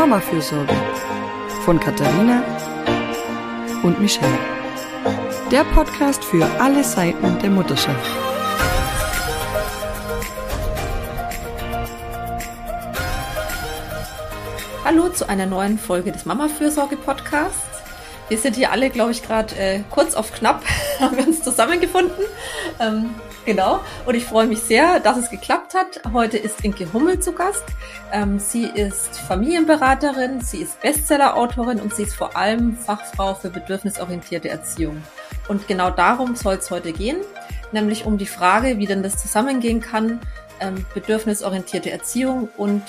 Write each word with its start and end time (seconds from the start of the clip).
Mama-Fürsorge 0.00 0.74
von 1.66 1.78
Katharina 1.78 2.42
und 3.82 4.00
Michelle. 4.00 4.38
Der 5.50 5.62
Podcast 5.62 6.24
für 6.24 6.46
alle 6.58 6.82
Seiten 6.82 7.38
der 7.40 7.50
Mutterschaft. 7.50 8.10
Hallo 14.86 15.10
zu 15.10 15.28
einer 15.28 15.44
neuen 15.44 15.78
Folge 15.78 16.12
des 16.12 16.24
Mama-Fürsorge-Podcasts. 16.24 17.60
Wir 18.30 18.38
sind 18.38 18.56
hier 18.56 18.72
alle, 18.72 18.88
glaube 18.88 19.10
ich, 19.10 19.22
gerade 19.22 19.54
äh, 19.56 19.80
kurz 19.90 20.14
auf 20.14 20.32
knapp, 20.32 20.62
haben 20.98 21.18
wir 21.18 21.26
uns 21.26 21.42
zusammengefunden. 21.42 22.24
Ähm, 22.80 23.16
Genau. 23.46 23.80
Und 24.06 24.14
ich 24.14 24.24
freue 24.24 24.46
mich 24.46 24.60
sehr, 24.60 25.00
dass 25.00 25.16
es 25.16 25.30
geklappt 25.30 25.74
hat. 25.74 26.00
Heute 26.12 26.36
ist 26.36 26.62
Inke 26.64 26.92
Hummel 26.92 27.20
zu 27.20 27.32
Gast. 27.32 27.64
Ähm, 28.12 28.38
sie 28.38 28.64
ist 28.66 29.18
Familienberaterin, 29.18 30.40
sie 30.40 30.58
ist 30.58 30.80
Bestseller-Autorin 30.80 31.80
und 31.80 31.94
sie 31.94 32.02
ist 32.02 32.14
vor 32.14 32.36
allem 32.36 32.76
Fachfrau 32.76 33.34
für 33.34 33.50
bedürfnisorientierte 33.50 34.48
Erziehung. 34.48 35.02
Und 35.48 35.66
genau 35.68 35.90
darum 35.90 36.36
soll 36.36 36.56
es 36.56 36.70
heute 36.70 36.92
gehen, 36.92 37.18
nämlich 37.72 38.04
um 38.04 38.18
die 38.18 38.26
Frage, 38.26 38.78
wie 38.78 38.86
denn 38.86 39.02
das 39.02 39.16
zusammengehen 39.16 39.80
kann, 39.80 40.20
ähm, 40.60 40.84
bedürfnisorientierte 40.94 41.90
Erziehung 41.90 42.48
und 42.56 42.82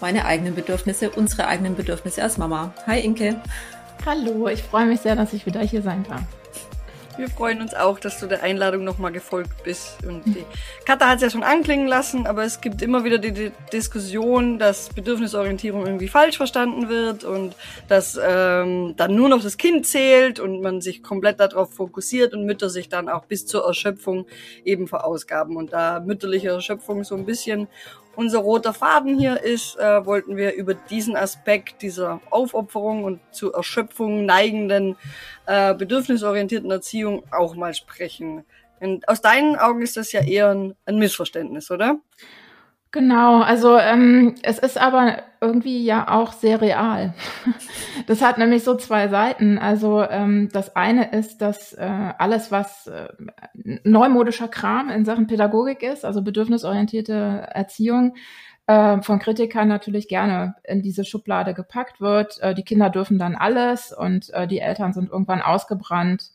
meine 0.00 0.24
eigenen 0.24 0.54
Bedürfnisse, 0.54 1.10
unsere 1.10 1.46
eigenen 1.46 1.76
Bedürfnisse 1.76 2.22
als 2.22 2.38
Mama. 2.38 2.72
Hi 2.86 3.00
Inke. 3.00 3.36
Hallo, 4.06 4.48
ich 4.48 4.62
freue 4.62 4.86
mich 4.86 5.00
sehr, 5.00 5.16
dass 5.16 5.32
ich 5.32 5.44
wieder 5.44 5.60
hier 5.60 5.82
sein 5.82 6.04
darf. 6.08 6.22
Wir 7.18 7.28
freuen 7.28 7.60
uns 7.60 7.74
auch, 7.74 7.98
dass 7.98 8.20
du 8.20 8.28
der 8.28 8.44
Einladung 8.44 8.84
nochmal 8.84 9.10
gefolgt 9.10 9.64
bist. 9.64 9.96
Und 10.06 10.24
die 10.24 10.44
Katha 10.84 11.08
hat 11.08 11.16
es 11.16 11.22
ja 11.22 11.30
schon 11.30 11.42
anklingen 11.42 11.88
lassen, 11.88 12.28
aber 12.28 12.44
es 12.44 12.60
gibt 12.60 12.80
immer 12.80 13.02
wieder 13.02 13.18
die, 13.18 13.32
die, 13.32 13.50
Diskussion, 13.72 14.60
dass 14.60 14.88
Bedürfnisorientierung 14.90 15.84
irgendwie 15.84 16.06
falsch 16.06 16.36
verstanden 16.36 16.88
wird 16.88 17.24
und 17.24 17.56
dass 17.88 18.16
ähm, 18.22 18.94
dann 18.96 19.16
nur 19.16 19.28
noch 19.28 19.42
das 19.42 19.56
Kind 19.56 19.84
zählt 19.84 20.38
und 20.38 20.62
man 20.62 20.80
sich 20.80 21.02
komplett 21.02 21.40
darauf 21.40 21.74
fokussiert 21.74 22.34
und 22.34 22.46
Mütter 22.46 22.70
sich 22.70 22.88
dann 22.88 23.08
auch 23.08 23.24
bis 23.24 23.46
zur 23.46 23.64
Erschöpfung 23.64 24.26
eben 24.64 24.86
verausgaben. 24.86 25.56
Und 25.56 25.72
da 25.72 25.98
mütterliche 25.98 26.50
Erschöpfung 26.50 27.02
so 27.02 27.16
ein 27.16 27.26
bisschen 27.26 27.66
unser 28.18 28.40
roter 28.40 28.74
Faden 28.74 29.16
hier 29.16 29.40
ist, 29.40 29.78
äh, 29.78 30.04
wollten 30.04 30.36
wir 30.36 30.52
über 30.54 30.74
diesen 30.74 31.14
Aspekt 31.14 31.82
dieser 31.82 32.20
Aufopferung 32.30 33.04
und 33.04 33.20
zur 33.30 33.54
Erschöpfung 33.54 34.26
neigenden 34.26 34.96
äh, 35.46 35.72
bedürfnisorientierten 35.72 36.68
Erziehung 36.68 37.22
auch 37.30 37.54
mal 37.54 37.74
sprechen. 37.74 38.44
Und 38.80 39.08
aus 39.08 39.20
deinen 39.20 39.54
Augen 39.54 39.82
ist 39.82 39.96
das 39.96 40.10
ja 40.10 40.20
eher 40.20 40.50
ein, 40.50 40.74
ein 40.84 40.98
Missverständnis, 40.98 41.70
oder? 41.70 42.00
Genau, 42.90 43.42
also 43.42 43.76
ähm, 43.76 44.34
es 44.42 44.58
ist 44.58 44.78
aber 44.78 45.18
irgendwie 45.42 45.84
ja 45.84 46.08
auch 46.08 46.32
sehr 46.32 46.60
real. 46.60 47.14
Das 48.06 48.22
hat 48.22 48.38
nämlich 48.38 48.64
so 48.64 48.74
zwei 48.74 49.08
Seiten. 49.08 49.58
Also 49.58 50.02
ähm, 50.02 50.48
das 50.50 50.74
eine 50.76 51.10
ist, 51.12 51.42
dass 51.42 51.74
äh, 51.74 52.12
alles, 52.16 52.50
was 52.50 52.86
äh, 52.86 53.08
neumodischer 53.84 54.48
Kram 54.48 54.88
in 54.88 55.04
Sachen 55.04 55.26
Pädagogik 55.26 55.82
ist, 55.82 56.06
also 56.06 56.22
bedürfnisorientierte 56.22 57.48
Erziehung, 57.52 58.14
äh, 58.66 59.02
von 59.02 59.18
Kritikern 59.18 59.68
natürlich 59.68 60.08
gerne 60.08 60.54
in 60.64 60.80
diese 60.80 61.04
Schublade 61.04 61.52
gepackt 61.52 62.00
wird. 62.00 62.40
Äh, 62.40 62.54
die 62.54 62.62
Kinder 62.62 62.88
dürfen 62.88 63.18
dann 63.18 63.34
alles 63.34 63.92
und 63.92 64.30
äh, 64.32 64.46
die 64.46 64.60
Eltern 64.60 64.94
sind 64.94 65.10
irgendwann 65.10 65.42
ausgebrannt 65.42 66.30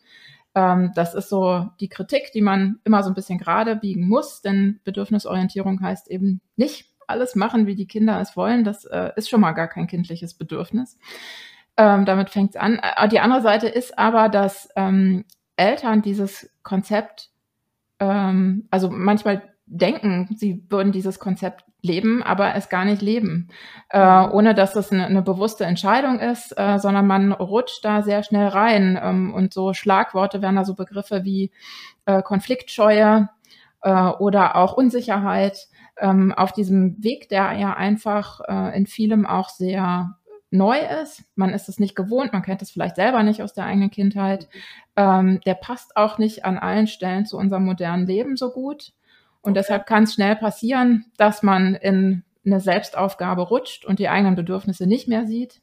ähm, 0.55 0.91
das 0.95 1.13
ist 1.15 1.29
so 1.29 1.69
die 1.79 1.89
Kritik, 1.89 2.31
die 2.33 2.41
man 2.41 2.79
immer 2.83 3.03
so 3.03 3.09
ein 3.09 3.15
bisschen 3.15 3.39
gerade 3.39 3.75
biegen 3.75 4.07
muss, 4.07 4.41
denn 4.41 4.79
Bedürfnisorientierung 4.83 5.81
heißt 5.81 6.09
eben 6.09 6.41
nicht 6.55 6.91
alles 7.07 7.35
machen, 7.35 7.67
wie 7.67 7.75
die 7.75 7.87
Kinder 7.87 8.19
es 8.21 8.37
wollen. 8.37 8.63
Das 8.63 8.85
äh, 8.85 9.11
ist 9.15 9.29
schon 9.29 9.41
mal 9.41 9.51
gar 9.53 9.67
kein 9.67 9.87
kindliches 9.87 10.35
Bedürfnis. 10.35 10.97
Ähm, 11.75 12.05
damit 12.05 12.29
fängt 12.29 12.51
es 12.51 12.55
an. 12.55 12.79
Äh, 12.79 13.07
die 13.09 13.19
andere 13.19 13.41
Seite 13.41 13.67
ist 13.67 13.97
aber, 13.97 14.29
dass 14.29 14.69
ähm, 14.75 15.25
Eltern 15.55 16.01
dieses 16.01 16.49
Konzept, 16.61 17.31
ähm, 17.99 18.67
also 18.69 18.89
manchmal 18.89 19.52
denken, 19.65 20.35
sie 20.37 20.65
würden 20.69 20.91
dieses 20.91 21.19
Konzept 21.19 21.63
leben, 21.81 22.23
aber 22.23 22.55
es 22.55 22.69
gar 22.69 22.85
nicht 22.85 23.01
leben, 23.01 23.49
äh, 23.89 23.99
mhm. 23.99 24.31
ohne 24.31 24.55
dass 24.55 24.75
es 24.75 24.91
eine, 24.91 25.05
eine 25.05 25.21
bewusste 25.21 25.65
Entscheidung 25.65 26.19
ist, 26.19 26.57
äh, 26.57 26.79
sondern 26.79 27.07
man 27.07 27.31
rutscht 27.31 27.83
da 27.83 28.01
sehr 28.01 28.23
schnell 28.23 28.47
rein. 28.47 28.99
Ähm, 29.01 29.33
und 29.33 29.53
so 29.53 29.73
Schlagworte 29.73 30.41
wären 30.41 30.55
da 30.55 30.65
so 30.65 30.75
Begriffe 30.75 31.23
wie 31.23 31.51
äh, 32.05 32.21
Konfliktscheue 32.21 33.29
äh, 33.81 33.91
oder 33.91 34.55
auch 34.55 34.73
Unsicherheit 34.73 35.67
ähm, 35.97 36.33
auf 36.33 36.53
diesem 36.53 37.03
Weg, 37.03 37.29
der 37.29 37.53
ja 37.53 37.73
einfach 37.73 38.41
äh, 38.47 38.77
in 38.77 38.87
vielem 38.87 39.25
auch 39.25 39.49
sehr 39.49 40.17
neu 40.51 40.77
ist. 41.01 41.23
Man 41.35 41.49
ist 41.49 41.67
es 41.67 41.79
nicht 41.79 41.95
gewohnt, 41.95 42.31
man 42.31 42.43
kennt 42.43 42.61
es 42.61 42.71
vielleicht 42.71 42.95
selber 42.95 43.23
nicht 43.23 43.41
aus 43.41 43.53
der 43.53 43.65
eigenen 43.65 43.89
Kindheit. 43.89 44.47
Ähm, 44.95 45.41
der 45.45 45.55
passt 45.55 45.97
auch 45.97 46.17
nicht 46.17 46.45
an 46.45 46.57
allen 46.57 46.87
Stellen 46.87 47.25
zu 47.25 47.37
unserem 47.37 47.65
modernen 47.65 48.05
Leben 48.05 48.37
so 48.37 48.51
gut. 48.51 48.93
Und 49.43 49.55
deshalb 49.55 49.85
kann 49.85 50.03
es 50.03 50.13
schnell 50.13 50.35
passieren, 50.37 51.05
dass 51.17 51.43
man 51.43 51.75
in 51.75 52.23
eine 52.45 52.59
Selbstaufgabe 52.59 53.41
rutscht 53.41 53.85
und 53.85 53.99
die 53.99 54.09
eigenen 54.09 54.35
Bedürfnisse 54.35 54.87
nicht 54.87 55.07
mehr 55.07 55.27
sieht, 55.27 55.61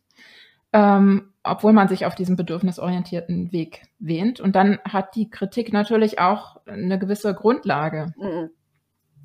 ähm, 0.73 1.33
obwohl 1.43 1.73
man 1.73 1.89
sich 1.89 2.05
auf 2.05 2.15
diesem 2.15 2.37
bedürfnisorientierten 2.37 3.53
Weg 3.53 3.83
wähnt. 3.99 4.39
Und 4.39 4.55
dann 4.55 4.79
hat 4.85 5.17
die 5.17 5.31
Kritik 5.31 5.73
natürlich 5.73 6.19
auch 6.19 6.61
eine 6.67 6.99
gewisse 6.99 7.35
Grundlage. 7.35 8.13
Mhm. 8.19 8.51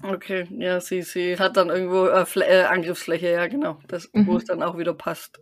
Okay, 0.03 0.47
ja, 0.51 0.79
sie, 0.79 1.01
sie 1.01 1.37
hat 1.37 1.57
dann 1.57 1.69
irgendwo 1.69 2.07
äh, 2.07 2.25
äh, 2.41 2.63
Angriffsfläche, 2.63 3.31
ja, 3.31 3.47
genau, 3.47 3.79
das, 3.87 4.09
mhm. 4.13 4.27
wo 4.27 4.37
es 4.37 4.45
dann 4.45 4.63
auch 4.63 4.77
wieder 4.77 4.93
passt. 4.93 5.41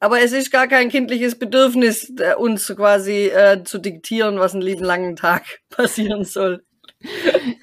Aber 0.00 0.20
es 0.20 0.32
ist 0.32 0.52
gar 0.52 0.68
kein 0.68 0.90
kindliches 0.90 1.38
Bedürfnis, 1.38 2.12
äh, 2.18 2.34
uns 2.34 2.68
quasi 2.74 3.26
äh, 3.26 3.62
zu 3.64 3.78
diktieren, 3.78 4.38
was 4.38 4.54
einen 4.54 4.62
lieben 4.62 4.84
langen 4.84 5.16
Tag 5.16 5.42
passieren 5.70 6.24
soll 6.24 6.64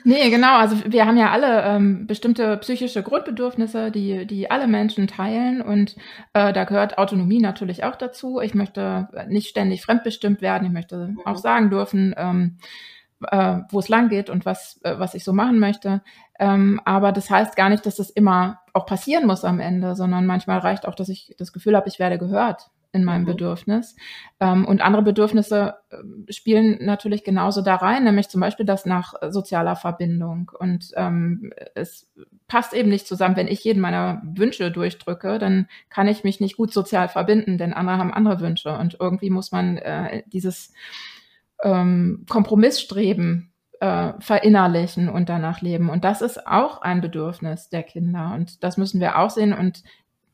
nee, 0.04 0.30
genau. 0.30 0.56
Also 0.56 0.78
wir 0.86 1.06
haben 1.06 1.18
ja 1.18 1.32
alle 1.32 1.64
ähm, 1.64 2.08
bestimmte 2.08 2.58
psychische 2.58 3.04
Grundbedürfnisse, 3.04 3.92
die, 3.92 4.26
die 4.26 4.50
alle 4.50 4.68
Menschen 4.68 5.08
teilen. 5.08 5.62
Und 5.62 5.96
äh, 6.34 6.54
da 6.54 6.64
gehört 6.64 6.98
Autonomie 6.98 7.40
natürlich 7.40 7.84
auch 7.84 7.96
dazu. 7.96 8.40
Ich 8.40 8.54
möchte 8.54 9.10
nicht 9.28 9.50
ständig 9.50 9.82
fremdbestimmt 9.82 10.42
werden. 10.42 10.66
Ich 10.66 10.74
möchte 10.74 11.10
mhm. 11.10 11.20
auch 11.26 11.38
sagen 11.38 11.70
dürfen, 11.70 12.16
ähm, 12.18 12.58
äh, 13.30 13.60
wo 13.70 13.80
es 13.80 13.90
lang 13.90 14.10
geht 14.10 14.30
und 14.30 14.46
was, 14.46 14.80
äh, 14.84 14.98
was 14.98 15.16
ich 15.16 15.24
so 15.24 15.34
machen 15.34 15.60
möchte. 15.60 16.02
Ähm, 16.40 16.80
aber 16.86 17.12
das 17.12 17.30
heißt 17.30 17.56
gar 17.56 17.70
nicht, 17.70 17.86
dass 17.86 17.96
das 17.96 18.10
immer 18.10 18.60
auch 18.74 18.86
passieren 18.86 19.26
muss 19.28 19.44
am 19.44 19.60
Ende, 19.60 19.96
sondern 19.96 20.26
manchmal 20.26 20.60
reicht 20.60 20.88
auch, 20.88 20.96
dass 20.96 21.10
ich 21.10 21.36
das 21.38 21.52
Gefühl 21.52 21.76
habe, 21.76 21.88
ich 21.88 22.00
werde 22.00 22.18
gehört 22.18 22.70
in 22.96 23.04
meinem 23.04 23.24
mhm. 23.24 23.28
Bedürfnis. 23.28 23.96
Ähm, 24.40 24.66
und 24.66 24.82
andere 24.82 25.04
Bedürfnisse 25.04 25.76
äh, 25.90 26.32
spielen 26.32 26.80
natürlich 26.82 27.24
genauso 27.24 27.62
da 27.62 27.76
rein, 27.76 28.06
nämlich 28.06 28.30
zum 28.30 28.42
Beispiel 28.42 28.66
das 28.66 28.86
nach 28.86 29.14
sozialer 29.30 29.76
Verbindung. 29.76 30.52
Und 30.58 30.92
ähm, 30.96 31.52
es 31.76 32.12
passt 32.48 32.74
eben 32.74 32.90
nicht 32.90 33.06
zusammen, 33.06 33.36
wenn 33.36 33.50
ich 33.50 33.64
jeden 33.64 33.82
meiner 33.82 34.22
Wünsche 34.24 34.72
durchdrücke, 34.72 35.38
dann 35.38 35.68
kann 35.90 36.08
ich 36.08 36.24
mich 36.24 36.40
nicht 36.40 36.56
gut 36.56 36.72
sozial 36.72 37.10
verbinden, 37.10 37.58
denn 37.58 37.74
andere 37.74 37.98
haben 37.98 38.14
andere 38.14 38.40
Wünsche. 38.40 38.76
Und 38.78 38.98
irgendwie 39.00 39.30
muss 39.30 39.52
man 39.52 39.78
äh, 39.78 40.24
dieses 40.28 40.74
ähm, 41.64 42.26
Kompromissstreben 42.30 43.52
äh, 43.82 44.14
verinnerlichen 44.20 45.10
und 45.10 45.28
danach 45.28 45.62
leben. 45.62 45.90
Und 45.90 46.06
das 46.06 46.22
ist 46.22 46.48
auch 46.48 46.82
ein 46.82 47.02
Bedürfnis 47.02 47.70
der 47.70 47.84
Kinder. 47.84 48.32
Und 48.34 48.64
das 48.64 48.78
müssen 48.78 49.02
wir 49.02 49.20
auch 49.20 49.30
sehen 49.30 49.52
und 49.52 49.84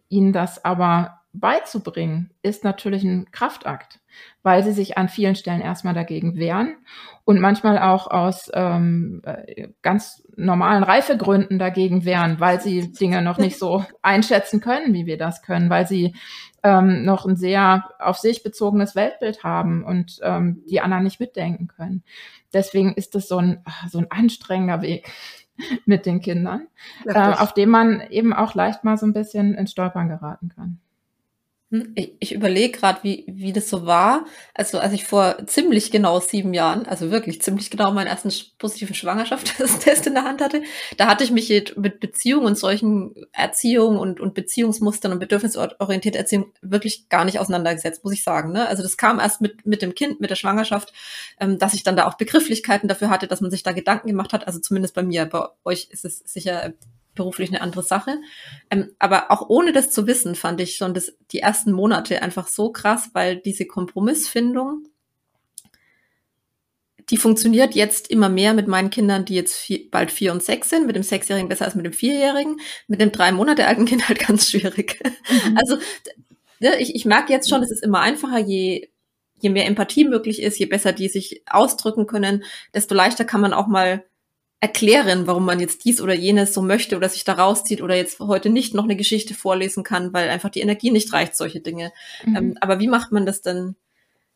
ihnen 0.09 0.33
das 0.33 0.63
aber 0.63 1.20
beizubringen, 1.33 2.31
ist 2.41 2.63
natürlich 2.63 3.03
ein 3.03 3.31
Kraftakt, 3.31 3.99
weil 4.43 4.63
sie 4.63 4.73
sich 4.73 4.97
an 4.97 5.07
vielen 5.07 5.35
Stellen 5.35 5.61
erstmal 5.61 5.93
dagegen 5.93 6.35
wehren 6.35 6.75
und 7.23 7.39
manchmal 7.39 7.79
auch 7.79 8.07
aus 8.07 8.51
ähm, 8.53 9.21
äh, 9.23 9.69
ganz 9.81 10.27
normalen 10.35 10.83
Reifegründen 10.83 11.57
dagegen 11.57 12.03
wehren, 12.03 12.39
weil 12.39 12.59
sie 12.59 12.91
Dinge 12.91 13.21
noch 13.21 13.37
nicht 13.37 13.57
so 13.57 13.85
einschätzen 14.01 14.59
können, 14.59 14.93
wie 14.93 15.05
wir 15.05 15.17
das 15.17 15.41
können, 15.41 15.69
weil 15.69 15.87
sie 15.87 16.15
ähm, 16.63 17.05
noch 17.05 17.25
ein 17.25 17.37
sehr 17.37 17.89
auf 17.99 18.17
sich 18.17 18.43
bezogenes 18.43 18.95
Weltbild 18.95 19.43
haben 19.43 19.83
und 19.83 20.19
ähm, 20.23 20.63
die 20.69 20.81
anderen 20.81 21.03
nicht 21.03 21.19
mitdenken 21.19 21.67
können. 21.67 22.03
Deswegen 22.53 22.93
ist 22.93 23.15
es 23.15 23.27
so 23.27 23.37
ein, 23.37 23.63
so 23.89 23.99
ein 23.99 24.11
anstrengender 24.11 24.81
Weg 24.81 25.09
mit 25.85 26.05
den 26.05 26.19
Kindern, 26.19 26.67
äh, 27.05 27.17
auf 27.17 27.53
dem 27.53 27.69
man 27.69 28.01
eben 28.09 28.33
auch 28.33 28.53
leicht 28.53 28.83
mal 28.83 28.97
so 28.97 29.05
ein 29.05 29.13
bisschen 29.13 29.55
ins 29.55 29.71
Stolpern 29.71 30.09
geraten 30.09 30.49
kann. 30.49 30.79
Hm, 31.71 31.93
ich, 31.95 32.13
ich 32.19 32.33
überlege 32.33 32.77
gerade, 32.77 32.99
wie, 33.03 33.23
wie 33.27 33.53
das 33.53 33.69
so 33.69 33.85
war. 33.85 34.25
Also 34.53 34.79
als 34.79 34.91
ich 34.91 35.05
vor 35.05 35.37
ziemlich 35.47 35.89
genau 35.89 36.19
sieben 36.19 36.53
Jahren, 36.53 36.85
also 36.85 37.11
wirklich 37.11 37.41
ziemlich 37.41 37.71
genau 37.71 37.91
meinen 37.93 38.07
ersten 38.07 38.29
positiven 38.59 38.93
Schwangerschaftstest 38.93 39.87
in 40.07 40.13
der 40.13 40.25
Hand 40.25 40.41
hatte, 40.41 40.63
da 40.97 41.07
hatte 41.07 41.23
ich 41.23 41.31
mich 41.31 41.49
mit 41.77 42.01
Beziehungen 42.01 42.45
und 42.45 42.57
solchen 42.57 43.15
Erziehungen 43.31 43.97
und, 43.97 44.19
und 44.19 44.33
Beziehungsmustern 44.33 45.13
und 45.13 45.19
bedürfnisorientierter 45.19 46.19
Erziehung 46.19 46.51
wirklich 46.61 47.07
gar 47.07 47.23
nicht 47.23 47.39
auseinandergesetzt, 47.39 48.03
muss 48.03 48.13
ich 48.13 48.23
sagen. 48.23 48.51
Ne? 48.51 48.67
Also 48.67 48.83
das 48.83 48.97
kam 48.97 49.19
erst 49.19 49.39
mit, 49.39 49.65
mit 49.65 49.81
dem 49.81 49.95
Kind, 49.95 50.19
mit 50.19 50.29
der 50.29 50.35
Schwangerschaft, 50.35 50.91
ähm, 51.39 51.57
dass 51.57 51.73
ich 51.73 51.83
dann 51.83 51.95
da 51.95 52.05
auch 52.05 52.15
Begrifflichkeiten 52.15 52.89
dafür 52.89 53.09
hatte, 53.09 53.27
dass 53.27 53.39
man 53.39 53.49
sich 53.49 53.63
da 53.63 53.71
Gedanken 53.71 54.09
gemacht 54.09 54.33
hat. 54.33 54.45
Also 54.45 54.59
zumindest 54.59 54.93
bei 54.93 55.03
mir, 55.03 55.25
bei 55.25 55.45
euch 55.63 55.87
ist 55.89 56.03
es 56.03 56.19
sicher 56.19 56.73
beruflich 57.21 57.49
eine 57.49 57.61
andere 57.61 57.83
Sache. 57.83 58.17
Ähm, 58.71 58.91
aber 58.99 59.29
auch 59.29 59.47
ohne 59.47 59.71
das 59.71 59.91
zu 59.91 60.07
wissen, 60.07 60.35
fand 60.35 60.59
ich 60.59 60.75
schon 60.75 60.93
das, 60.93 61.13
die 61.31 61.39
ersten 61.39 61.71
Monate 61.71 62.21
einfach 62.21 62.47
so 62.47 62.71
krass, 62.71 63.11
weil 63.13 63.37
diese 63.37 63.65
Kompromissfindung, 63.67 64.85
die 67.09 67.17
funktioniert 67.17 67.75
jetzt 67.75 68.09
immer 68.09 68.29
mehr 68.29 68.53
mit 68.53 68.67
meinen 68.67 68.89
Kindern, 68.89 69.25
die 69.25 69.35
jetzt 69.35 69.55
vier, 69.55 69.89
bald 69.91 70.11
vier 70.11 70.31
und 70.31 70.41
sechs 70.41 70.69
sind, 70.69 70.87
mit 70.87 70.95
dem 70.95 71.03
Sechsjährigen 71.03 71.49
besser 71.49 71.65
als 71.65 71.75
mit 71.75 71.85
dem 71.85 71.93
Vierjährigen, 71.93 72.59
mit 72.87 73.01
dem 73.01 73.11
drei 73.11 73.31
Monate 73.31 73.67
alten 73.67 73.85
Kind 73.85 74.07
halt 74.07 74.19
ganz 74.27 74.49
schwierig. 74.49 74.99
Mhm. 75.29 75.57
Also 75.57 75.77
ne, 76.59 76.79
ich, 76.79 76.95
ich 76.95 77.05
merke 77.05 77.31
jetzt 77.31 77.49
schon, 77.49 77.61
es 77.61 77.71
ist 77.71 77.83
immer 77.83 77.99
einfacher, 77.99 78.39
je, 78.39 78.89
je 79.39 79.49
mehr 79.49 79.67
Empathie 79.67 80.05
möglich 80.05 80.41
ist, 80.41 80.57
je 80.57 80.65
besser 80.65 80.93
die 80.93 81.09
sich 81.09 81.43
ausdrücken 81.47 82.07
können, 82.07 82.43
desto 82.73 82.95
leichter 82.95 83.25
kann 83.25 83.41
man 83.41 83.53
auch 83.53 83.67
mal 83.67 84.05
erklären, 84.61 85.25
warum 85.25 85.43
man 85.43 85.59
jetzt 85.59 85.83
dies 85.85 85.99
oder 85.99 86.13
jenes 86.13 86.53
so 86.53 86.61
möchte 86.61 86.95
oder 86.95 87.09
sich 87.09 87.23
da 87.23 87.33
rauszieht 87.33 87.81
oder 87.81 87.95
jetzt 87.95 88.19
heute 88.19 88.51
nicht 88.51 88.75
noch 88.75 88.83
eine 88.83 88.95
Geschichte 88.95 89.33
vorlesen 89.33 89.83
kann, 89.83 90.13
weil 90.13 90.29
einfach 90.29 90.49
die 90.49 90.61
Energie 90.61 90.91
nicht 90.91 91.11
reicht, 91.11 91.35
solche 91.35 91.61
Dinge. 91.61 91.91
Mhm. 92.23 92.35
Ähm, 92.35 92.57
aber 92.61 92.79
wie 92.79 92.87
macht 92.87 93.11
man 93.11 93.25
das 93.25 93.41
denn? 93.41 93.75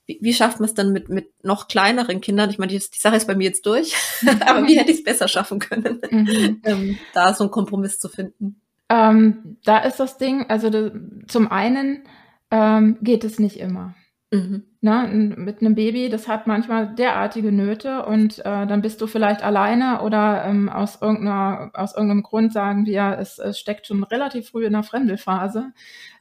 Wie, 0.07 0.17
wie 0.21 0.33
schafft 0.33 0.59
man 0.59 0.67
es 0.67 0.73
dann 0.73 0.91
mit, 0.91 1.09
mit 1.09 1.29
noch 1.43 1.67
kleineren 1.67 2.21
Kindern? 2.21 2.49
Ich 2.49 2.57
meine, 2.57 2.71
die, 2.71 2.79
die 2.79 2.99
Sache 2.99 3.15
ist 3.15 3.27
bei 3.27 3.35
mir 3.35 3.45
jetzt 3.45 3.67
durch, 3.67 3.95
aber 4.47 4.67
wie 4.67 4.79
hätte 4.79 4.91
ich 4.91 4.97
es 4.97 5.03
besser 5.03 5.27
schaffen 5.27 5.59
können, 5.59 6.01
mhm. 6.09 6.61
ähm, 6.63 6.97
da 7.13 7.33
so 7.33 7.43
einen 7.43 7.51
Kompromiss 7.51 7.99
zu 7.99 8.09
finden? 8.09 8.59
Ähm, 8.89 9.57
da 9.63 9.77
ist 9.79 9.99
das 9.99 10.17
Ding, 10.17 10.49
also 10.49 10.91
zum 11.27 11.51
einen 11.51 12.03
ähm, 12.49 12.97
geht 13.01 13.23
es 13.23 13.37
nicht 13.37 13.59
immer. 13.59 13.95
Mhm. 14.31 14.63
Na, 14.81 15.05
mit 15.07 15.61
einem 15.61 15.75
Baby, 15.75 16.09
das 16.09 16.27
hat 16.27 16.47
manchmal 16.47 16.95
derartige 16.95 17.51
Nöte 17.51 18.05
und 18.05 18.39
äh, 18.39 18.65
dann 18.65 18.81
bist 18.81 18.99
du 19.01 19.07
vielleicht 19.07 19.43
alleine 19.43 20.01
oder 20.01 20.43
ähm, 20.45 20.67
aus, 20.67 20.99
irgendeiner, 20.99 21.69
aus 21.73 21.93
irgendeinem 21.95 22.23
Grund 22.23 22.51
sagen 22.51 22.87
wir, 22.87 23.17
es, 23.19 23.37
es 23.37 23.59
steckt 23.59 23.85
schon 23.85 24.03
relativ 24.03 24.49
früh 24.49 24.65
in 24.65 24.73
der 24.73 24.81
Fremdelphase, 24.83 25.71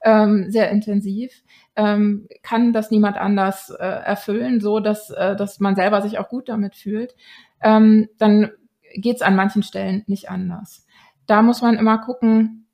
ähm, 0.02 0.50
sehr 0.50 0.70
intensiv, 0.70 1.32
ähm, 1.76 2.28
kann 2.42 2.74
das 2.74 2.90
niemand 2.90 3.16
anders 3.16 3.70
äh, 3.70 3.82
erfüllen, 3.82 4.60
so 4.60 4.80
dass, 4.80 5.08
äh, 5.10 5.34
dass 5.34 5.58
man 5.58 5.74
selber 5.74 6.02
sich 6.02 6.18
auch 6.18 6.28
gut 6.28 6.50
damit 6.50 6.76
fühlt, 6.76 7.16
ähm, 7.62 8.08
dann 8.18 8.50
geht 8.94 9.16
es 9.16 9.22
an 9.22 9.34
manchen 9.34 9.62
Stellen 9.62 10.04
nicht 10.06 10.30
anders. 10.30 10.86
Da 11.26 11.40
muss 11.40 11.62
man 11.62 11.76
immer 11.76 11.98
gucken, 11.98 12.68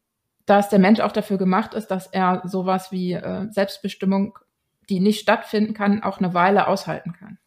dass 0.44 0.68
der 0.68 0.80
Mensch 0.80 0.98
auch 0.98 1.12
dafür 1.12 1.38
gemacht 1.38 1.74
ist, 1.74 1.86
dass 1.86 2.08
er 2.08 2.42
sowas 2.44 2.90
wie 2.90 3.12
äh, 3.12 3.46
Selbstbestimmung 3.50 4.36
die 4.90 5.00
nicht 5.00 5.20
stattfinden 5.20 5.72
kann, 5.72 6.02
auch 6.02 6.18
eine 6.18 6.34
Weile 6.34 6.66
aushalten 6.66 7.12
kann. 7.12 7.38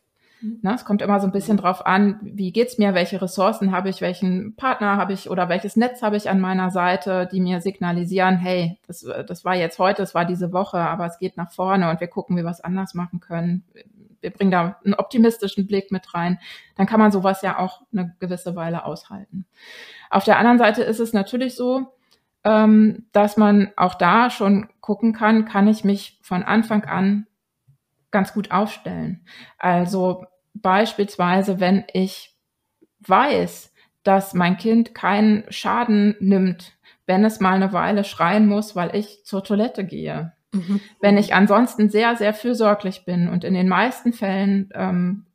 Mhm. 0.43 0.59
Na, 0.61 0.75
es 0.75 0.85
kommt 0.85 1.01
immer 1.01 1.19
so 1.19 1.27
ein 1.27 1.31
bisschen 1.31 1.57
drauf 1.57 1.85
an, 1.85 2.19
wie 2.21 2.51
geht's 2.51 2.77
mir, 2.77 2.93
welche 2.93 3.21
Ressourcen 3.21 3.71
habe 3.71 3.89
ich, 3.89 4.01
welchen 4.01 4.55
Partner 4.55 4.97
habe 4.97 5.13
ich 5.13 5.29
oder 5.29 5.49
welches 5.49 5.75
Netz 5.75 6.01
habe 6.01 6.17
ich 6.17 6.29
an 6.29 6.39
meiner 6.39 6.69
Seite, 6.69 7.27
die 7.31 7.39
mir 7.39 7.61
signalisieren, 7.61 8.37
hey, 8.37 8.79
das, 8.87 9.05
das 9.27 9.45
war 9.45 9.55
jetzt 9.55 9.79
heute, 9.79 10.01
das 10.01 10.13
war 10.13 10.25
diese 10.25 10.51
Woche, 10.51 10.77
aber 10.77 11.05
es 11.05 11.17
geht 11.17 11.37
nach 11.37 11.51
vorne 11.51 11.89
und 11.89 11.99
wir 11.99 12.07
gucken, 12.07 12.35
wie 12.35 12.41
wir 12.41 12.49
was 12.49 12.61
anders 12.61 12.93
machen 12.93 13.19
können. 13.19 13.63
Wir 14.21 14.31
bringen 14.31 14.51
da 14.51 14.77
einen 14.85 14.93
optimistischen 14.93 15.67
Blick 15.67 15.91
mit 15.91 16.13
rein. 16.13 16.39
Dann 16.75 16.87
kann 16.87 16.99
man 16.99 17.11
sowas 17.11 17.41
ja 17.41 17.59
auch 17.59 17.81
eine 17.91 18.15
gewisse 18.19 18.55
Weile 18.55 18.85
aushalten. 18.85 19.45
Auf 20.09 20.23
der 20.23 20.37
anderen 20.37 20.59
Seite 20.59 20.83
ist 20.83 20.99
es 20.99 21.11
natürlich 21.11 21.55
so, 21.55 21.93
ähm, 22.45 23.05
dass 23.11 23.37
man 23.37 23.71
auch 23.75 23.95
da 23.95 24.29
schon 24.29 24.69
gucken 24.81 25.13
kann, 25.13 25.45
kann 25.45 25.67
ich 25.67 25.83
mich 25.83 26.19
von 26.21 26.43
Anfang 26.43 26.83
an 26.85 27.27
ganz 28.13 28.33
gut 28.33 28.51
aufstellen. 28.51 29.25
Also 29.57 30.25
beispielsweise, 30.53 31.59
wenn 31.59 31.83
ich 31.91 32.33
weiß, 33.05 33.73
dass 34.03 34.33
mein 34.33 34.57
Kind 34.57 34.95
keinen 34.95 35.43
Schaden 35.49 36.15
nimmt, 36.21 36.77
wenn 37.05 37.25
es 37.25 37.41
mal 37.41 37.55
eine 37.55 37.73
Weile 37.73 38.05
schreien 38.05 38.47
muss, 38.47 38.75
weil 38.77 38.95
ich 38.95 39.25
zur 39.25 39.43
Toilette 39.43 39.83
gehe. 39.83 40.33
Mhm. 40.53 40.79
Wenn 41.01 41.17
ich 41.17 41.33
ansonsten 41.33 41.89
sehr, 41.89 42.15
sehr 42.15 42.33
fürsorglich 42.33 43.03
bin 43.03 43.27
und 43.27 43.43
in 43.43 43.53
den 43.53 43.67
meisten 43.67 44.13
Fällen 44.13 44.69
ähm, 44.73 45.25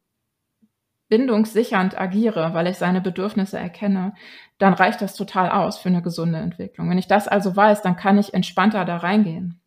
bindungssichernd 1.08 1.98
agiere, 1.98 2.54
weil 2.54 2.69
ich 2.69 2.76
seine 2.76 3.00
Bedürfnisse 3.00 3.58
erkenne, 3.58 4.14
dann 4.58 4.75
reicht 4.75 5.02
das 5.02 5.14
total 5.14 5.50
aus 5.50 5.78
für 5.78 5.88
eine 5.88 6.02
gesunde 6.02 6.38
Entwicklung. 6.38 6.88
Wenn 6.88 6.98
ich 6.98 7.08
das 7.08 7.26
also 7.26 7.56
weiß, 7.56 7.82
dann 7.82 7.96
kann 7.96 8.19
ich 8.19 8.34
entspannter 8.34 8.84
da 8.84 8.98
reingehen 8.98 9.60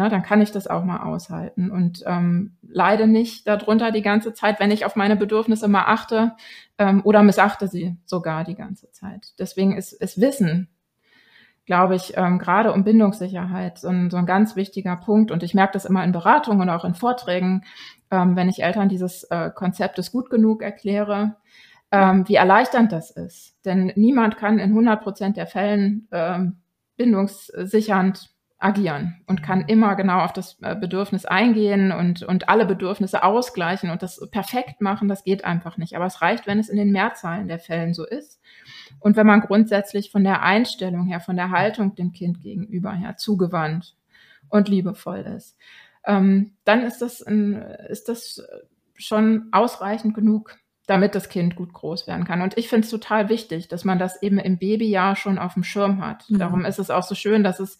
na, 0.00 0.08
dann 0.08 0.22
kann 0.22 0.40
ich 0.40 0.50
das 0.50 0.66
auch 0.66 0.82
mal 0.82 1.02
aushalten 1.02 1.70
und 1.70 2.04
ähm, 2.06 2.56
leide 2.62 3.06
nicht 3.06 3.46
darunter 3.46 3.92
die 3.92 4.00
ganze 4.00 4.32
Zeit, 4.32 4.58
wenn 4.58 4.70
ich 4.70 4.86
auf 4.86 4.96
meine 4.96 5.14
Bedürfnisse 5.14 5.68
mal 5.68 5.84
achte 5.84 6.32
ähm, 6.78 7.02
oder 7.04 7.22
missachte 7.22 7.68
sie 7.68 7.98
sogar 8.06 8.44
die 8.44 8.54
ganze 8.54 8.90
Zeit. 8.92 9.34
Deswegen 9.38 9.76
ist, 9.76 9.92
ist 9.92 10.18
Wissen, 10.18 10.70
glaube 11.66 11.96
ich, 11.96 12.16
ähm, 12.16 12.38
gerade 12.38 12.72
um 12.72 12.82
Bindungssicherheit 12.82 13.76
so 13.76 13.88
ein, 13.88 14.08
so 14.08 14.16
ein 14.16 14.24
ganz 14.24 14.56
wichtiger 14.56 14.96
Punkt. 14.96 15.30
Und 15.30 15.42
ich 15.42 15.52
merke 15.52 15.74
das 15.74 15.84
immer 15.84 16.02
in 16.02 16.12
Beratungen 16.12 16.62
und 16.62 16.70
auch 16.70 16.86
in 16.86 16.94
Vorträgen, 16.94 17.64
ähm, 18.10 18.36
wenn 18.36 18.48
ich 18.48 18.62
Eltern 18.62 18.88
dieses 18.88 19.24
äh, 19.24 19.50
Konzept 19.54 19.98
des 19.98 20.12
gut 20.12 20.30
genug 20.30 20.62
erkläre, 20.62 21.36
ähm, 21.92 22.26
wie 22.26 22.36
erleichternd 22.36 22.90
das 22.90 23.10
ist. 23.10 23.54
Denn 23.66 23.92
niemand 23.96 24.38
kann 24.38 24.58
in 24.58 24.70
100 24.70 25.02
Prozent 25.02 25.36
der 25.36 25.46
Fällen 25.46 26.08
ähm, 26.10 26.56
bindungssichernd 26.96 28.30
agieren 28.60 29.22
und 29.26 29.42
kann 29.42 29.62
immer 29.62 29.96
genau 29.96 30.20
auf 30.20 30.34
das 30.34 30.58
äh, 30.60 30.76
Bedürfnis 30.76 31.24
eingehen 31.24 31.92
und, 31.92 32.22
und 32.22 32.50
alle 32.50 32.66
Bedürfnisse 32.66 33.24
ausgleichen 33.24 33.90
und 33.90 34.02
das 34.02 34.20
perfekt 34.30 34.82
machen, 34.82 35.08
das 35.08 35.24
geht 35.24 35.46
einfach 35.46 35.78
nicht. 35.78 35.96
Aber 35.96 36.04
es 36.04 36.20
reicht, 36.20 36.46
wenn 36.46 36.58
es 36.58 36.68
in 36.68 36.76
den 36.76 36.92
Mehrzahlen 36.92 37.48
der 37.48 37.58
Fällen 37.58 37.94
so 37.94 38.06
ist. 38.06 38.38
Und 39.00 39.16
wenn 39.16 39.26
man 39.26 39.40
grundsätzlich 39.40 40.10
von 40.10 40.24
der 40.24 40.42
Einstellung 40.42 41.06
her, 41.06 41.20
von 41.20 41.36
der 41.36 41.50
Haltung 41.50 41.94
dem 41.94 42.12
Kind 42.12 42.42
gegenüber 42.42 42.92
her 42.92 43.16
zugewandt 43.16 43.96
und 44.50 44.68
liebevoll 44.68 45.20
ist, 45.20 45.56
ähm, 46.04 46.52
dann 46.64 46.82
ist 46.82 46.98
das, 47.00 47.22
ein, 47.22 47.54
ist 47.88 48.10
das 48.10 48.42
schon 48.94 49.48
ausreichend 49.52 50.14
genug, 50.14 50.58
damit 50.90 51.14
das 51.14 51.28
Kind 51.28 51.54
gut 51.54 51.72
groß 51.72 52.08
werden 52.08 52.24
kann. 52.24 52.42
Und 52.42 52.58
ich 52.58 52.68
finde 52.68 52.84
es 52.84 52.90
total 52.90 53.28
wichtig, 53.28 53.68
dass 53.68 53.84
man 53.84 54.00
das 54.00 54.20
eben 54.22 54.38
im 54.38 54.58
Babyjahr 54.58 55.14
schon 55.14 55.38
auf 55.38 55.54
dem 55.54 55.62
Schirm 55.62 56.04
hat. 56.04 56.28
Mhm. 56.28 56.38
Darum 56.38 56.64
ist 56.64 56.80
es 56.80 56.90
auch 56.90 57.04
so 57.04 57.14
schön, 57.14 57.44
dass 57.44 57.60
es 57.60 57.78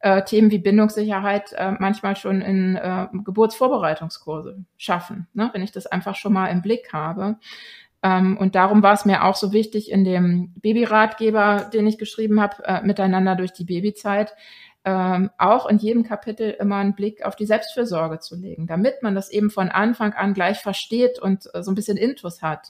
äh, 0.00 0.22
Themen 0.22 0.50
wie 0.50 0.58
Bindungssicherheit 0.58 1.52
äh, 1.52 1.72
manchmal 1.72 2.16
schon 2.16 2.40
in 2.40 2.76
äh, 2.76 3.08
Geburtsvorbereitungskurse 3.12 4.64
schaffen, 4.78 5.26
ne? 5.34 5.50
wenn 5.52 5.62
ich 5.62 5.70
das 5.70 5.86
einfach 5.86 6.14
schon 6.14 6.32
mal 6.32 6.46
im 6.46 6.62
Blick 6.62 6.94
habe. 6.94 7.36
Ähm, 8.02 8.38
und 8.38 8.54
darum 8.54 8.82
war 8.82 8.94
es 8.94 9.04
mir 9.04 9.24
auch 9.24 9.36
so 9.36 9.52
wichtig, 9.52 9.90
in 9.90 10.04
dem 10.04 10.54
Babyratgeber, 10.62 11.70
den 11.74 11.86
ich 11.86 11.98
geschrieben 11.98 12.40
habe, 12.40 12.64
äh, 12.64 12.80
miteinander 12.82 13.36
durch 13.36 13.52
die 13.52 13.64
Babyzeit, 13.64 14.34
ähm, 14.86 15.30
auch 15.36 15.66
in 15.66 15.78
jedem 15.78 16.04
Kapitel 16.04 16.50
immer 16.60 16.76
einen 16.76 16.94
Blick 16.94 17.24
auf 17.24 17.34
die 17.34 17.44
Selbstfürsorge 17.44 18.20
zu 18.20 18.36
legen, 18.36 18.68
damit 18.68 19.02
man 19.02 19.16
das 19.16 19.30
eben 19.30 19.50
von 19.50 19.68
Anfang 19.68 20.12
an 20.12 20.32
gleich 20.32 20.60
versteht 20.60 21.18
und 21.18 21.52
äh, 21.52 21.64
so 21.64 21.72
ein 21.72 21.74
bisschen 21.74 21.96
Intus 21.96 22.40
hat. 22.40 22.68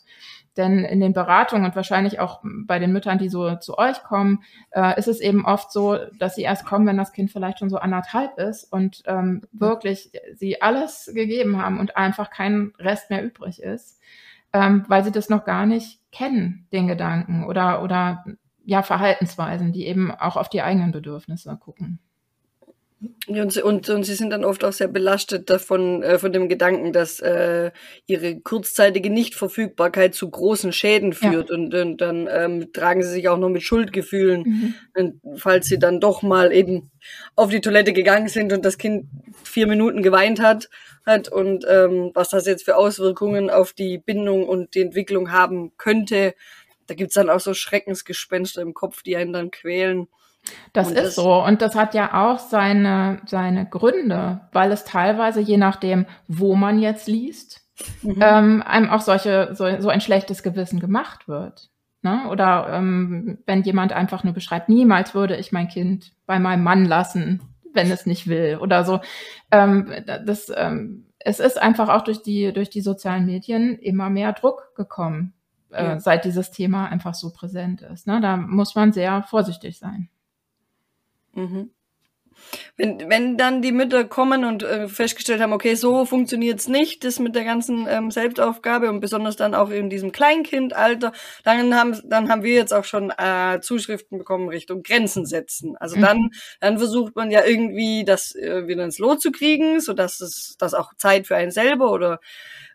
Denn 0.56 0.86
in 0.86 1.00
den 1.00 1.12
Beratungen 1.12 1.66
und 1.66 1.76
wahrscheinlich 1.76 2.18
auch 2.18 2.40
bei 2.42 2.78
den 2.78 2.90
Müttern, 2.90 3.18
die 3.18 3.28
so 3.28 3.56
zu 3.56 3.76
euch 3.76 4.02
kommen, 4.02 4.42
äh, 4.70 4.98
ist 4.98 5.08
es 5.08 5.20
eben 5.20 5.44
oft 5.44 5.70
so, 5.70 5.98
dass 6.18 6.36
sie 6.36 6.42
erst 6.42 6.64
kommen, 6.64 6.86
wenn 6.86 6.96
das 6.96 7.12
Kind 7.12 7.30
vielleicht 7.30 7.58
schon 7.58 7.68
so 7.68 7.76
anderthalb 7.76 8.38
ist 8.38 8.64
und 8.64 9.02
ähm, 9.04 9.42
wirklich 9.52 10.10
sie 10.36 10.62
alles 10.62 11.10
gegeben 11.12 11.60
haben 11.60 11.78
und 11.78 11.98
einfach 11.98 12.30
kein 12.30 12.72
Rest 12.78 13.10
mehr 13.10 13.22
übrig 13.22 13.60
ist, 13.60 14.00
ähm, 14.54 14.86
weil 14.88 15.04
sie 15.04 15.12
das 15.12 15.28
noch 15.28 15.44
gar 15.44 15.66
nicht 15.66 16.00
kennen, 16.12 16.66
den 16.72 16.86
Gedanken 16.86 17.44
oder, 17.44 17.82
oder 17.82 18.24
ja, 18.64 18.82
Verhaltensweisen, 18.82 19.72
die 19.72 19.86
eben 19.86 20.10
auch 20.10 20.38
auf 20.38 20.48
die 20.48 20.62
eigenen 20.62 20.92
Bedürfnisse 20.92 21.54
gucken. 21.60 22.00
Und, 23.26 23.52
sie, 23.52 23.62
und, 23.62 23.88
und 23.88 24.04
sie 24.04 24.14
sind 24.14 24.30
dann 24.30 24.44
oft 24.44 24.64
auch 24.64 24.72
sehr 24.72 24.88
belastet 24.88 25.50
davon, 25.50 26.02
äh, 26.02 26.18
von 26.18 26.32
dem 26.32 26.48
Gedanken, 26.48 26.92
dass 26.92 27.20
äh, 27.20 27.70
ihre 28.06 28.40
kurzzeitige 28.40 29.10
Nichtverfügbarkeit 29.10 30.14
zu 30.14 30.30
großen 30.30 30.72
Schäden 30.72 31.12
führt. 31.12 31.50
Ja. 31.50 31.56
Und, 31.56 31.74
und 31.74 32.00
dann 32.00 32.28
ähm, 32.30 32.72
tragen 32.72 33.02
sie 33.02 33.10
sich 33.10 33.28
auch 33.28 33.38
noch 33.38 33.48
mit 33.48 33.62
Schuldgefühlen, 33.62 34.42
mhm. 34.42 34.74
und, 34.94 35.40
falls 35.40 35.66
sie 35.66 35.78
dann 35.78 36.00
doch 36.00 36.22
mal 36.22 36.52
eben 36.52 36.90
auf 37.34 37.50
die 37.50 37.60
Toilette 37.60 37.92
gegangen 37.92 38.28
sind 38.28 38.52
und 38.52 38.64
das 38.64 38.78
Kind 38.78 39.06
vier 39.44 39.66
Minuten 39.66 40.02
geweint 40.02 40.40
hat, 40.40 40.68
hat 41.04 41.28
und 41.28 41.64
ähm, 41.68 42.10
was 42.14 42.30
das 42.30 42.46
jetzt 42.46 42.64
für 42.64 42.76
Auswirkungen 42.76 43.50
auf 43.50 43.72
die 43.72 43.98
Bindung 43.98 44.46
und 44.46 44.74
die 44.74 44.82
Entwicklung 44.82 45.32
haben 45.32 45.72
könnte. 45.76 46.34
Da 46.86 46.94
gibt's 46.94 47.14
dann 47.14 47.30
auch 47.30 47.40
so 47.40 47.54
Schreckensgespenster 47.54 48.62
im 48.62 48.74
Kopf, 48.74 49.02
die 49.02 49.16
einen 49.16 49.32
dann 49.32 49.50
quälen. 49.50 50.08
Das 50.72 50.88
und 50.88 50.96
ist 50.96 51.04
das 51.04 51.14
so. 51.16 51.42
Und 51.44 51.62
das 51.62 51.74
hat 51.74 51.94
ja 51.94 52.30
auch 52.30 52.38
seine, 52.38 53.20
seine 53.26 53.66
Gründe, 53.66 54.40
weil 54.52 54.70
es 54.72 54.84
teilweise, 54.84 55.40
je 55.40 55.56
nachdem, 55.56 56.06
wo 56.28 56.54
man 56.54 56.78
jetzt 56.78 57.08
liest, 57.08 57.62
mhm. 58.02 58.18
ähm, 58.20 58.62
einem 58.62 58.90
auch 58.90 59.00
solche, 59.00 59.50
so, 59.54 59.80
so 59.80 59.88
ein 59.88 60.00
schlechtes 60.00 60.42
Gewissen 60.42 60.80
gemacht 60.80 61.28
wird. 61.28 61.70
Ne? 62.02 62.28
Oder 62.30 62.68
ähm, 62.72 63.38
wenn 63.46 63.62
jemand 63.62 63.92
einfach 63.92 64.22
nur 64.22 64.34
beschreibt, 64.34 64.68
niemals 64.68 65.14
würde 65.14 65.36
ich 65.36 65.52
mein 65.52 65.68
Kind 65.68 66.12
bei 66.26 66.38
meinem 66.38 66.62
Mann 66.62 66.84
lassen, 66.84 67.42
wenn 67.72 67.90
es 67.90 68.06
nicht 68.06 68.28
will 68.28 68.58
oder 68.60 68.84
so. 68.84 69.00
Ähm, 69.50 69.92
das, 70.24 70.52
ähm, 70.54 71.06
es 71.18 71.40
ist 71.40 71.60
einfach 71.60 71.88
auch 71.88 72.02
durch 72.02 72.22
die, 72.22 72.52
durch 72.52 72.70
die 72.70 72.80
sozialen 72.80 73.26
Medien 73.26 73.78
immer 73.78 74.08
mehr 74.10 74.32
Druck 74.32 74.74
gekommen 74.76 75.34
äh, 75.72 75.84
ja. 75.84 76.00
seit 76.00 76.24
dieses 76.24 76.50
Thema 76.50 76.86
einfach 76.86 77.14
so 77.14 77.32
präsent 77.32 77.82
ist. 77.82 78.06
Ne? 78.06 78.20
Da 78.20 78.36
muss 78.36 78.74
man 78.74 78.92
sehr 78.92 79.22
vorsichtig 79.24 79.78
sein. 79.78 80.08
Mhm. 81.36 81.70
Wenn, 82.76 83.08
wenn 83.08 83.36
dann 83.36 83.62
die 83.62 83.72
Mütter 83.72 84.04
kommen 84.04 84.44
und 84.44 84.62
äh, 84.62 84.88
festgestellt 84.88 85.40
haben, 85.40 85.52
okay, 85.52 85.74
so 85.74 86.04
funktioniert's 86.04 86.68
nicht, 86.68 87.04
das 87.04 87.18
mit 87.18 87.34
der 87.34 87.44
ganzen 87.44 87.86
ähm, 87.88 88.10
Selbstaufgabe 88.10 88.90
und 88.90 89.00
besonders 89.00 89.36
dann 89.36 89.54
auch 89.54 89.70
in 89.70 89.88
diesem 89.88 90.12
Kleinkindalter, 90.12 91.12
dann 91.44 91.74
haben, 91.74 91.98
dann 92.04 92.28
haben 92.28 92.42
wir 92.42 92.54
jetzt 92.54 92.74
auch 92.74 92.84
schon 92.84 93.10
äh, 93.16 93.60
Zuschriften 93.60 94.18
bekommen 94.18 94.48
Richtung 94.48 94.82
Grenzen 94.82 95.24
setzen. 95.24 95.76
Also 95.78 95.96
mhm. 95.96 96.02
dann, 96.02 96.30
dann 96.60 96.78
versucht 96.78 97.16
man 97.16 97.30
ja 97.30 97.44
irgendwie, 97.44 98.04
das 98.04 98.34
äh, 98.34 98.66
wieder 98.66 98.84
ins 98.84 98.98
Lot 98.98 99.22
zu 99.22 99.32
kriegen, 99.32 99.80
so 99.80 99.94
dass 99.94 100.20
es, 100.20 100.56
dass 100.58 100.74
auch 100.74 100.92
Zeit 100.96 101.26
für 101.26 101.36
einen 101.36 101.50
selber 101.50 101.90
oder 101.90 102.20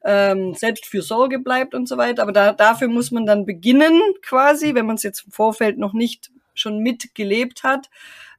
ähm, 0.03 0.55
Selbstfürsorge 0.55 1.39
bleibt 1.39 1.75
und 1.75 1.87
so 1.87 1.97
weiter. 1.97 2.23
Aber 2.23 2.31
da, 2.31 2.53
dafür 2.53 2.87
muss 2.87 3.11
man 3.11 3.27
dann 3.27 3.45
beginnen, 3.45 4.01
quasi, 4.23 4.73
wenn 4.73 4.87
man 4.87 4.95
es 4.95 5.03
jetzt 5.03 5.25
im 5.25 5.31
Vorfeld 5.31 5.77
noch 5.77 5.93
nicht 5.93 6.31
schon 6.61 6.79
mitgelebt 6.79 7.63
hat, 7.63 7.89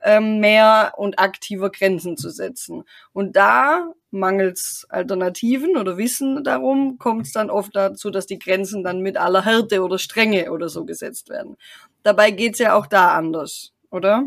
ähm, 0.02 0.40
mehr 0.40 0.94
und 0.96 1.18
aktiver 1.18 1.70
Grenzen 1.70 2.16
zu 2.16 2.30
setzen. 2.30 2.84
Und 3.12 3.36
da 3.36 3.92
mangels 4.10 4.86
Alternativen 4.88 5.76
oder 5.76 5.96
Wissen 5.96 6.44
darum, 6.44 6.98
kommt 6.98 7.26
es 7.26 7.32
dann 7.32 7.50
oft 7.50 7.74
dazu, 7.74 8.10
dass 8.10 8.26
die 8.26 8.38
Grenzen 8.38 8.84
dann 8.84 9.00
mit 9.00 9.16
aller 9.16 9.44
Härte 9.44 9.82
oder 9.82 9.98
Strenge 9.98 10.52
oder 10.52 10.68
so 10.68 10.84
gesetzt 10.84 11.28
werden. 11.28 11.56
Dabei 12.02 12.30
geht's 12.30 12.58
ja 12.58 12.74
auch 12.74 12.86
da 12.86 13.14
anders, 13.14 13.72
oder? 13.90 14.24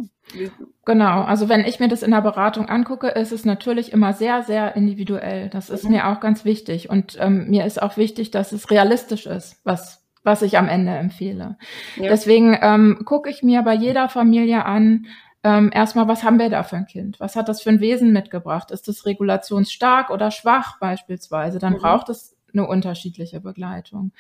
Genau, 0.86 1.24
also 1.24 1.50
wenn 1.50 1.66
ich 1.66 1.80
mir 1.80 1.88
das 1.88 2.04
in 2.04 2.12
der 2.12 2.22
Beratung 2.22 2.68
angucke, 2.68 3.10
ist 3.10 3.32
es 3.32 3.46
natürlich 3.46 3.92
immer 3.92 4.14
sehr, 4.14 4.44
sehr 4.44 4.76
individuell. 4.76 5.50
Das 5.50 5.70
ist 5.70 5.84
mhm. 5.84 5.92
mir 5.92 6.08
auch 6.08 6.20
ganz 6.20 6.46
wichtig. 6.46 6.90
Und 6.90 7.18
ähm, 7.20 7.50
mir 7.50 7.66
ist 7.66 7.82
auch 7.82 7.98
wichtig, 7.98 8.32
dass 8.32 8.52
es 8.52 8.72
realistisch 8.72 9.26
ist, 9.26 9.60
was 9.64 10.05
was 10.26 10.42
ich 10.42 10.58
am 10.58 10.68
Ende 10.68 10.92
empfehle. 10.92 11.58
Ja. 11.96 12.10
Deswegen 12.10 12.58
ähm, 12.62 13.04
gucke 13.06 13.30
ich 13.30 13.44
mir 13.44 13.62
bei 13.62 13.74
jeder 13.74 14.10
Familie 14.10 14.66
an, 14.66 15.06
ähm, 15.44 15.70
erstmal, 15.72 16.08
was 16.08 16.24
haben 16.24 16.40
wir 16.40 16.50
da 16.50 16.64
für 16.64 16.76
ein 16.76 16.88
Kind? 16.88 17.20
Was 17.20 17.36
hat 17.36 17.48
das 17.48 17.62
für 17.62 17.70
ein 17.70 17.80
Wesen 17.80 18.12
mitgebracht? 18.12 18.72
Ist 18.72 18.88
es 18.88 19.06
regulationsstark 19.06 20.10
oder 20.10 20.32
schwach 20.32 20.80
beispielsweise? 20.80 21.60
Dann 21.60 21.74
mhm. 21.74 21.78
braucht 21.78 22.10
es 22.10 22.36
eine 22.52 22.68
unterschiedliche 22.68 23.42
Begleitung. 23.42 24.12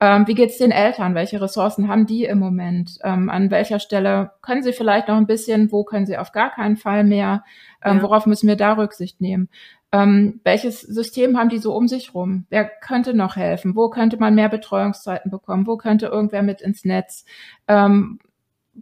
Ähm, 0.00 0.26
wie 0.26 0.34
geht 0.34 0.50
es 0.50 0.58
den 0.58 0.72
Eltern? 0.72 1.14
Welche 1.14 1.40
Ressourcen 1.40 1.88
haben 1.88 2.06
die 2.06 2.24
im 2.24 2.38
Moment? 2.38 2.98
Ähm, 3.04 3.30
an 3.30 3.52
welcher 3.52 3.78
Stelle 3.78 4.32
können 4.40 4.64
sie 4.64 4.72
vielleicht 4.72 5.06
noch 5.06 5.16
ein 5.16 5.26
bisschen? 5.26 5.70
Wo 5.70 5.84
können 5.84 6.06
sie 6.06 6.18
auf 6.18 6.32
gar 6.32 6.50
keinen 6.50 6.76
Fall 6.76 7.04
mehr? 7.04 7.44
Ähm, 7.84 7.98
ja. 7.98 8.02
Worauf 8.02 8.26
müssen 8.26 8.48
wir 8.48 8.56
da 8.56 8.72
Rücksicht 8.72 9.20
nehmen? 9.20 9.48
Ähm, 9.92 10.40
welches 10.42 10.80
System 10.80 11.38
haben 11.38 11.50
die 11.50 11.58
so 11.58 11.74
um 11.76 11.86
sich 11.86 12.14
rum? 12.14 12.46
Wer 12.48 12.64
könnte 12.64 13.12
noch 13.12 13.36
helfen? 13.36 13.76
Wo 13.76 13.90
könnte 13.90 14.16
man 14.16 14.34
mehr 14.34 14.48
Betreuungszeiten 14.48 15.30
bekommen? 15.30 15.66
Wo 15.66 15.76
könnte 15.76 16.06
irgendwer 16.06 16.42
mit 16.42 16.62
ins 16.62 16.84
Netz? 16.84 17.26
Ähm, 17.68 18.18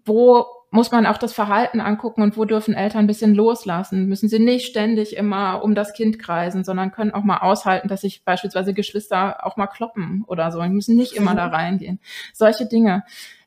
wo 0.05 0.47
muss 0.71 0.93
man 0.93 1.05
auch 1.07 1.19
das 1.19 1.33
Verhalten 1.33 1.81
angucken 1.81 2.23
und 2.23 2.37
wo 2.37 2.45
dürfen 2.45 2.75
Eltern 2.75 3.01
ein 3.01 3.09
bisschen 3.09 3.35
loslassen? 3.35 4.07
Müssen 4.07 4.29
sie 4.29 4.39
nicht 4.39 4.67
ständig 4.67 5.17
immer 5.17 5.65
um 5.65 5.75
das 5.75 5.95
Kind 5.95 6.21
kreisen, 6.21 6.63
sondern 6.63 6.93
können 6.93 7.11
auch 7.11 7.25
mal 7.25 7.39
aushalten, 7.39 7.89
dass 7.89 8.03
sich 8.03 8.25
beispielsweise 8.25 8.73
Geschwister 8.73 9.45
auch 9.45 9.57
mal 9.57 9.67
kloppen 9.67 10.25
oder 10.29 10.53
so. 10.53 10.63
Die 10.63 10.69
müssen 10.69 10.97
nicht 10.97 11.15
immer 11.15 11.35
da 11.35 11.47
reingehen. 11.49 11.99
Solche 12.33 12.67
Dinge. 12.67 13.03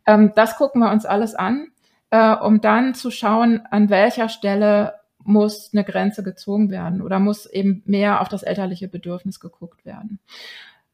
Ähm, 0.05 0.33
das 0.35 0.57
gucken 0.57 0.81
wir 0.81 0.91
uns 0.91 1.05
alles 1.05 1.33
an, 1.33 1.67
äh, 2.09 2.35
um 2.35 2.59
dann 2.59 2.93
zu 2.93 3.09
schauen, 3.09 3.61
an 3.71 3.89
welcher 3.89 4.27
Stelle 4.27 4.95
muss 5.25 5.71
eine 5.73 5.83
Grenze 5.83 6.23
gezogen 6.23 6.69
werden 6.69 7.01
oder 7.01 7.19
muss 7.19 7.45
eben 7.45 7.83
mehr 7.85 8.21
auf 8.21 8.29
das 8.29 8.43
elterliche 8.43 8.87
Bedürfnis 8.87 9.39
geguckt 9.39 9.85
werden. 9.85 10.19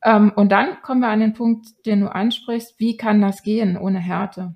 Ähm, 0.04 0.32
und 0.36 0.52
dann 0.52 0.82
kommen 0.82 1.02
wir 1.02 1.10
an 1.10 1.20
den 1.20 1.34
Punkt, 1.34 1.86
den 1.86 2.02
du 2.02 2.14
ansprichst, 2.14 2.80
wie 2.80 2.98
kann 2.98 3.22
das 3.22 3.44
gehen 3.44 3.78
ohne 3.78 4.00
Härte? 4.00 4.54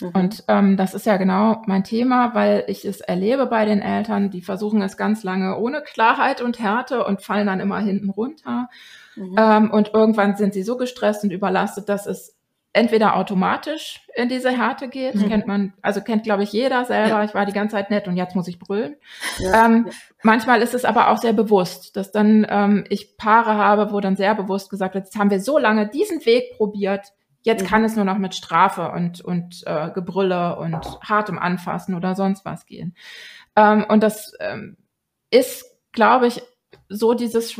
Mhm. 0.00 0.08
Und 0.08 0.44
ähm, 0.48 0.76
das 0.76 0.94
ist 0.94 1.06
ja 1.06 1.16
genau 1.16 1.62
mein 1.66 1.84
Thema, 1.84 2.34
weil 2.34 2.64
ich 2.66 2.84
es 2.84 3.00
erlebe 3.00 3.46
bei 3.46 3.64
den 3.64 3.80
Eltern, 3.80 4.30
die 4.30 4.42
versuchen 4.42 4.82
es 4.82 4.96
ganz 4.96 5.22
lange 5.22 5.58
ohne 5.58 5.82
Klarheit 5.82 6.42
und 6.42 6.58
Härte 6.58 7.04
und 7.04 7.22
fallen 7.22 7.46
dann 7.46 7.60
immer 7.60 7.78
hinten 7.78 8.10
runter. 8.10 8.68
Mhm. 9.16 9.36
Ähm, 9.38 9.70
und 9.70 9.92
irgendwann 9.94 10.36
sind 10.36 10.54
sie 10.54 10.62
so 10.62 10.76
gestresst 10.76 11.22
und 11.24 11.30
überlastet, 11.30 11.88
dass 11.88 12.06
es 12.06 12.36
entweder 12.74 13.16
automatisch 13.16 14.02
in 14.14 14.28
diese 14.28 14.50
Härte 14.50 14.88
geht, 14.88 15.14
mhm. 15.14 15.28
kennt 15.28 15.46
man, 15.46 15.72
also 15.80 16.02
kennt 16.02 16.24
glaube 16.24 16.42
ich 16.42 16.52
jeder 16.52 16.84
selber, 16.84 17.08
ja. 17.20 17.24
ich 17.24 17.34
war 17.34 17.46
die 17.46 17.52
ganze 17.52 17.76
Zeit 17.76 17.90
nett 17.90 18.06
und 18.06 18.16
jetzt 18.16 18.36
muss 18.36 18.48
ich 18.48 18.58
brüllen. 18.58 18.96
Ja. 19.38 19.64
Ähm, 19.64 19.88
manchmal 20.22 20.60
ist 20.60 20.74
es 20.74 20.84
aber 20.84 21.08
auch 21.08 21.18
sehr 21.18 21.32
bewusst, 21.32 21.96
dass 21.96 22.12
dann 22.12 22.46
ähm, 22.48 22.84
ich 22.88 23.16
Paare 23.16 23.54
habe, 23.54 23.92
wo 23.92 24.00
dann 24.00 24.16
sehr 24.16 24.34
bewusst 24.34 24.70
gesagt 24.70 24.94
wird, 24.94 25.06
jetzt 25.06 25.16
haben 25.16 25.30
wir 25.30 25.40
so 25.40 25.56
lange 25.56 25.88
diesen 25.88 26.24
Weg 26.26 26.56
probiert, 26.56 27.12
Jetzt 27.46 27.64
mhm. 27.64 27.66
kann 27.66 27.84
es 27.84 27.94
nur 27.94 28.06
noch 28.06 28.16
mit 28.16 28.34
Strafe 28.34 28.90
und, 28.90 29.20
und 29.20 29.64
äh, 29.66 29.90
Gebrülle 29.90 30.56
und 30.56 30.82
hartem 31.02 31.38
Anfassen 31.38 31.94
oder 31.94 32.14
sonst 32.14 32.46
was 32.46 32.64
gehen. 32.64 32.96
Ähm, 33.54 33.84
und 33.86 34.02
das 34.02 34.32
ähm, 34.40 34.78
ist, 35.30 35.66
glaube 35.92 36.26
ich, 36.26 36.42
so 36.88 37.12
dieses 37.12 37.52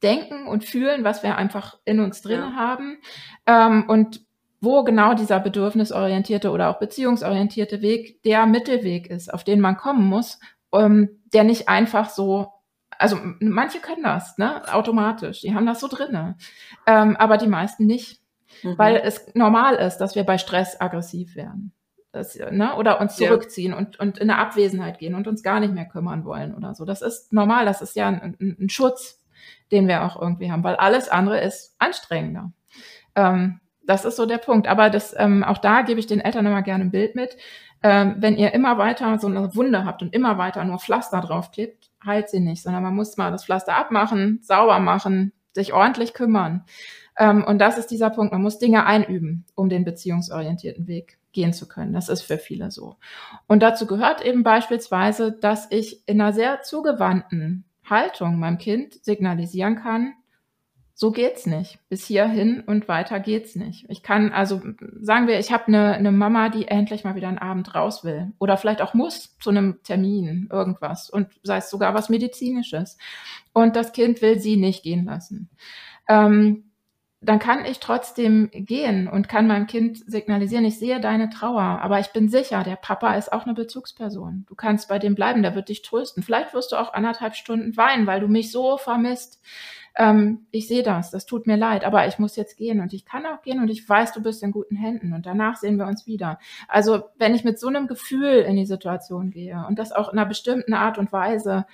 Schwarz-Weiß-Denken 0.00 0.46
und 0.46 0.64
Fühlen, 0.64 1.04
was 1.04 1.22
wir 1.22 1.36
einfach 1.36 1.78
in 1.84 2.00
uns 2.00 2.22
drin 2.22 2.40
ja. 2.40 2.52
haben. 2.54 2.98
Ähm, 3.46 3.84
und 3.88 4.24
wo 4.60 4.84
genau 4.84 5.14
dieser 5.14 5.38
bedürfnisorientierte 5.38 6.50
oder 6.50 6.70
auch 6.70 6.78
beziehungsorientierte 6.78 7.82
Weg 7.82 8.22
der 8.22 8.46
Mittelweg 8.46 9.08
ist, 9.08 9.32
auf 9.32 9.44
den 9.44 9.60
man 9.60 9.76
kommen 9.76 10.06
muss, 10.06 10.40
ähm, 10.72 11.20
der 11.32 11.44
nicht 11.44 11.68
einfach 11.68 12.10
so 12.10 12.52
also 12.98 13.18
manche 13.40 13.80
können 13.80 14.04
das, 14.04 14.38
ne, 14.38 14.72
automatisch, 14.72 15.42
die 15.42 15.54
haben 15.54 15.66
das 15.66 15.80
so 15.80 15.88
drinne, 15.88 16.38
ähm, 16.86 17.14
aber 17.16 17.36
die 17.36 17.46
meisten 17.46 17.84
nicht 17.84 18.22
mhm. 18.62 18.78
weil 18.78 18.96
es 18.96 19.34
normal 19.34 19.74
ist, 19.74 19.98
dass 19.98 20.14
wir 20.14 20.24
bei 20.24 20.38
Stress 20.38 20.80
aggressiv 20.80 21.36
werden. 21.36 21.72
Das, 22.12 22.34
ne? 22.36 22.74
Oder 22.76 22.98
uns 23.02 23.16
zurückziehen 23.16 23.72
ja. 23.72 23.78
und, 23.78 24.00
und 24.00 24.16
in 24.16 24.30
eine 24.30 24.40
Abwesenheit 24.40 24.98
gehen 24.98 25.14
und 25.14 25.28
uns 25.28 25.42
gar 25.42 25.60
nicht 25.60 25.74
mehr 25.74 25.84
kümmern 25.84 26.24
wollen 26.24 26.54
oder 26.54 26.74
so. 26.74 26.86
Das 26.86 27.02
ist 27.02 27.34
normal, 27.34 27.66
das 27.66 27.82
ist 27.82 27.94
ja 27.96 28.08
ein, 28.08 28.34
ein, 28.40 28.56
ein 28.58 28.70
Schutz, 28.70 29.20
den 29.72 29.88
wir 29.88 30.04
auch 30.04 30.20
irgendwie 30.20 30.50
haben, 30.50 30.64
weil 30.64 30.76
alles 30.76 31.08
andere 31.08 31.40
ist 31.40 31.74
anstrengender. 31.78 32.52
Ähm, 33.14 33.60
das 33.86 34.04
ist 34.04 34.16
so 34.16 34.26
der 34.26 34.38
Punkt. 34.38 34.66
Aber 34.66 34.90
das, 34.90 35.14
ähm, 35.16 35.44
auch 35.44 35.58
da 35.58 35.82
gebe 35.82 36.00
ich 36.00 36.06
den 36.06 36.20
Eltern 36.20 36.46
immer 36.46 36.62
gerne 36.62 36.84
ein 36.84 36.90
Bild 36.90 37.14
mit. 37.14 37.36
Ähm, 37.82 38.16
wenn 38.18 38.36
ihr 38.36 38.52
immer 38.52 38.78
weiter 38.78 39.18
so 39.18 39.28
eine 39.28 39.54
Wunde 39.54 39.84
habt 39.84 40.02
und 40.02 40.14
immer 40.14 40.38
weiter 40.38 40.64
nur 40.64 40.78
Pflaster 40.78 41.20
draufklebt, 41.20 41.90
heilt 42.04 42.28
sie 42.28 42.40
nicht, 42.40 42.62
sondern 42.62 42.82
man 42.82 42.94
muss 42.94 43.16
mal 43.16 43.30
das 43.30 43.44
Pflaster 43.44 43.76
abmachen, 43.76 44.40
sauber 44.42 44.78
machen, 44.78 45.32
sich 45.52 45.72
ordentlich 45.72 46.14
kümmern. 46.14 46.64
Ähm, 47.18 47.44
und 47.44 47.58
das 47.58 47.78
ist 47.78 47.90
dieser 47.90 48.10
Punkt. 48.10 48.32
Man 48.32 48.42
muss 48.42 48.58
Dinge 48.58 48.86
einüben, 48.86 49.44
um 49.54 49.68
den 49.68 49.84
beziehungsorientierten 49.84 50.86
Weg 50.86 51.18
gehen 51.32 51.52
zu 51.52 51.68
können. 51.68 51.92
Das 51.92 52.08
ist 52.08 52.22
für 52.22 52.38
viele 52.38 52.70
so. 52.70 52.96
Und 53.46 53.62
dazu 53.62 53.86
gehört 53.86 54.24
eben 54.24 54.42
beispielsweise, 54.42 55.32
dass 55.32 55.70
ich 55.70 56.02
in 56.08 56.20
einer 56.20 56.32
sehr 56.32 56.62
zugewandten 56.62 57.64
Haltung 57.88 58.38
meinem 58.38 58.58
Kind 58.58 59.04
signalisieren 59.04 59.76
kann, 59.76 60.14
so 60.98 61.12
geht's 61.12 61.44
nicht. 61.44 61.78
Bis 61.90 62.06
hierhin 62.06 62.62
und 62.62 62.88
weiter 62.88 63.20
geht's 63.20 63.54
nicht. 63.54 63.84
Ich 63.90 64.02
kann 64.02 64.32
also 64.32 64.62
sagen 64.98 65.26
wir, 65.26 65.38
ich 65.38 65.52
habe 65.52 65.66
eine, 65.66 65.92
eine 65.92 66.10
Mama, 66.10 66.48
die 66.48 66.68
endlich 66.68 67.04
mal 67.04 67.14
wieder 67.14 67.28
einen 67.28 67.36
Abend 67.36 67.74
raus 67.74 68.02
will 68.02 68.32
oder 68.38 68.56
vielleicht 68.56 68.80
auch 68.80 68.94
muss 68.94 69.36
zu 69.38 69.50
einem 69.50 69.82
Termin 69.82 70.48
irgendwas 70.50 71.10
und 71.10 71.28
sei 71.42 71.58
es 71.58 71.68
sogar 71.68 71.92
was 71.92 72.08
medizinisches 72.08 72.96
und 73.52 73.76
das 73.76 73.92
Kind 73.92 74.22
will 74.22 74.40
sie 74.40 74.56
nicht 74.56 74.84
gehen 74.84 75.04
lassen. 75.04 75.50
Ähm, 76.08 76.65
dann 77.20 77.38
kann 77.38 77.64
ich 77.64 77.80
trotzdem 77.80 78.50
gehen 78.52 79.08
und 79.08 79.28
kann 79.28 79.46
meinem 79.46 79.66
Kind 79.66 79.98
signalisieren, 80.06 80.64
ich 80.64 80.78
sehe 80.78 81.00
deine 81.00 81.30
Trauer, 81.30 81.80
aber 81.82 81.98
ich 81.98 82.08
bin 82.08 82.28
sicher, 82.28 82.62
der 82.62 82.76
Papa 82.76 83.14
ist 83.14 83.32
auch 83.32 83.44
eine 83.44 83.54
Bezugsperson. 83.54 84.44
Du 84.48 84.54
kannst 84.54 84.88
bei 84.88 84.98
dem 84.98 85.14
bleiben, 85.14 85.42
der 85.42 85.54
wird 85.54 85.68
dich 85.70 85.82
trösten. 85.82 86.22
Vielleicht 86.22 86.52
wirst 86.52 86.72
du 86.72 86.76
auch 86.76 86.92
anderthalb 86.92 87.34
Stunden 87.34 87.76
weinen, 87.76 88.06
weil 88.06 88.20
du 88.20 88.28
mich 88.28 88.52
so 88.52 88.76
vermisst 88.76 89.40
ähm, 89.96 90.46
ich 90.50 90.68
sehe 90.68 90.82
das, 90.82 91.10
das 91.10 91.24
tut 91.24 91.46
mir 91.46 91.56
leid, 91.56 91.84
aber 91.84 92.06
ich 92.06 92.18
muss 92.18 92.36
jetzt 92.36 92.56
gehen 92.56 92.80
und 92.80 92.92
ich 92.92 93.06
kann 93.06 93.24
auch 93.24 93.42
gehen 93.42 93.60
und 93.60 93.68
ich 93.68 93.88
weiß, 93.88 94.12
du 94.12 94.22
bist 94.22 94.42
in 94.42 94.52
guten 94.52 94.76
Händen 94.76 95.14
und 95.14 95.24
danach 95.24 95.56
sehen 95.56 95.78
wir 95.78 95.86
uns 95.86 96.06
wieder. 96.06 96.38
Also 96.68 97.04
wenn 97.16 97.34
ich 97.34 97.44
mit 97.44 97.58
so 97.58 97.68
einem 97.68 97.86
Gefühl 97.86 98.40
in 98.40 98.56
die 98.56 98.66
Situation 98.66 99.30
gehe 99.30 99.64
und 99.66 99.78
das 99.78 99.92
auch 99.92 100.12
in 100.12 100.18
einer 100.18 100.28
bestimmten 100.28 100.74
Art 100.74 100.98
und 100.98 101.12
Weise 101.12 101.66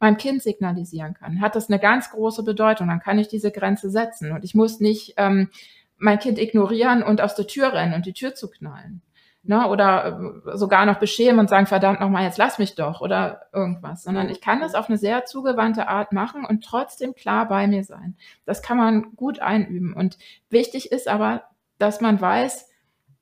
meinem 0.00 0.16
Kind 0.16 0.42
signalisieren 0.42 1.14
kann, 1.14 1.40
hat 1.40 1.54
das 1.54 1.70
eine 1.70 1.78
ganz 1.78 2.10
große 2.10 2.42
Bedeutung. 2.42 2.88
Dann 2.88 3.00
kann 3.00 3.18
ich 3.18 3.28
diese 3.28 3.52
Grenze 3.52 3.90
setzen 3.90 4.32
und 4.32 4.44
ich 4.44 4.54
muss 4.54 4.80
nicht 4.80 5.14
ähm, 5.16 5.48
mein 5.96 6.18
Kind 6.18 6.38
ignorieren 6.38 7.02
und 7.02 7.20
aus 7.20 7.36
der 7.36 7.46
Tür 7.46 7.72
rennen 7.72 7.94
und 7.94 8.06
die 8.06 8.12
Tür 8.12 8.34
zu 8.34 8.50
knallen 8.50 9.02
ne, 9.42 9.68
oder 9.68 10.42
äh, 10.46 10.56
sogar 10.56 10.86
noch 10.86 10.98
beschämen 10.98 11.40
und 11.40 11.48
sagen, 11.48 11.66
verdammt 11.66 12.00
nochmal, 12.00 12.24
jetzt 12.24 12.38
lass 12.38 12.58
mich 12.58 12.74
doch 12.74 13.00
oder 13.00 13.42
irgendwas, 13.52 14.02
sondern 14.02 14.28
ich 14.28 14.40
kann 14.40 14.60
das 14.60 14.74
auf 14.74 14.88
eine 14.88 14.98
sehr 14.98 15.24
zugewandte 15.24 15.88
Art 15.88 16.12
machen 16.12 16.44
und 16.44 16.64
trotzdem 16.64 17.14
klar 17.14 17.48
bei 17.48 17.66
mir 17.66 17.84
sein. 17.84 18.16
Das 18.44 18.62
kann 18.62 18.76
man 18.76 19.16
gut 19.16 19.40
einüben. 19.40 19.94
Und 19.94 20.18
wichtig 20.50 20.92
ist 20.92 21.08
aber, 21.08 21.44
dass 21.78 22.00
man 22.00 22.20
weiß, 22.20 22.68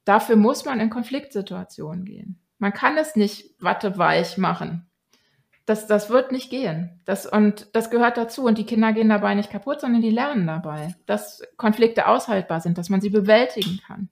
dafür 0.04 0.36
muss 0.36 0.64
man 0.64 0.80
in 0.80 0.90
Konfliktsituationen 0.90 2.04
gehen. 2.04 2.38
Man 2.58 2.72
kann 2.72 2.96
es 2.96 3.16
nicht 3.16 3.54
watteweich 3.60 4.38
machen. 4.38 4.86
Das, 5.66 5.88
das 5.88 6.10
wird 6.10 6.30
nicht 6.30 6.48
gehen. 6.48 7.00
Das, 7.04 7.26
und 7.26 7.66
das 7.72 7.90
gehört 7.90 8.16
dazu. 8.16 8.44
Und 8.44 8.56
die 8.56 8.66
Kinder 8.66 8.92
gehen 8.92 9.08
dabei 9.08 9.34
nicht 9.34 9.50
kaputt, 9.50 9.80
sondern 9.80 10.00
die 10.00 10.10
lernen 10.10 10.46
dabei, 10.46 10.94
dass 11.06 11.42
Konflikte 11.56 12.06
aushaltbar 12.06 12.60
sind, 12.60 12.78
dass 12.78 12.88
man 12.88 13.00
sie 13.00 13.10
bewältigen 13.10 13.80
kann. 13.84 14.08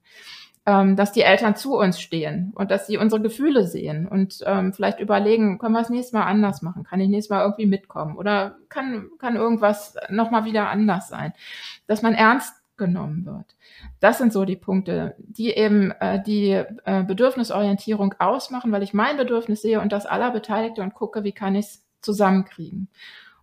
Ähm, 0.66 0.97
dass 0.97 1.12
die 1.12 1.21
Eltern 1.21 1.56
zu 1.56 1.76
uns 1.76 2.00
stehen 2.00 2.52
und 2.54 2.71
dass 2.71 2.87
sie 2.87 2.97
unsere 2.97 3.21
Gefühle 3.21 3.66
sehen 3.66 4.09
und 4.09 4.38
ähm, 4.47 4.73
vielleicht 4.73 4.99
überlegen, 4.99 5.59
können 5.59 5.75
wir 5.75 5.80
das 5.80 5.90
nächste 5.90 6.16
Mal 6.16 6.25
anders 6.25 6.62
machen? 6.62 6.85
Kann 6.85 7.00
ich 7.00 7.11
nächstes 7.11 7.28
Mal 7.28 7.42
irgendwie 7.42 7.66
mitkommen? 7.66 8.16
Oder 8.16 8.56
kann, 8.71 9.11
kann 9.18 9.37
irgendwas 9.37 9.94
nochmal 10.09 10.47
wieder 10.47 10.71
anders 10.71 11.09
sein? 11.09 11.35
Dass 11.87 12.00
man 12.00 12.14
ernst 12.14 12.54
genommen 12.76 13.25
wird. 13.25 13.56
Das 14.00 14.18
sind 14.18 14.33
so 14.33 14.44
die 14.44 14.56
Punkte, 14.56 15.14
die 15.18 15.50
eben 15.50 15.90
äh, 16.00 16.23
die 16.23 16.50
äh, 16.85 17.04
Bedürfnisorientierung 17.04 18.14
ausmachen, 18.18 18.73
weil 18.73 18.83
ich 18.83 18.94
mein 18.94 19.16
Bedürfnis 19.16 19.62
sehe 19.62 19.80
und 19.80 19.92
das 19.92 20.06
aller 20.06 20.30
Beteiligte 20.30 20.83
und 20.83 20.94
gucke, 20.94 21.25
wie 21.25 21.33
kann 21.33 21.54
ich 21.54 21.66
es 21.66 21.85
zusammenkriegen. 22.00 22.88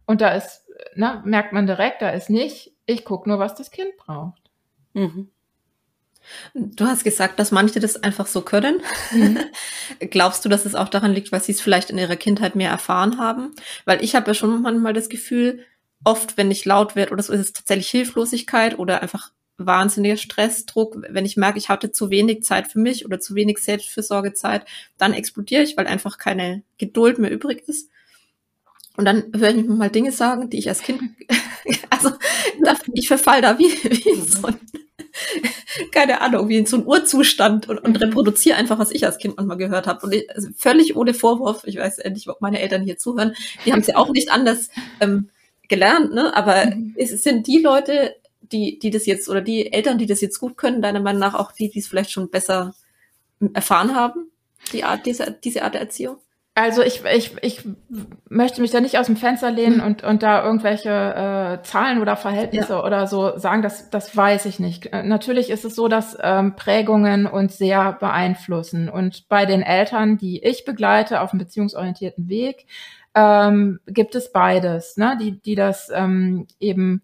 Und 0.06 0.22
da 0.22 0.30
ist, 0.30 0.68
ne, 0.96 1.22
merkt 1.24 1.54
man 1.54 1.68
direkt, 1.68 2.02
da 2.02 2.10
ist 2.10 2.30
nicht, 2.30 2.74
ich 2.86 3.06
gucke 3.06 3.30
nur, 3.30 3.40
was 3.40 3.56
das 3.56 3.72
Kind 3.72 3.96
braucht. 3.98 4.42
Mhm. 4.94 5.30
Du 6.54 6.86
hast 6.86 7.04
gesagt, 7.04 7.40
dass 7.40 7.52
manche 7.52 7.80
das 7.80 8.02
einfach 8.04 8.28
so 8.28 8.42
können. 8.42 8.82
Mhm. 9.12 9.40
Glaubst 10.00 10.46
du, 10.46 10.50
dass 10.50 10.66
es 10.66 10.76
auch 10.76 10.90
daran 10.90 11.14
liegt, 11.14 11.32
weil 11.32 11.42
sie 11.42 11.52
es 11.52 11.62
vielleicht 11.62 11.90
in 11.90 11.98
ihrer 11.98 12.16
Kindheit 12.16 12.56
mehr 12.56 12.70
erfahren 12.70 13.18
haben? 13.18 13.52
Weil 13.86 14.04
ich 14.04 14.16
habe 14.16 14.28
ja 14.28 14.34
schon 14.34 14.62
manchmal 14.62 14.94
das 14.94 15.10
Gefühl, 15.10 15.66
oft, 16.04 16.38
wenn 16.38 16.52
ich 16.52 16.66
laut 16.66 16.96
werde 16.96 17.12
oder 17.12 17.24
so, 17.24 17.34
ist 17.34 17.40
es 17.40 17.54
tatsächlich 17.54 17.90
Hilflosigkeit 17.90 18.78
oder 18.80 19.02
einfach 19.02 19.32
wahnsinniger 19.58 20.18
Stressdruck. 20.18 20.98
Wenn 21.10 21.26
ich 21.26 21.38
merke, 21.38 21.60
ich 21.60 21.70
hatte 21.70 21.92
zu 21.92 22.10
wenig 22.10 22.44
Zeit 22.44 22.68
für 22.68 22.80
mich 22.80 23.06
oder 23.06 23.20
zu 23.20 23.36
wenig 23.36 23.60
Selbstfürsorgezeit, 23.60 24.66
dann 24.98 25.14
explodiere 25.14 25.64
ich, 25.64 25.78
weil 25.78 25.88
einfach 25.88 26.18
keine 26.18 26.64
Geduld 26.78 27.20
mehr 27.20 27.32
übrig 27.32 27.64
ist. 27.68 27.90
Und 28.98 29.06
dann 29.06 29.32
höre 29.36 29.50
ich 29.50 29.56
mich 29.56 29.68
mal 29.68 29.90
Dinge 29.90 30.12
sagen, 30.12 30.50
die 30.50 30.58
ich 30.58 30.68
als 30.70 30.82
Kind, 30.82 31.02
also 31.90 32.12
ich 32.94 33.08
verfall 33.08 33.42
da 33.42 33.58
wie, 33.58 33.66
wie 33.66 34.22
so 34.22 34.48
ein, 34.48 34.60
keine 35.92 36.22
Ahnung, 36.22 36.50
wie 36.50 36.58
in 36.58 36.66
so 36.66 36.78
ein 36.78 36.86
Urzustand 36.86 37.70
und, 37.70 37.80
und 37.80 38.00
reproduziere 38.02 38.58
einfach, 38.58 38.80
was 38.80 38.92
ich 38.92 39.06
als 39.06 39.18
Kind 39.18 39.38
manchmal 39.38 39.58
gehört 39.58 39.88
habe. 39.88 40.06
Und 40.06 40.14
ich, 40.14 40.30
also 40.34 40.50
völlig 40.56 40.96
ohne 40.96 41.14
Vorwurf, 41.14 41.64
ich 41.66 41.78
weiß 41.78 42.00
endlich, 42.00 42.30
ob 42.30 42.42
meine 42.42 42.60
Eltern 42.60 42.84
hier 42.84 42.98
zuhören, 42.98 43.36
die 43.66 43.72
haben 43.72 43.80
es 43.80 43.88
ja 43.88 43.96
auch 43.98 44.10
nicht 44.10 44.32
anders 44.32 44.70
ähm, 45.00 45.30
gelernt, 45.68 46.14
ne? 46.14 46.36
Aber 46.36 46.66
mhm. 46.66 46.96
es 46.98 47.10
sind 47.24 47.48
die 47.48 47.60
Leute, 47.60 48.16
die, 48.42 48.80
die 48.80 48.90
das 48.90 49.06
jetzt, 49.06 49.30
oder 49.30 49.42
die 49.42 49.72
Eltern, 49.72 49.98
die 49.98 50.06
das 50.06 50.22
jetzt 50.22 50.40
gut 50.40 50.58
können, 50.58 50.82
deiner 50.82 51.00
Meinung 51.00 51.22
nach 51.22 51.34
auch 51.34 51.52
die, 51.52 51.70
die 51.70 51.80
es 51.80 51.88
vielleicht 51.88 52.12
schon 52.12 52.30
besser 52.30 52.76
erfahren 53.54 53.96
haben, 53.96 54.32
die 54.74 54.84
Art, 54.84 55.06
diese, 55.06 55.38
diese 55.44 55.64
Art 55.64 55.74
der 55.74 55.82
Erziehung? 55.82 56.18
Also 56.62 56.84
ich, 56.84 57.04
ich, 57.06 57.36
ich 57.42 57.64
möchte 58.30 58.62
mich 58.62 58.70
da 58.70 58.82
nicht 58.82 59.00
aus 59.00 59.08
dem 59.08 59.18
Fenster 59.18 59.50
lehnen 59.50 59.78
mhm. 59.78 59.84
und, 59.84 60.04
und 60.04 60.22
da 60.22 60.46
irgendwelche 60.46 60.90
äh, 60.90 61.64
Zahlen 61.64 62.00
oder 62.00 62.16
Verhältnisse 62.16 62.74
ja. 62.74 62.84
oder 62.84 63.08
so 63.08 63.36
sagen, 63.40 63.64
das, 63.64 63.90
das 63.90 64.16
weiß 64.16 64.46
ich 64.46 64.60
nicht. 64.60 64.86
Äh, 64.94 65.02
natürlich 65.02 65.50
ist 65.50 65.66
es 65.66 65.74
so, 65.74 65.88
dass 65.88 66.16
ähm, 66.22 66.56
Prägungen 66.56 67.26
uns 67.26 67.58
sehr 67.58 67.94
beeinflussen. 67.94 68.90
Und 68.90 69.28
bei 69.28 69.48
den 69.48 69.64
Eltern, 69.64 70.20
die 70.20 70.44
ich 70.44 70.64
begleite 70.64 71.22
auf 71.22 71.32
einem 71.32 71.40
beziehungsorientierten 71.40 72.30
Weg, 72.30 72.68
ähm, 73.16 73.80
gibt 73.88 74.14
es 74.14 74.32
beides, 74.32 74.98
ne? 74.98 75.18
die, 75.20 75.42
die 75.42 75.56
das 75.56 75.90
ähm, 75.92 76.46
eben 76.60 77.02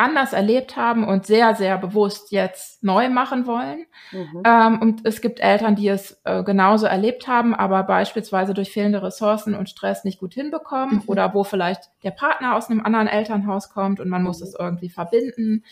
anders 0.00 0.32
erlebt 0.32 0.76
haben 0.76 1.06
und 1.06 1.26
sehr, 1.26 1.54
sehr 1.54 1.76
bewusst 1.76 2.32
jetzt 2.32 2.82
neu 2.82 3.10
machen 3.10 3.46
wollen. 3.46 3.86
Mhm. 4.12 4.42
Ähm, 4.44 4.80
und 4.80 5.06
es 5.06 5.20
gibt 5.20 5.40
Eltern, 5.40 5.76
die 5.76 5.88
es 5.88 6.20
äh, 6.24 6.42
genauso 6.42 6.86
erlebt 6.86 7.28
haben, 7.28 7.54
aber 7.54 7.82
beispielsweise 7.82 8.54
durch 8.54 8.72
fehlende 8.72 9.02
Ressourcen 9.02 9.54
und 9.54 9.68
Stress 9.68 10.04
nicht 10.04 10.18
gut 10.18 10.32
hinbekommen 10.32 10.96
mhm. 10.96 11.02
oder 11.06 11.34
wo 11.34 11.44
vielleicht 11.44 11.90
der 12.02 12.12
Partner 12.12 12.56
aus 12.56 12.70
einem 12.70 12.80
anderen 12.80 13.08
Elternhaus 13.08 13.68
kommt 13.68 14.00
und 14.00 14.08
man 14.08 14.22
mhm. 14.22 14.28
muss 14.28 14.40
es 14.40 14.54
irgendwie 14.58 14.88
verbinden. 14.88 15.64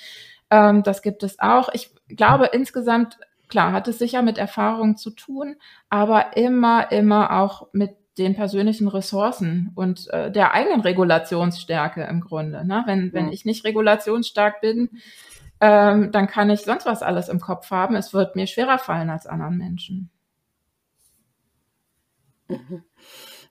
Ähm, 0.50 0.82
das 0.82 1.00
gibt 1.00 1.22
es 1.22 1.38
auch. 1.38 1.70
Ich 1.72 1.90
glaube 2.08 2.50
insgesamt, 2.52 3.18
klar, 3.48 3.72
hat 3.72 3.88
es 3.88 3.98
sicher 3.98 4.20
mit 4.20 4.36
Erfahrung 4.36 4.98
zu 4.98 5.10
tun, 5.10 5.56
aber 5.88 6.36
immer, 6.36 6.92
immer 6.92 7.40
auch 7.40 7.68
mit 7.72 7.96
den 8.18 8.34
persönlichen 8.34 8.88
Ressourcen 8.88 9.72
und 9.74 10.08
äh, 10.10 10.30
der 10.30 10.52
eigenen 10.54 10.80
Regulationsstärke 10.80 12.02
im 12.04 12.20
Grunde. 12.20 12.66
Ne? 12.66 12.82
Wenn, 12.86 13.12
wenn 13.12 13.32
ich 13.32 13.44
nicht 13.44 13.64
regulationsstark 13.64 14.60
bin, 14.60 14.90
ähm, 15.60 16.12
dann 16.12 16.26
kann 16.26 16.50
ich 16.50 16.60
sonst 16.60 16.86
was 16.86 17.02
alles 17.02 17.28
im 17.28 17.40
Kopf 17.40 17.70
haben. 17.70 17.96
Es 17.96 18.12
wird 18.12 18.36
mir 18.36 18.46
schwerer 18.46 18.78
fallen 18.78 19.10
als 19.10 19.26
anderen 19.26 19.56
Menschen. 19.56 20.10
Mhm. 22.48 22.84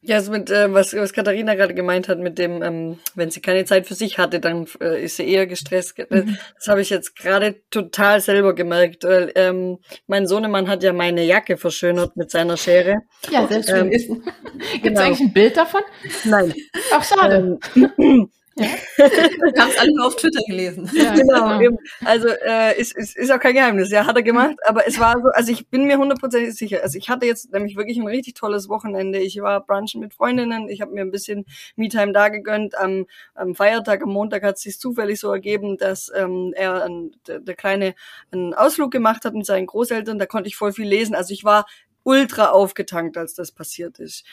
Ja, 0.02 0.18
also 0.18 0.32
mit, 0.32 0.50
äh, 0.50 0.74
was, 0.74 0.94
was 0.94 1.12
Katharina 1.12 1.56
gerade 1.56 1.74
gemeint 1.74 2.08
hat, 2.08 2.20
mit 2.20 2.38
dem, 2.38 2.62
ähm, 2.62 3.00
wenn 3.16 3.32
sie 3.32 3.42
keine 3.42 3.66
Zeit 3.66 3.88
für 3.88 3.96
sich 3.96 4.18
hatte, 4.18 4.40
dann 4.40 4.68
äh, 4.80 5.04
ist 5.04 5.18
sie 5.18 5.28
eher 5.28 5.48
gestresst. 5.48 5.98
Mhm. 6.10 6.38
Das 6.56 6.68
habe 6.68 6.82
ich 6.82 6.90
jetzt 6.90 7.16
gerade 7.16 7.56
total 7.72 8.22
selber 8.22 8.54
gemerkt. 8.56 9.04
Weil, 9.04 9.32
ähm, 9.36 9.80
mein 10.06 10.28
Sohnemann 10.28 10.68
hat 10.68 10.84
ja 10.84 10.94
meine 10.94 11.24
Jacke 11.24 11.58
verschönert 11.58 12.16
mit 12.16 12.32
seiner 12.32 12.58
Schere. 12.58 12.98
Ja, 13.30 13.48
schön. 13.48 13.64
Ähm, 13.68 13.90
Gibt 13.90 14.02
es 14.02 14.82
genau. 14.82 15.02
eigentlich 15.02 15.20
ein 15.20 15.34
Bild 15.34 15.58
davon? 15.58 15.82
Nein. 16.26 16.54
Ach, 16.94 17.04
schade. 17.04 17.60
Ähm, 17.76 18.30
ja. 18.58 18.68
Wir 18.98 19.62
haben 19.62 19.70
es 19.70 19.78
alle 19.78 19.94
nur 19.94 20.08
auf 20.08 20.16
Twitter 20.16 20.42
gelesen. 20.48 20.90
Ja, 20.94 21.14
genau. 21.16 21.60
genau. 21.60 21.78
Also 22.04 22.28
äh, 22.28 22.80
ist, 22.80 22.96
ist, 22.96 23.16
ist 23.16 23.32
auch 23.32 23.40
kein 23.40 23.54
Geheimnis. 23.54 23.92
Ja, 23.92 24.06
hat 24.06 24.16
er 24.16 24.24
gemacht. 24.24 24.56
Aber 24.66 24.88
es 24.88 25.00
war 25.00 25.14
so, 25.14 25.30
also 25.34 25.52
ich 25.52 25.68
bin 25.68 25.86
mir 25.86 25.98
hundertprozentig 25.98 26.56
sicher. 26.56 26.82
Also 26.84 26.98
ich 26.98 27.10
hatte 27.10 27.26
jetzt 27.26 27.52
nämlich 27.52 27.76
wirklich 27.76 27.98
ein 27.98 28.08
richtig 28.08 28.34
tolles 28.36 28.70
Wochenende. 28.70 29.20
Ich 29.20 29.40
war 29.42 29.66
brunchen 29.66 30.02
mit 30.02 30.14
Freundinnen. 30.14 30.70
Ich 30.70 30.82
habe 30.82 30.92
mir 30.92 31.02
ein 31.02 31.12
bisschen 31.12 31.46
Me-Time 31.76 32.14
da 32.14 32.30
gegönnt. 32.30 32.78
Am, 32.78 33.06
am 33.36 33.56
Feiertag, 33.56 34.04
am 34.04 34.10
Montag 34.10 34.44
hat 34.44 34.56
es 34.56 34.62
sich 34.62 34.80
zufällig 34.80 35.20
so 35.20 35.32
ergeben, 35.32 35.78
dass 35.78 36.12
ähm, 36.16 36.54
er 36.56 36.84
ein, 36.84 37.12
der, 37.28 37.40
der 37.40 37.56
Kleine 37.56 37.96
einen 38.32 38.54
Ausflug 38.54 38.92
gemacht 38.92 39.26
hat 39.26 39.34
mit 39.34 39.46
seinen 39.46 39.68
Großeltern. 39.68 40.20
Da 40.20 40.26
konnte 40.26 40.48
ich 40.48 40.56
voll 40.56 40.72
viel 40.72 40.88
lesen. 40.88 41.16
Also 41.16 41.34
ich 41.34 41.44
war 41.44 41.66
ultra 42.08 42.52
aufgetankt, 42.52 43.18
als 43.18 43.34
das 43.34 43.52
passiert 43.52 44.00
ist. 44.00 44.24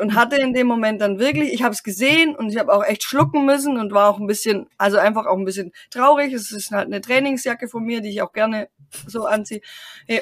Und 0.00 0.14
hatte 0.14 0.36
in 0.36 0.54
dem 0.54 0.66
Moment 0.66 1.02
dann 1.02 1.18
wirklich, 1.18 1.52
ich 1.52 1.62
habe 1.62 1.74
es 1.74 1.82
gesehen 1.82 2.34
und 2.34 2.48
ich 2.48 2.56
habe 2.56 2.72
auch 2.72 2.82
echt 2.82 3.02
schlucken 3.02 3.44
müssen 3.44 3.76
und 3.76 3.92
war 3.92 4.08
auch 4.08 4.18
ein 4.18 4.26
bisschen, 4.26 4.66
also 4.78 4.96
einfach 4.96 5.26
auch 5.26 5.36
ein 5.36 5.44
bisschen 5.44 5.72
traurig. 5.90 6.32
Es 6.32 6.50
ist 6.50 6.70
halt 6.70 6.86
eine 6.86 7.02
Trainingsjacke 7.02 7.68
von 7.68 7.84
mir, 7.84 8.00
die 8.00 8.08
ich 8.08 8.22
auch 8.22 8.32
gerne 8.32 8.70
so 9.06 9.26
anziehe. 9.26 9.60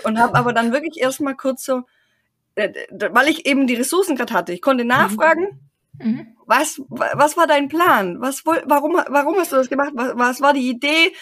Und 0.03 0.19
habe 0.19 0.35
aber 0.35 0.53
dann 0.53 0.73
wirklich 0.73 1.01
erstmal 1.01 1.37
kurz 1.37 1.64
so, 1.64 1.83
äh, 2.57 2.73
weil 2.90 3.29
ich 3.29 3.47
eben 3.47 3.69
die 3.69 3.77
Ressourcen 3.77 4.16
gerade 4.16 4.35
hatte, 4.35 4.53
ich 4.53 4.61
konnte 4.61 4.83
mhm. 4.83 4.88
nachfragen. 4.88 5.61
Mhm. 6.01 6.35
Was, 6.45 6.83
was 6.88 7.37
war 7.37 7.47
dein 7.47 7.69
Plan? 7.69 8.21
Was, 8.21 8.45
warum, 8.45 9.01
warum 9.09 9.37
hast 9.37 9.53
du 9.53 9.57
das 9.57 9.69
gemacht? 9.69 9.92
Was, 9.95 10.12
was 10.16 10.40
war 10.40 10.53
die 10.53 10.69
Idee? 10.69 11.12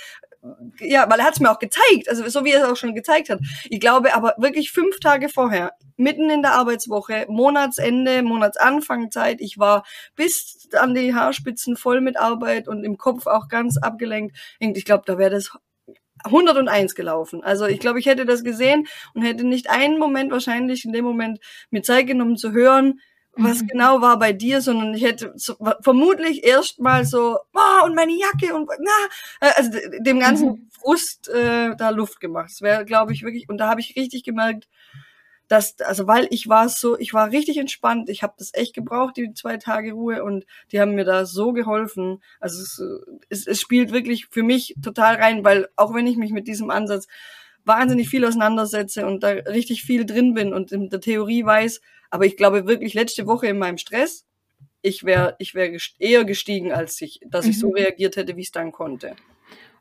Ja, 0.81 1.09
weil 1.09 1.21
er 1.21 1.27
hat 1.27 1.35
es 1.35 1.41
mir 1.41 1.51
auch 1.51 1.59
gezeigt, 1.59 2.09
also 2.09 2.29
so 2.29 2.45
wie 2.45 2.53
er 2.53 2.65
es 2.65 2.69
auch 2.69 2.77
schon 2.77 2.95
gezeigt 2.95 3.31
hat. 3.31 3.41
Ich 3.69 3.81
glaube 3.81 4.15
aber 4.15 4.35
wirklich 4.39 4.71
fünf 4.71 5.01
Tage 5.01 5.29
vorher, 5.29 5.73
mitten 5.97 6.29
in 6.31 6.43
der 6.43 6.53
Arbeitswoche, 6.53 7.27
Monatsende, 7.29 8.23
Monatsanfangzeit, 8.23 9.41
ich 9.41 9.59
war 9.59 9.85
bis 10.17 10.69
an 10.75 10.95
die 10.95 11.15
Haarspitzen 11.15 11.77
voll 11.77 12.01
mit 12.01 12.17
Arbeit 12.19 12.69
und 12.69 12.85
im 12.85 12.99
Kopf 12.99 13.27
auch 13.27 13.49
ganz 13.49 13.77
abgelenkt. 13.79 14.37
Ich 14.59 14.85
glaube, 14.85 15.05
da 15.07 15.19
wäre 15.19 15.31
das 15.31 15.53
101 16.25 16.95
gelaufen. 16.95 17.43
Also 17.43 17.67
ich 17.67 17.81
glaube, 17.81 17.99
ich 17.99 18.07
hätte 18.07 18.25
das 18.25 18.45
gesehen 18.45 18.87
und 19.15 19.23
hätte 19.23 19.45
nicht 19.45 19.71
einen 19.71 19.99
Moment 19.99 20.33
wahrscheinlich 20.33 20.85
in 20.85 20.93
dem 20.93 21.05
Moment 21.05 21.39
mir 21.71 21.83
Zeit 21.83 22.07
genommen 22.07 22.37
zu 22.37 22.53
hören, 22.53 23.01
was 23.37 23.63
mhm. 23.63 23.67
genau 23.69 24.01
war 24.01 24.19
bei 24.19 24.33
dir, 24.33 24.61
sondern 24.61 24.95
ich 24.95 25.03
hätte 25.03 25.33
so, 25.37 25.57
vermutlich 25.81 26.45
erst 26.45 26.81
mal 26.81 27.05
so, 27.05 27.39
oh, 27.55 27.85
und 27.85 27.95
meine 27.95 28.13
Jacke 28.13 28.55
und 28.55 28.69
na, 28.79 29.49
äh, 29.49 29.53
also 29.57 29.71
dem 30.01 30.21
ganzen 30.21 30.49
mhm. 30.49 30.69
Frust 30.71 31.29
äh, 31.29 31.75
da 31.77 31.91
Luft 31.91 32.21
gemacht. 32.21 32.51
Das 32.51 32.63
wäre, 32.63 32.85
glaube 32.85 33.13
ich, 33.13 33.23
wirklich, 33.23 33.49
und 33.49 33.59
da 33.59 33.69
habe 33.69 33.81
ich 33.81 33.97
richtig 33.97 34.25
gemerkt, 34.25 34.69
dass, 35.49 35.81
also 35.81 36.07
weil 36.07 36.27
ich 36.31 36.49
war 36.49 36.69
so, 36.69 36.99
ich 36.99 37.13
war 37.13 37.31
richtig 37.31 37.59
entspannt, 37.59 38.09
ich 38.09 38.23
habe 38.23 38.35
das 38.39 38.55
echt 38.55 38.75
gebraucht, 38.75 39.17
die 39.17 39.35
zwei 39.35 39.57
Tage 39.59 39.93
Ruhe 39.93 40.25
und 40.25 40.47
die 40.73 40.81
haben 40.81 40.95
mir 40.95 41.05
da 41.05 41.27
so 41.27 41.53
geholfen. 41.53 42.23
Also 42.41 42.63
es, 42.63 42.83
es, 43.29 43.47
es 43.47 43.61
spielt 43.61 43.93
wirklich 43.93 44.27
für 44.27 44.43
mich 44.43 44.75
total 44.83 45.17
rein, 45.17 45.45
weil 45.45 45.69
auch 45.77 45.95
wenn 45.95 46.07
ich 46.07 46.17
mich 46.17 46.33
mit 46.33 46.49
diesem 46.49 46.71
Ansatz 46.71 47.09
wahnsinnig 47.65 48.09
viel 48.09 48.25
auseinandersetze 48.25 49.07
und 49.07 49.23
da 49.23 49.29
richtig 49.29 49.83
viel 49.83 50.05
drin 50.05 50.35
bin 50.35 50.53
und 50.53 50.73
in 50.73 50.91
der 50.91 51.01
Theorie 51.01 51.45
weiß, 51.45 51.81
aber 52.11 52.27
ich 52.27 52.37
glaube 52.37 52.67
wirklich 52.67 52.95
letzte 52.95 53.27
Woche 53.27 53.47
in 53.47 53.59
meinem 53.59 53.79
Stress, 53.79 54.27
ich 54.83 55.05
wäre 55.05 55.35
ich 55.39 55.55
wäre 55.55 55.77
eher 55.99 56.25
gestiegen, 56.25 56.73
als 56.73 57.01
ich, 57.01 57.21
dass 57.27 57.47
ich 57.47 57.59
so 57.59 57.69
mhm. 57.69 57.75
reagiert 57.75 58.17
hätte, 58.17 58.37
wie 58.37 58.43
ich 58.43 58.49
es 58.49 58.53
dann 58.53 58.73
konnte. 58.73 59.17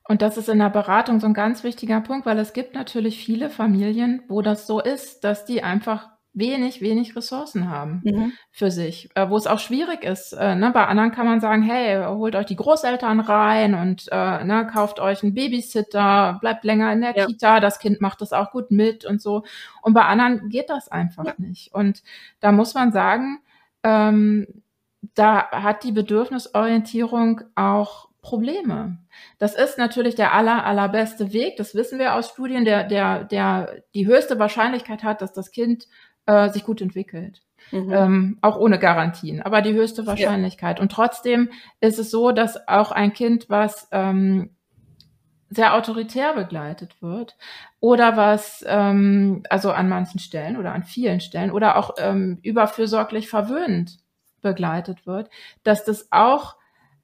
Und 0.05 0.21
das 0.21 0.37
ist 0.37 0.49
in 0.49 0.59
der 0.59 0.69
Beratung 0.69 1.19
so 1.19 1.27
ein 1.27 1.33
ganz 1.33 1.63
wichtiger 1.63 2.01
Punkt, 2.01 2.25
weil 2.25 2.37
es 2.39 2.53
gibt 2.53 2.73
natürlich 2.73 3.23
viele 3.23 3.49
Familien, 3.49 4.21
wo 4.27 4.41
das 4.41 4.67
so 4.67 4.81
ist, 4.81 5.23
dass 5.23 5.45
die 5.45 5.63
einfach 5.63 6.09
wenig, 6.33 6.81
wenig 6.81 7.15
Ressourcen 7.15 7.69
haben 7.69 8.01
mhm. 8.03 8.33
für 8.51 8.71
sich, 8.71 9.09
äh, 9.15 9.29
wo 9.29 9.37
es 9.37 9.47
auch 9.47 9.59
schwierig 9.59 10.03
ist. 10.03 10.33
Äh, 10.33 10.55
ne? 10.55 10.71
Bei 10.71 10.87
anderen 10.87 11.11
kann 11.11 11.27
man 11.27 11.39
sagen, 11.39 11.61
hey, 11.61 12.03
holt 12.05 12.35
euch 12.35 12.47
die 12.47 12.55
Großeltern 12.55 13.19
rein 13.19 13.75
und 13.75 14.09
äh, 14.11 14.43
ne, 14.43 14.67
kauft 14.71 14.99
euch 14.99 15.23
einen 15.23 15.35
Babysitter, 15.35 16.37
bleibt 16.41 16.63
länger 16.63 16.91
in 16.91 17.01
der 17.01 17.15
ja. 17.15 17.25
Kita, 17.25 17.59
das 17.59 17.79
Kind 17.79 18.01
macht 18.01 18.21
das 18.21 18.33
auch 18.33 18.51
gut 18.51 18.71
mit 18.71 19.05
und 19.05 19.21
so. 19.21 19.43
Und 19.81 19.93
bei 19.93 20.03
anderen 20.03 20.49
geht 20.49 20.69
das 20.69 20.87
einfach 20.89 21.25
ja. 21.25 21.33
nicht. 21.37 21.73
Und 21.73 22.01
da 22.39 22.51
muss 22.51 22.73
man 22.73 22.91
sagen, 22.91 23.39
ähm, 23.83 24.47
da 25.13 25.51
hat 25.51 25.83
die 25.83 25.91
Bedürfnisorientierung 25.91 27.41
auch 27.55 28.09
Probleme. 28.23 28.97
Das 29.37 29.53
ist 29.53 29.77
natürlich 29.77 30.15
der 30.15 30.33
aller, 30.33 30.65
allerbeste 30.65 31.33
Weg. 31.33 31.57
Das 31.57 31.75
wissen 31.75 31.99
wir 31.99 32.15
aus 32.15 32.29
Studien, 32.29 32.65
der, 32.65 32.85
der, 32.85 33.25
der 33.25 33.83
die 33.93 34.07
höchste 34.07 34.39
Wahrscheinlichkeit 34.39 35.03
hat, 35.03 35.21
dass 35.21 35.33
das 35.33 35.51
Kind 35.51 35.87
äh, 36.25 36.49
sich 36.49 36.63
gut 36.63 36.81
entwickelt. 36.81 37.41
Mhm. 37.71 37.93
Ähm, 37.93 38.37
auch 38.41 38.57
ohne 38.57 38.77
Garantien, 38.77 39.41
aber 39.41 39.61
die 39.61 39.73
höchste 39.73 40.05
Wahrscheinlichkeit. 40.05 40.77
Ja. 40.77 40.81
Und 40.81 40.91
trotzdem 40.91 41.49
ist 41.79 41.97
es 41.97 42.11
so, 42.11 42.31
dass 42.31 42.67
auch 42.67 42.91
ein 42.91 43.13
Kind, 43.13 43.49
was 43.49 43.87
ähm, 43.91 44.49
sehr 45.49 45.75
autoritär 45.75 46.33
begleitet 46.33 47.01
wird 47.01 47.37
oder 47.79 48.17
was, 48.17 48.63
ähm, 48.67 49.43
also 49.49 49.71
an 49.71 49.87
manchen 49.87 50.19
Stellen 50.19 50.57
oder 50.57 50.73
an 50.73 50.83
vielen 50.83 51.21
Stellen 51.21 51.51
oder 51.51 51.77
auch 51.77 51.91
ähm, 51.97 52.39
überfürsorglich 52.41 53.29
verwöhnt 53.29 53.99
begleitet 54.41 55.05
wird, 55.07 55.29
dass 55.63 55.85
das 55.85 56.11
auch 56.11 56.57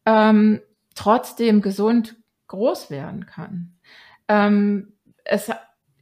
ähm, 0.05 0.61
trotzdem 0.95 1.61
gesund 1.61 2.17
groß 2.47 2.89
werden 2.91 3.25
kann. 3.25 3.77
Ähm, 4.27 4.93
es 5.23 5.51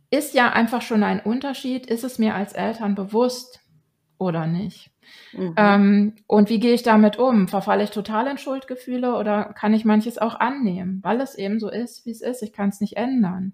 ist 0.10 0.34
ja 0.34 0.52
einfach 0.52 0.82
schon 0.82 1.04
ein 1.04 1.20
Unterschied, 1.20 1.86
ist 1.86 2.04
es 2.04 2.20
mir 2.20 2.36
als 2.36 2.54
Eltern 2.54 2.96
bewusst 2.96 3.60
oder 4.18 4.48
nicht? 4.48 4.92
Mhm. 5.34 5.54
Ähm, 5.58 6.16
und 6.28 6.50
wie 6.50 6.60
gehe 6.60 6.74
ich 6.74 6.84
damit 6.84 7.18
um? 7.18 7.48
Verfalle 7.48 7.84
ich 7.84 7.92
total 7.92 8.28
in 8.28 8.38
Schuldgefühle 8.38 9.16
oder 9.16 9.54
kann 9.54 9.74
ich 9.74 9.86
manches 9.86 10.18
auch 10.18 10.40
annehmen, 10.40 11.00
weil 11.04 11.22
es 11.22 11.36
eben 11.36 11.60
so 11.60 11.70
ist, 11.70 12.06
wie 12.06 12.12
es 12.12 12.22
ist? 12.22 12.44
Ich 12.44 12.54
kann 12.54 12.70
es 12.70 12.82
nicht 12.82 12.98
ändern. 12.98 13.54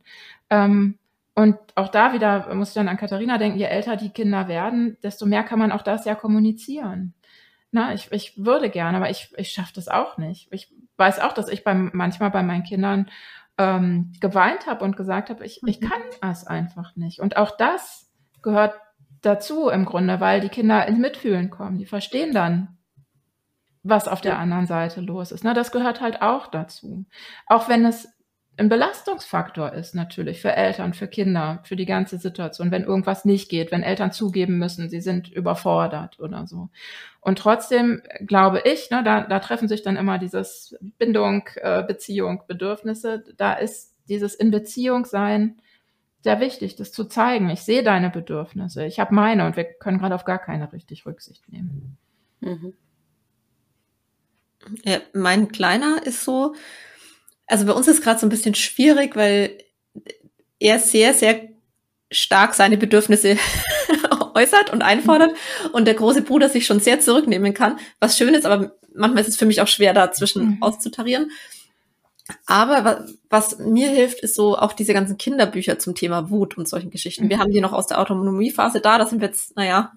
Ähm, 0.49 0.97
und 1.35 1.57
auch 1.75 1.89
da 1.89 2.13
wieder 2.13 2.53
muss 2.53 2.69
ich 2.69 2.75
dann 2.75 2.87
an 2.87 2.97
Katharina 2.97 3.37
denken, 3.37 3.57
je 3.57 3.65
älter 3.65 3.95
die 3.95 4.11
Kinder 4.11 4.47
werden, 4.47 4.97
desto 5.01 5.25
mehr 5.25 5.43
kann 5.43 5.59
man 5.59 5.71
auch 5.71 5.81
das 5.81 6.05
ja 6.05 6.13
kommunizieren. 6.13 7.13
Na, 7.71 7.91
ich, 7.93 8.11
ich 8.11 8.33
würde 8.37 8.69
gerne, 8.69 8.97
aber 8.97 9.09
ich, 9.09 9.33
ich 9.35 9.49
schaffe 9.49 9.73
das 9.73 9.87
auch 9.87 10.19
nicht. 10.19 10.47
Ich 10.51 10.71
weiß 10.97 11.19
auch, 11.19 11.33
dass 11.33 11.49
ich 11.49 11.63
beim, 11.63 11.89
manchmal 11.93 12.29
bei 12.29 12.43
meinen 12.43 12.63
Kindern 12.63 13.09
ähm, 13.57 14.11
geweint 14.19 14.67
habe 14.67 14.83
und 14.83 14.97
gesagt 14.97 15.29
habe, 15.29 15.45
ich, 15.45 15.61
ich 15.65 15.81
mhm. 15.81 15.89
kann 15.89 16.01
es 16.31 16.45
einfach 16.45 16.95
nicht. 16.95 17.19
Und 17.19 17.37
auch 17.37 17.51
das 17.55 18.11
gehört 18.41 18.75
dazu 19.21 19.69
im 19.69 19.85
Grunde, 19.85 20.19
weil 20.19 20.41
die 20.41 20.49
Kinder 20.49 20.85
ins 20.87 20.99
Mitfühlen 20.99 21.49
kommen. 21.49 21.77
Die 21.77 21.85
verstehen 21.85 22.33
dann, 22.33 22.77
was 23.83 24.07
auf 24.07 24.21
der 24.21 24.39
anderen 24.39 24.65
Seite 24.65 25.01
los 25.01 25.31
ist. 25.31 25.43
Na, 25.43 25.53
das 25.53 25.71
gehört 25.71 26.01
halt 26.01 26.21
auch 26.21 26.47
dazu. 26.47 27.05
Auch 27.47 27.67
wenn 27.69 27.85
es 27.85 28.07
ein 28.55 28.69
Belastungsfaktor 28.69 29.73
ist 29.73 29.95
natürlich 29.95 30.41
für 30.41 30.55
Eltern, 30.55 30.93
für 30.93 31.07
Kinder, 31.07 31.61
für 31.63 31.75
die 31.75 31.87
ganze 31.87 32.19
Situation, 32.19 32.69
wenn 32.69 32.83
irgendwas 32.83 33.25
nicht 33.25 33.49
geht, 33.49 33.71
wenn 33.71 33.81
Eltern 33.81 34.11
zugeben 34.11 34.59
müssen, 34.59 34.89
sie 34.89 35.01
sind 35.01 35.31
überfordert 35.31 36.19
oder 36.19 36.45
so. 36.45 36.69
Und 37.19 37.39
trotzdem 37.39 38.03
glaube 38.25 38.61
ich, 38.65 38.91
ne, 38.91 39.03
da, 39.03 39.21
da 39.21 39.39
treffen 39.39 39.67
sich 39.67 39.81
dann 39.81 39.97
immer 39.97 40.19
dieses 40.19 40.77
Bindung, 40.99 41.49
äh, 41.55 41.83
Beziehung, 41.83 42.43
Bedürfnisse. 42.47 43.23
Da 43.37 43.53
ist 43.53 43.95
dieses 44.07 44.35
in 44.35 44.51
Beziehung 44.51 45.05
sein 45.05 45.59
sehr 46.21 46.39
wichtig, 46.39 46.75
das 46.75 46.91
zu 46.91 47.05
zeigen. 47.05 47.49
Ich 47.49 47.61
sehe 47.61 47.83
deine 47.83 48.11
Bedürfnisse, 48.11 48.85
ich 48.85 48.99
habe 48.99 49.15
meine 49.15 49.47
und 49.47 49.57
wir 49.57 49.65
können 49.65 49.97
gerade 49.97 50.15
auf 50.15 50.25
gar 50.25 50.39
keine 50.39 50.71
richtig 50.71 51.07
Rücksicht 51.07 51.49
nehmen. 51.51 51.97
Mhm. 52.39 52.73
Ja, 54.85 54.99
mein 55.13 55.49
Kleiner 55.49 56.05
ist 56.05 56.23
so, 56.23 56.55
also 57.47 57.65
bei 57.65 57.73
uns 57.73 57.87
ist 57.87 58.01
gerade 58.03 58.19
so 58.19 58.25
ein 58.25 58.29
bisschen 58.29 58.55
schwierig, 58.55 59.15
weil 59.15 59.57
er 60.59 60.79
sehr, 60.79 61.13
sehr 61.13 61.41
stark 62.11 62.53
seine 62.53 62.77
Bedürfnisse 62.77 63.37
äußert 64.33 64.71
und 64.71 64.81
einfordert 64.81 65.31
und 65.73 65.85
der 65.85 65.95
große 65.95 66.21
Bruder 66.21 66.49
sich 66.49 66.65
schon 66.65 66.79
sehr 66.79 66.99
zurücknehmen 66.99 67.53
kann, 67.53 67.79
was 67.99 68.17
schön 68.17 68.33
ist, 68.33 68.45
aber 68.45 68.75
manchmal 68.95 69.23
ist 69.23 69.29
es 69.29 69.37
für 69.37 69.45
mich 69.45 69.61
auch 69.61 69.67
schwer, 69.67 69.93
dazwischen 69.93 70.45
mhm. 70.45 70.57
auszutarieren. 70.61 71.31
Aber 72.45 73.05
was 73.29 73.59
mir 73.59 73.89
hilft, 73.89 74.21
ist 74.21 74.35
so 74.35 74.57
auch 74.57 74.71
diese 74.71 74.93
ganzen 74.93 75.17
Kinderbücher 75.17 75.77
zum 75.77 75.93
Thema 75.93 76.29
Wut 76.29 76.57
und 76.57 76.69
solchen 76.69 76.89
Geschichten. 76.89 77.29
Wir 77.29 77.37
mhm. 77.37 77.41
haben 77.41 77.51
die 77.51 77.59
noch 77.59 77.73
aus 77.73 77.87
der 77.87 77.99
Autonomiephase 77.99 78.79
da, 78.79 78.97
da 78.97 79.05
sind 79.05 79.19
wir 79.19 79.27
jetzt, 79.27 79.55
naja, 79.57 79.91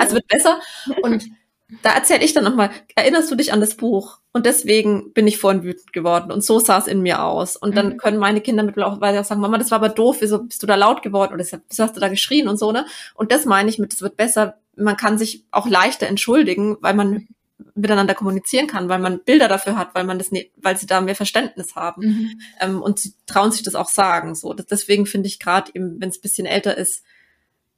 es 0.00 0.12
wird 0.14 0.28
besser. 0.28 0.60
Und 1.02 1.26
da 1.82 1.90
erzähle 1.90 2.24
ich 2.24 2.32
dann 2.32 2.44
nochmal, 2.44 2.70
erinnerst 2.94 3.30
du 3.30 3.34
dich 3.34 3.52
an 3.52 3.60
das 3.60 3.74
Buch? 3.74 4.20
Und 4.38 4.46
deswegen 4.46 5.12
bin 5.14 5.26
ich 5.26 5.38
vorhin 5.38 5.64
wütend 5.64 5.92
geworden. 5.92 6.30
Und 6.30 6.44
so 6.44 6.60
sah 6.60 6.78
es 6.78 6.86
in 6.86 7.02
mir 7.02 7.24
aus. 7.24 7.56
Und 7.56 7.76
dann 7.76 7.94
mhm. 7.94 7.96
können 7.96 8.18
meine 8.18 8.40
Kinder 8.40 8.62
mittlerweile 8.62 9.18
auch 9.18 9.24
sagen, 9.24 9.40
Mama, 9.40 9.58
das 9.58 9.72
war 9.72 9.78
aber 9.78 9.88
doof, 9.88 10.18
wieso 10.20 10.44
bist 10.44 10.62
du 10.62 10.68
da 10.68 10.76
laut 10.76 11.02
geworden? 11.02 11.34
Oder 11.34 11.44
wieso 11.44 11.82
hast 11.82 11.96
du 11.96 12.00
da 12.00 12.06
geschrien 12.06 12.46
und 12.46 12.56
so, 12.56 12.70
ne? 12.70 12.86
Und 13.14 13.32
das 13.32 13.46
meine 13.46 13.68
ich 13.68 13.80
mit, 13.80 13.92
es 13.92 14.00
wird 14.00 14.16
besser. 14.16 14.58
Man 14.76 14.96
kann 14.96 15.18
sich 15.18 15.42
auch 15.50 15.66
leichter 15.66 16.06
entschuldigen, 16.06 16.76
weil 16.82 16.94
man 16.94 17.26
miteinander 17.74 18.14
kommunizieren 18.14 18.68
kann, 18.68 18.88
weil 18.88 19.00
man 19.00 19.24
Bilder 19.24 19.48
dafür 19.48 19.76
hat, 19.76 19.96
weil 19.96 20.04
man 20.04 20.18
das, 20.18 20.30
ne, 20.30 20.48
weil 20.54 20.76
sie 20.76 20.86
da 20.86 21.00
mehr 21.00 21.16
Verständnis 21.16 21.74
haben 21.74 22.02
mhm. 22.02 22.40
ähm, 22.60 22.80
und 22.80 23.00
sie 23.00 23.14
trauen 23.26 23.50
sich 23.50 23.64
das 23.64 23.74
auch 23.74 23.88
sagen. 23.88 24.36
So, 24.36 24.54
das, 24.54 24.66
deswegen 24.66 25.04
finde 25.04 25.26
ich 25.26 25.40
gerade 25.40 25.72
eben, 25.74 26.00
wenn 26.00 26.10
es 26.10 26.20
bisschen 26.20 26.46
älter 26.46 26.78
ist, 26.78 27.02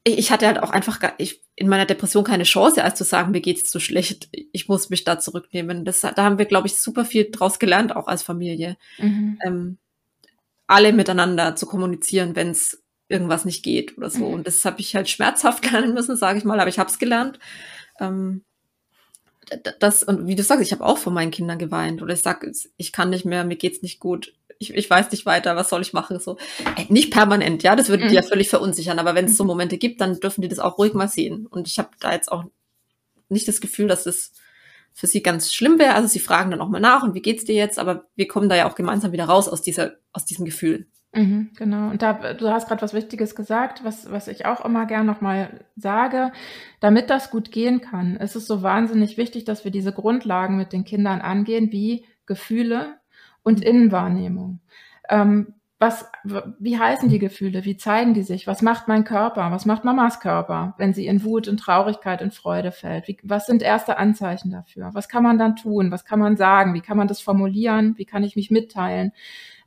ich, 0.05 0.31
hatte 0.31 0.47
halt 0.47 0.63
auch 0.63 0.71
einfach 0.71 0.99
gar, 0.99 1.15
ich, 1.19 1.43
in 1.57 1.69
meiner 1.69 1.85
Depression 1.85 2.25
keine 2.25 2.45
Chance, 2.45 2.83
als 2.83 2.97
zu 2.97 3.05
sagen, 3.05 3.33
mir 3.33 3.41
geht's 3.41 3.71
zu 3.71 3.81
schlecht, 3.81 4.29
ich 4.33 4.69
muss 4.69 4.89
mich 4.89 5.05
da 5.05 5.19
zurücknehmen. 5.19 5.85
Das, 5.85 6.01
da 6.01 6.17
haben 6.17 6.39
wir, 6.39 6.47
glaube 6.47 6.69
ich, 6.69 6.79
super 6.79 7.05
viel 7.05 7.31
draus 7.31 7.59
gelernt, 7.59 7.95
auch 7.95 8.07
als 8.07 8.23
Familie, 8.23 8.77
mhm. 8.99 9.39
ähm, 9.45 9.79
alle 10.67 10.93
miteinander 10.93 11.57
zu 11.57 11.67
kommunizieren, 11.67 12.35
wenn 12.35 12.51
es 12.51 12.83
irgendwas 13.09 13.45
nicht 13.45 13.63
geht 13.63 13.99
oder 13.99 14.09
so. 14.09 14.29
Mhm. 14.29 14.35
Und 14.35 14.47
das 14.47 14.65
habe 14.65 14.81
ich 14.81 14.95
halt 14.95 15.11
schmerzhaft 15.11 15.65
lernen 15.71 15.93
müssen, 15.93 16.17
sage 16.17 16.39
ich 16.39 16.45
mal, 16.45 16.61
aber 16.61 16.71
ich 16.71 16.79
habe 16.79 16.91
es 16.91 16.99
gelernt. 16.99 17.39
Ähm, 17.99 18.45
das, 19.81 20.03
und 20.03 20.27
wie 20.27 20.37
du 20.37 20.43
sagst, 20.43 20.63
ich 20.63 20.73
habe 20.73 20.85
auch 20.85 20.97
vor 20.97 21.13
meinen 21.13 21.33
Kindern 21.33 21.59
geweint 21.59 22.03
oder 22.03 22.15
ich 22.15 22.23
sag, 22.23 22.47
ich 22.77 22.93
kann 22.93 23.11
nicht 23.11 23.25
mehr, 23.25 23.45
mir 23.45 23.57
geht's 23.57 23.83
nicht 23.83 23.99
gut, 23.99 24.33
ich, 24.61 24.75
ich 24.75 24.89
weiß 24.89 25.11
nicht 25.11 25.25
weiter, 25.25 25.57
was 25.57 25.71
soll 25.71 25.81
ich 25.81 25.95
machen? 25.95 26.21
So, 26.21 26.37
nicht 26.89 27.11
permanent, 27.13 27.63
ja, 27.63 27.75
das 27.75 27.89
würde 27.89 28.05
mhm. 28.05 28.09
die 28.09 28.15
ja 28.15 28.23
völlig 28.23 28.51
verunsichern, 28.51 28.99
aber 28.99 29.15
wenn 29.15 29.25
es 29.25 29.37
so 29.37 29.45
Momente 29.45 29.79
gibt, 29.79 30.01
dann 30.03 30.21
dürfen 30.21 30.43
die 30.43 30.49
das 30.49 30.59
auch 30.59 30.79
ruhig 30.79 30.93
mal 30.93 31.09
sehen. 31.09 31.47
Und 31.47 31.67
ich 31.67 31.79
habe 31.79 31.89
da 31.99 32.13
jetzt 32.13 32.31
auch 32.31 32.45
nicht 33.31 33.49
das 33.49 33.63
Gefühl, 33.63 33.89
dass 33.89 34.05
das 34.05 34.33
für 34.93 35.07
sie 35.07 35.23
ganz 35.23 35.53
schlimm 35.53 35.79
wäre. 35.79 35.95
Also 35.95 36.09
sie 36.09 36.19
fragen 36.19 36.51
dann 36.51 36.61
auch 36.61 36.69
mal 36.69 36.81
nach 36.81 37.03
und 37.03 37.15
wie 37.15 37.23
geht's 37.23 37.45
dir 37.45 37.55
jetzt, 37.55 37.79
aber 37.79 38.05
wir 38.17 38.29
kommen 38.29 38.51
da 38.51 38.57
ja 38.57 38.69
auch 38.69 38.75
gemeinsam 38.75 39.13
wieder 39.13 39.25
raus 39.25 39.49
aus 39.49 39.63
dieser, 39.63 39.93
aus 40.13 40.27
diesem 40.27 40.45
Gefühl. 40.45 40.89
Mhm, 41.13 41.51
genau. 41.57 41.89
Und 41.91 42.03
da, 42.03 42.35
du 42.35 42.51
hast 42.51 42.69
gerade 42.69 42.83
was 42.83 42.93
Wichtiges 42.93 43.35
gesagt, 43.35 43.83
was, 43.83 44.11
was 44.11 44.29
ich 44.29 44.45
auch 44.45 44.63
immer 44.63 44.85
gern 44.85 45.07
nochmal 45.07 45.65
sage. 45.75 46.33
Damit 46.81 47.09
das 47.09 47.31
gut 47.31 47.51
gehen 47.51 47.81
kann, 47.81 48.17
ist 48.17 48.37
es 48.37 48.47
so 48.47 48.63
wahnsinnig 48.63 49.17
wichtig, 49.17 49.45
dass 49.45 49.65
wir 49.65 49.71
diese 49.71 49.93
Grundlagen 49.93 50.59
mit 50.59 50.75
den 50.75 50.85
Kindern 50.85 51.23
angehen, 51.23 51.73
wie 51.73 52.05
Gefühle 52.27 53.00
und 53.43 53.63
Innenwahrnehmung. 53.63 54.61
Ähm, 55.09 55.55
was, 55.81 56.05
wie 56.59 56.79
heißen 56.79 57.09
die 57.09 57.19
Gefühle? 57.19 57.65
Wie 57.65 57.79
zeigen 57.79 58.13
die 58.13 58.23
sich? 58.23 58.47
Was 58.47 58.61
macht 58.61 58.87
mein 58.87 59.05
Körper? 59.05 59.51
Was 59.51 59.65
macht 59.65 59.83
Mamas 59.83 60.21
Körper, 60.21 60.75
wenn 60.77 60.93
sie 60.93 61.07
in 61.07 61.25
Wut, 61.25 61.47
in 61.47 61.57
Traurigkeit, 61.57 62.21
in 62.21 62.31
Freude 62.31 62.71
fällt? 62.71 63.09
Wie, 63.09 63.17
was 63.23 63.47
sind 63.47 63.63
erste 63.63 63.97
Anzeichen 63.97 64.51
dafür? 64.51 64.91
Was 64.93 65.09
kann 65.09 65.23
man 65.23 65.39
dann 65.39 65.57
tun? 65.57 65.91
Was 65.91 66.05
kann 66.05 66.19
man 66.19 66.37
sagen? 66.37 66.75
Wie 66.75 66.83
kann 66.83 66.99
man 66.99 67.09
das 67.09 67.23
formulieren? 67.23 67.95
Wie 67.97 68.05
kann 68.05 68.25
ich 68.25 68.37
mich 68.37 68.51
mitteilen? 68.51 69.13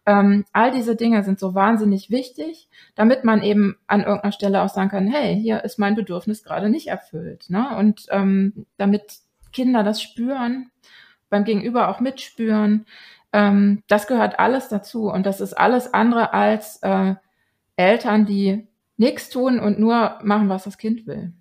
Ähm, 0.06 0.46
all 0.54 0.70
diese 0.70 0.96
Dinge 0.96 1.24
sind 1.24 1.40
so 1.40 1.56
wahnsinnig 1.56 2.12
wichtig, 2.12 2.70
damit 2.94 3.24
man 3.24 3.42
eben 3.42 3.78
an 3.88 4.02
irgendeiner 4.02 4.34
Stelle 4.34 4.62
auch 4.62 4.70
sagen 4.70 4.90
kann, 4.90 5.08
hey, 5.08 5.36
hier 5.42 5.64
ist 5.64 5.80
mein 5.80 5.96
Bedürfnis 5.96 6.44
gerade 6.44 6.70
nicht 6.70 6.88
erfüllt. 6.88 7.50
Ne? 7.50 7.76
Und 7.76 8.06
ähm, 8.12 8.68
damit 8.78 9.20
Kinder 9.52 9.84
das 9.84 10.00
spüren, 10.00 10.70
beim 11.30 11.44
Gegenüber 11.44 11.88
auch 11.88 12.02
mitspüren, 12.02 12.86
ähm, 13.34 13.84
das 13.88 14.08
gehört 14.08 14.40
alles 14.40 14.70
dazu. 14.70 15.10
Und 15.10 15.26
das 15.26 15.42
ist 15.42 15.54
alles 15.54 15.94
andere 15.94 16.34
als 16.34 16.78
äh, 16.84 17.16
Eltern, 17.76 18.26
die 18.26 18.68
nichts 18.98 19.30
tun 19.30 19.60
und 19.60 19.80
nur 19.80 20.20
machen, 20.24 20.50
was 20.50 20.64
das 20.64 20.78
Kind 20.78 21.08
will. 21.08 21.34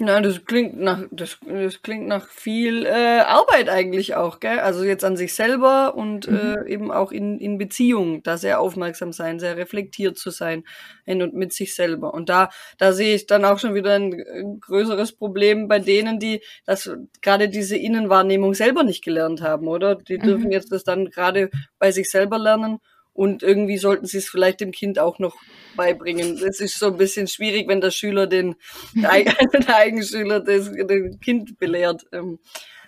Na, 0.00 0.20
das 0.20 0.44
klingt 0.44 0.78
nach, 0.78 1.02
das, 1.10 1.38
das 1.44 1.82
klingt 1.82 2.06
nach 2.06 2.28
viel 2.28 2.86
äh, 2.86 3.18
Arbeit 3.20 3.68
eigentlich 3.68 4.14
auch, 4.14 4.38
gell? 4.38 4.60
Also 4.60 4.84
jetzt 4.84 5.04
an 5.04 5.16
sich 5.16 5.34
selber 5.34 5.96
und 5.96 6.30
mhm. 6.30 6.36
äh, 6.36 6.70
eben 6.70 6.92
auch 6.92 7.10
in, 7.10 7.40
in 7.40 7.58
Beziehung, 7.58 8.22
da 8.22 8.36
sehr 8.36 8.60
aufmerksam 8.60 9.12
sein, 9.12 9.40
sehr 9.40 9.56
reflektiert 9.56 10.16
zu 10.16 10.30
sein 10.30 10.62
hin 11.04 11.20
und 11.20 11.34
mit 11.34 11.52
sich 11.52 11.74
selber. 11.74 12.14
Und 12.14 12.28
da, 12.28 12.50
da 12.78 12.92
sehe 12.92 13.16
ich 13.16 13.26
dann 13.26 13.44
auch 13.44 13.58
schon 13.58 13.74
wieder 13.74 13.94
ein, 13.94 14.12
ein 14.14 14.60
größeres 14.60 15.16
Problem 15.16 15.66
bei 15.66 15.80
denen, 15.80 16.20
die 16.20 16.42
das 16.64 16.88
gerade 17.20 17.48
diese 17.48 17.76
Innenwahrnehmung 17.76 18.54
selber 18.54 18.84
nicht 18.84 19.02
gelernt 19.02 19.42
haben, 19.42 19.66
oder? 19.66 19.96
Die 19.96 20.18
dürfen 20.18 20.46
mhm. 20.46 20.52
jetzt 20.52 20.70
das 20.70 20.84
dann 20.84 21.10
gerade 21.10 21.50
bei 21.80 21.90
sich 21.90 22.08
selber 22.08 22.38
lernen 22.38 22.78
und 23.18 23.42
irgendwie 23.42 23.78
sollten 23.78 24.06
sie 24.06 24.18
es 24.18 24.28
vielleicht 24.28 24.60
dem 24.60 24.70
Kind 24.70 25.00
auch 25.00 25.18
noch 25.18 25.34
beibringen. 25.74 26.38
Das 26.40 26.60
ist 26.60 26.78
so 26.78 26.86
ein 26.86 26.98
bisschen 26.98 27.26
schwierig, 27.26 27.66
wenn 27.66 27.80
der 27.80 27.90
Schüler 27.90 28.28
den, 28.28 28.54
der, 28.94 29.10
der 29.52 29.76
Eigenschüler 29.76 30.38
das, 30.38 30.70
den 30.70 31.18
Kind 31.18 31.58
belehrt. 31.58 32.06
Ähm, 32.12 32.38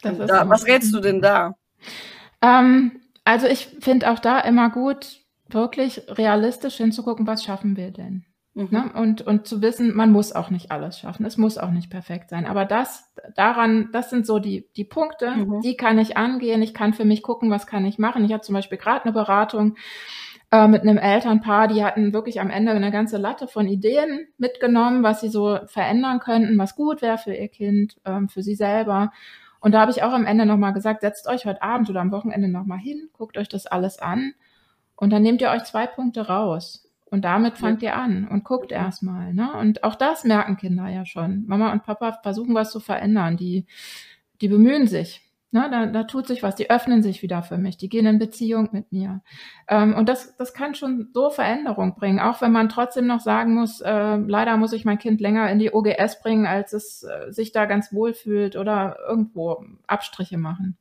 da, 0.02 0.48
was 0.48 0.66
rätst 0.66 0.94
du 0.94 1.00
denn 1.00 1.20
da? 1.20 1.56
Ähm, 2.42 3.00
also 3.24 3.48
ich 3.48 3.70
finde 3.80 4.08
auch 4.08 4.20
da 4.20 4.38
immer 4.38 4.70
gut, 4.70 5.18
wirklich 5.48 6.02
realistisch 6.06 6.76
hinzugucken, 6.76 7.26
was 7.26 7.42
schaffen 7.42 7.76
wir 7.76 7.90
denn? 7.90 8.24
Ne? 8.68 8.90
Und, 8.94 9.22
und 9.22 9.46
zu 9.46 9.62
wissen, 9.62 9.94
man 9.94 10.12
muss 10.12 10.32
auch 10.32 10.50
nicht 10.50 10.70
alles 10.70 10.98
schaffen. 10.98 11.24
Es 11.24 11.36
muss 11.36 11.58
auch 11.58 11.70
nicht 11.70 11.90
perfekt 11.90 12.30
sein. 12.30 12.46
Aber 12.46 12.64
das, 12.64 13.12
daran, 13.34 13.88
das 13.92 14.10
sind 14.10 14.26
so 14.26 14.38
die, 14.38 14.68
die 14.76 14.84
Punkte, 14.84 15.30
mhm. 15.30 15.60
die 15.60 15.76
kann 15.76 15.98
ich 15.98 16.16
angehen. 16.16 16.62
Ich 16.62 16.74
kann 16.74 16.92
für 16.92 17.04
mich 17.04 17.22
gucken, 17.22 17.50
was 17.50 17.66
kann 17.66 17.84
ich 17.84 17.98
machen. 17.98 18.24
Ich 18.24 18.32
habe 18.32 18.42
zum 18.42 18.54
Beispiel 18.54 18.78
gerade 18.78 19.04
eine 19.04 19.12
Beratung 19.12 19.76
äh, 20.50 20.66
mit 20.66 20.82
einem 20.82 20.98
Elternpaar, 20.98 21.68
die 21.68 21.84
hatten 21.84 22.12
wirklich 22.12 22.40
am 22.40 22.50
Ende 22.50 22.72
eine 22.72 22.90
ganze 22.90 23.18
Latte 23.18 23.46
von 23.46 23.68
Ideen 23.68 24.26
mitgenommen, 24.36 25.02
was 25.02 25.20
sie 25.20 25.28
so 25.28 25.60
verändern 25.66 26.18
könnten, 26.18 26.58
was 26.58 26.74
gut 26.74 27.02
wäre 27.02 27.18
für 27.18 27.34
ihr 27.34 27.48
Kind, 27.48 28.00
ähm, 28.04 28.28
für 28.28 28.42
sie 28.42 28.56
selber. 28.56 29.12
Und 29.60 29.72
da 29.72 29.80
habe 29.80 29.92
ich 29.92 30.02
auch 30.02 30.12
am 30.12 30.26
Ende 30.26 30.46
nochmal 30.46 30.72
gesagt, 30.72 31.02
setzt 31.02 31.28
euch 31.28 31.44
heute 31.44 31.62
Abend 31.62 31.88
oder 31.88 32.00
am 32.00 32.12
Wochenende 32.12 32.48
nochmal 32.48 32.78
hin, 32.78 33.10
guckt 33.12 33.38
euch 33.38 33.48
das 33.48 33.66
alles 33.66 33.98
an 33.98 34.32
und 34.96 35.10
dann 35.10 35.22
nehmt 35.22 35.40
ihr 35.40 35.50
euch 35.50 35.64
zwei 35.64 35.86
Punkte 35.86 36.26
raus. 36.26 36.89
Und 37.10 37.24
damit 37.24 37.58
fangt 37.58 37.82
ja. 37.82 37.90
ihr 37.90 37.96
an 37.96 38.28
und 38.28 38.44
guckt 38.44 38.70
erstmal. 38.72 39.34
Ne? 39.34 39.52
Und 39.54 39.82
auch 39.82 39.96
das 39.96 40.24
merken 40.24 40.56
Kinder 40.56 40.88
ja 40.88 41.04
schon. 41.04 41.44
Mama 41.46 41.72
und 41.72 41.82
Papa 41.82 42.18
versuchen 42.22 42.54
was 42.54 42.70
zu 42.70 42.80
verändern. 42.80 43.36
Die, 43.36 43.66
die 44.40 44.48
bemühen 44.48 44.86
sich. 44.86 45.26
Ne, 45.52 45.68
da, 45.68 45.86
da 45.86 46.04
tut 46.04 46.28
sich 46.28 46.44
was, 46.44 46.54
die 46.54 46.70
öffnen 46.70 47.02
sich 47.02 47.22
wieder 47.22 47.42
für 47.42 47.58
mich, 47.58 47.76
die 47.76 47.88
gehen 47.88 48.06
in 48.06 48.20
Beziehung 48.20 48.68
mit 48.70 48.92
mir. 48.92 49.20
Ähm, 49.66 49.94
und 49.96 50.08
das, 50.08 50.36
das 50.36 50.54
kann 50.54 50.76
schon 50.76 51.08
so 51.12 51.28
Veränderung 51.28 51.96
bringen, 51.96 52.20
auch 52.20 52.40
wenn 52.40 52.52
man 52.52 52.68
trotzdem 52.68 53.08
noch 53.08 53.18
sagen 53.18 53.56
muss, 53.56 53.80
äh, 53.80 54.16
leider 54.16 54.56
muss 54.58 54.72
ich 54.72 54.84
mein 54.84 54.98
Kind 55.00 55.20
länger 55.20 55.50
in 55.50 55.58
die 55.58 55.72
OGS 55.72 56.22
bringen, 56.22 56.46
als 56.46 56.72
es 56.72 57.02
äh, 57.02 57.32
sich 57.32 57.50
da 57.50 57.64
ganz 57.64 57.92
wohl 57.92 58.14
fühlt 58.14 58.54
oder 58.54 58.96
irgendwo 59.08 59.64
Abstriche 59.88 60.38
machen. 60.38 60.76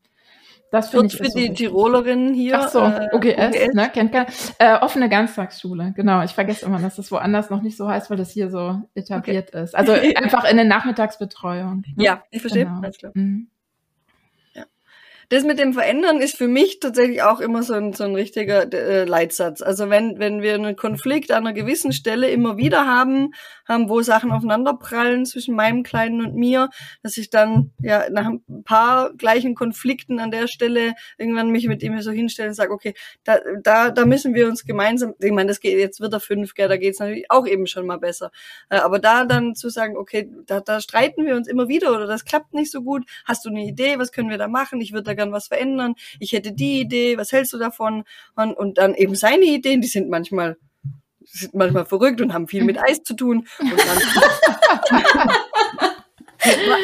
Das 0.71 0.89
finde 0.89 1.07
ich 1.07 1.17
für 1.17 1.29
die 1.29 1.53
Tirolerinnen 1.53 2.33
hier. 2.33 2.59
Ach 2.59 2.69
so, 2.69 2.79
äh, 2.79 3.09
OGS, 3.13 3.55
OGS, 3.55 3.73
ne, 3.73 3.89
kennt 3.93 4.11
keiner. 4.11 4.27
Äh, 4.59 4.77
offene 4.79 5.09
Ganztagsschule, 5.09 5.93
genau. 5.95 6.23
Ich 6.23 6.31
vergesse 6.31 6.65
immer, 6.65 6.79
dass 6.79 6.95
das 6.95 7.11
woanders 7.11 7.49
noch 7.49 7.61
nicht 7.61 7.77
so 7.77 7.87
heißt, 7.87 8.09
weil 8.09 8.17
das 8.17 8.31
hier 8.31 8.49
so 8.49 8.81
etabliert 8.93 9.49
okay. 9.49 9.63
ist. 9.63 9.75
Also 9.75 9.93
einfach 10.15 10.49
in 10.49 10.57
der 10.57 10.65
Nachmittagsbetreuung. 10.65 11.83
Ne? 11.95 12.03
Ja, 12.03 12.23
ich 12.29 12.41
verstehe. 12.41 12.65
Genau. 12.65 12.81
Alles 12.81 12.97
klar. 12.97 13.11
Mhm 13.15 13.49
das 15.29 15.43
mit 15.43 15.59
dem 15.59 15.73
Verändern 15.73 16.21
ist 16.21 16.35
für 16.35 16.47
mich 16.47 16.79
tatsächlich 16.79 17.21
auch 17.21 17.39
immer 17.39 17.61
so 17.61 17.75
ein, 17.75 17.93
so 17.93 18.03
ein 18.03 18.15
richtiger 18.15 18.71
äh, 18.73 19.05
Leitsatz. 19.05 19.61
Also 19.61 19.91
wenn, 19.91 20.17
wenn 20.17 20.41
wir 20.41 20.55
einen 20.55 20.75
Konflikt 20.75 21.31
an 21.31 21.45
einer 21.45 21.53
gewissen 21.53 21.93
Stelle 21.93 22.31
immer 22.31 22.57
wieder 22.57 22.87
haben, 22.87 23.33
haben, 23.67 23.89
wo 23.89 24.01
Sachen 24.01 24.31
aufeinanderprallen 24.31 25.27
zwischen 25.27 25.55
meinem 25.55 25.83
Kleinen 25.83 26.25
und 26.25 26.35
mir, 26.35 26.69
dass 27.03 27.17
ich 27.17 27.29
dann 27.29 27.71
ja 27.79 28.09
nach 28.09 28.25
ein 28.25 28.63
paar 28.63 29.13
gleichen 29.13 29.53
Konflikten 29.53 30.19
an 30.19 30.31
der 30.31 30.47
Stelle 30.47 30.95
irgendwann 31.19 31.51
mich 31.51 31.67
mit 31.67 31.83
ihm 31.83 32.01
so 32.01 32.11
hinstelle 32.11 32.49
und 32.49 32.55
sage, 32.55 32.73
okay, 32.73 32.95
da, 33.23 33.37
da, 33.61 33.91
da 33.91 34.05
müssen 34.05 34.33
wir 34.33 34.47
uns 34.47 34.65
gemeinsam, 34.65 35.13
ich 35.19 35.31
meine, 35.31 35.49
das 35.49 35.59
geht, 35.59 35.77
jetzt 35.77 36.01
wird 36.01 36.13
er 36.13 36.19
fünf, 36.19 36.55
gell, 36.55 36.67
da 36.67 36.77
geht's 36.77 36.99
natürlich 36.99 37.29
auch 37.29 37.45
eben 37.45 37.67
schon 37.67 37.85
mal 37.85 37.99
besser. 37.99 38.31
Äh, 38.69 38.77
aber 38.77 38.97
da 38.97 39.25
dann 39.25 39.53
zu 39.53 39.69
sagen, 39.69 39.95
okay, 39.95 40.27
da, 40.47 40.59
da 40.59 40.81
streiten 40.81 41.25
wir 41.27 41.35
uns 41.35 41.47
immer 41.47 41.67
wieder 41.67 41.91
oder 41.91 42.07
das 42.07 42.25
klappt 42.25 42.55
nicht 42.55 42.71
so 42.71 42.81
gut, 42.81 43.05
hast 43.25 43.45
du 43.45 43.49
eine 43.49 43.63
Idee, 43.63 43.99
was 43.99 44.11
können 44.11 44.31
wir 44.31 44.39
da 44.39 44.47
machen? 44.47 44.81
Ich 44.81 44.91
würde 44.91 45.03
da 45.03 45.18
gern 45.19 45.31
was 45.33 45.47
verändern. 45.47 45.95
Ich 46.19 46.31
hätte 46.31 46.53
die 46.53 46.79
Idee, 46.79 47.17
was 47.17 47.31
hältst 47.31 47.53
du 47.53 47.57
davon? 47.57 48.05
Und, 48.35 48.53
und 48.53 48.77
dann 48.77 48.95
eben 48.95 49.15
seine 49.15 49.45
Ideen, 49.45 49.81
die 49.81 49.87
sind 49.87 50.09
manchmal 50.09 50.57
sind 51.31 51.53
manchmal 51.53 51.85
verrückt 51.85 52.21
und 52.21 52.33
haben 52.33 52.47
viel 52.47 52.63
mit 52.63 52.81
Eis 52.81 53.03
zu 53.03 53.13
tun. 53.13 53.47
Und 53.59 53.73
dann 53.77 55.29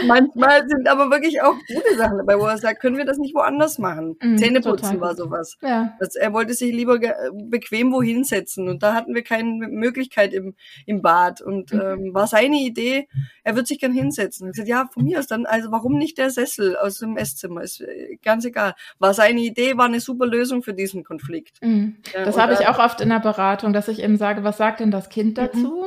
Manchmal 0.07 0.67
sind 0.67 0.87
aber 0.87 1.09
wirklich 1.11 1.41
auch 1.41 1.55
gute 1.67 1.97
Sachen 1.97 2.17
dabei, 2.17 2.39
wo 2.39 2.45
er 2.45 2.57
sagt, 2.57 2.81
können 2.81 2.97
wir 2.97 3.05
das 3.05 3.17
nicht 3.17 3.35
woanders 3.35 3.77
machen? 3.77 4.17
Mm, 4.21 4.37
Zähneputzen 4.37 4.99
war 4.99 5.15
sowas. 5.15 5.57
Ja. 5.61 5.95
Das, 5.99 6.15
er 6.15 6.33
wollte 6.33 6.53
sich 6.53 6.73
lieber 6.73 6.99
bequem 7.33 7.91
wohin 7.91 8.23
setzen 8.23 8.67
und 8.69 8.83
da 8.83 8.93
hatten 8.93 9.15
wir 9.15 9.23
keine 9.23 9.67
Möglichkeit 9.67 10.33
im, 10.33 10.55
im 10.85 11.01
Bad 11.01 11.41
und 11.41 11.73
mhm. 11.73 11.81
ähm, 11.81 12.13
war 12.13 12.27
seine 12.27 12.57
Idee, 12.57 13.07
er 13.43 13.55
wird 13.55 13.67
sich 13.67 13.79
gern 13.79 13.93
hinsetzen. 13.93 14.47
Ich 14.47 14.53
gesagt, 14.53 14.69
ja, 14.69 14.89
von 14.91 15.03
mir 15.03 15.19
aus 15.19 15.27
dann, 15.27 15.45
also 15.45 15.71
warum 15.71 15.97
nicht 15.97 16.17
der 16.17 16.29
Sessel 16.29 16.75
aus 16.77 16.99
dem 16.99 17.17
Esszimmer? 17.17 17.61
Ist 17.61 17.81
äh, 17.81 18.17
ganz 18.23 18.45
egal. 18.45 18.75
War 18.99 19.13
seine 19.13 19.41
Idee, 19.41 19.77
war 19.77 19.85
eine 19.85 19.99
super 19.99 20.25
Lösung 20.25 20.63
für 20.63 20.73
diesen 20.73 21.03
Konflikt. 21.03 21.61
Mhm. 21.61 21.97
Das 22.13 22.35
ja, 22.35 22.41
habe 22.41 22.53
ich 22.53 22.67
auch 22.67 22.79
oft 22.79 23.01
in 23.01 23.09
der 23.09 23.19
Beratung, 23.19 23.73
dass 23.73 23.87
ich 23.87 24.01
eben 24.01 24.17
sage, 24.17 24.43
was 24.43 24.57
sagt 24.57 24.79
denn 24.79 24.91
das 24.91 25.09
Kind 25.09 25.37
mhm. 25.37 25.41
dazu? 25.41 25.85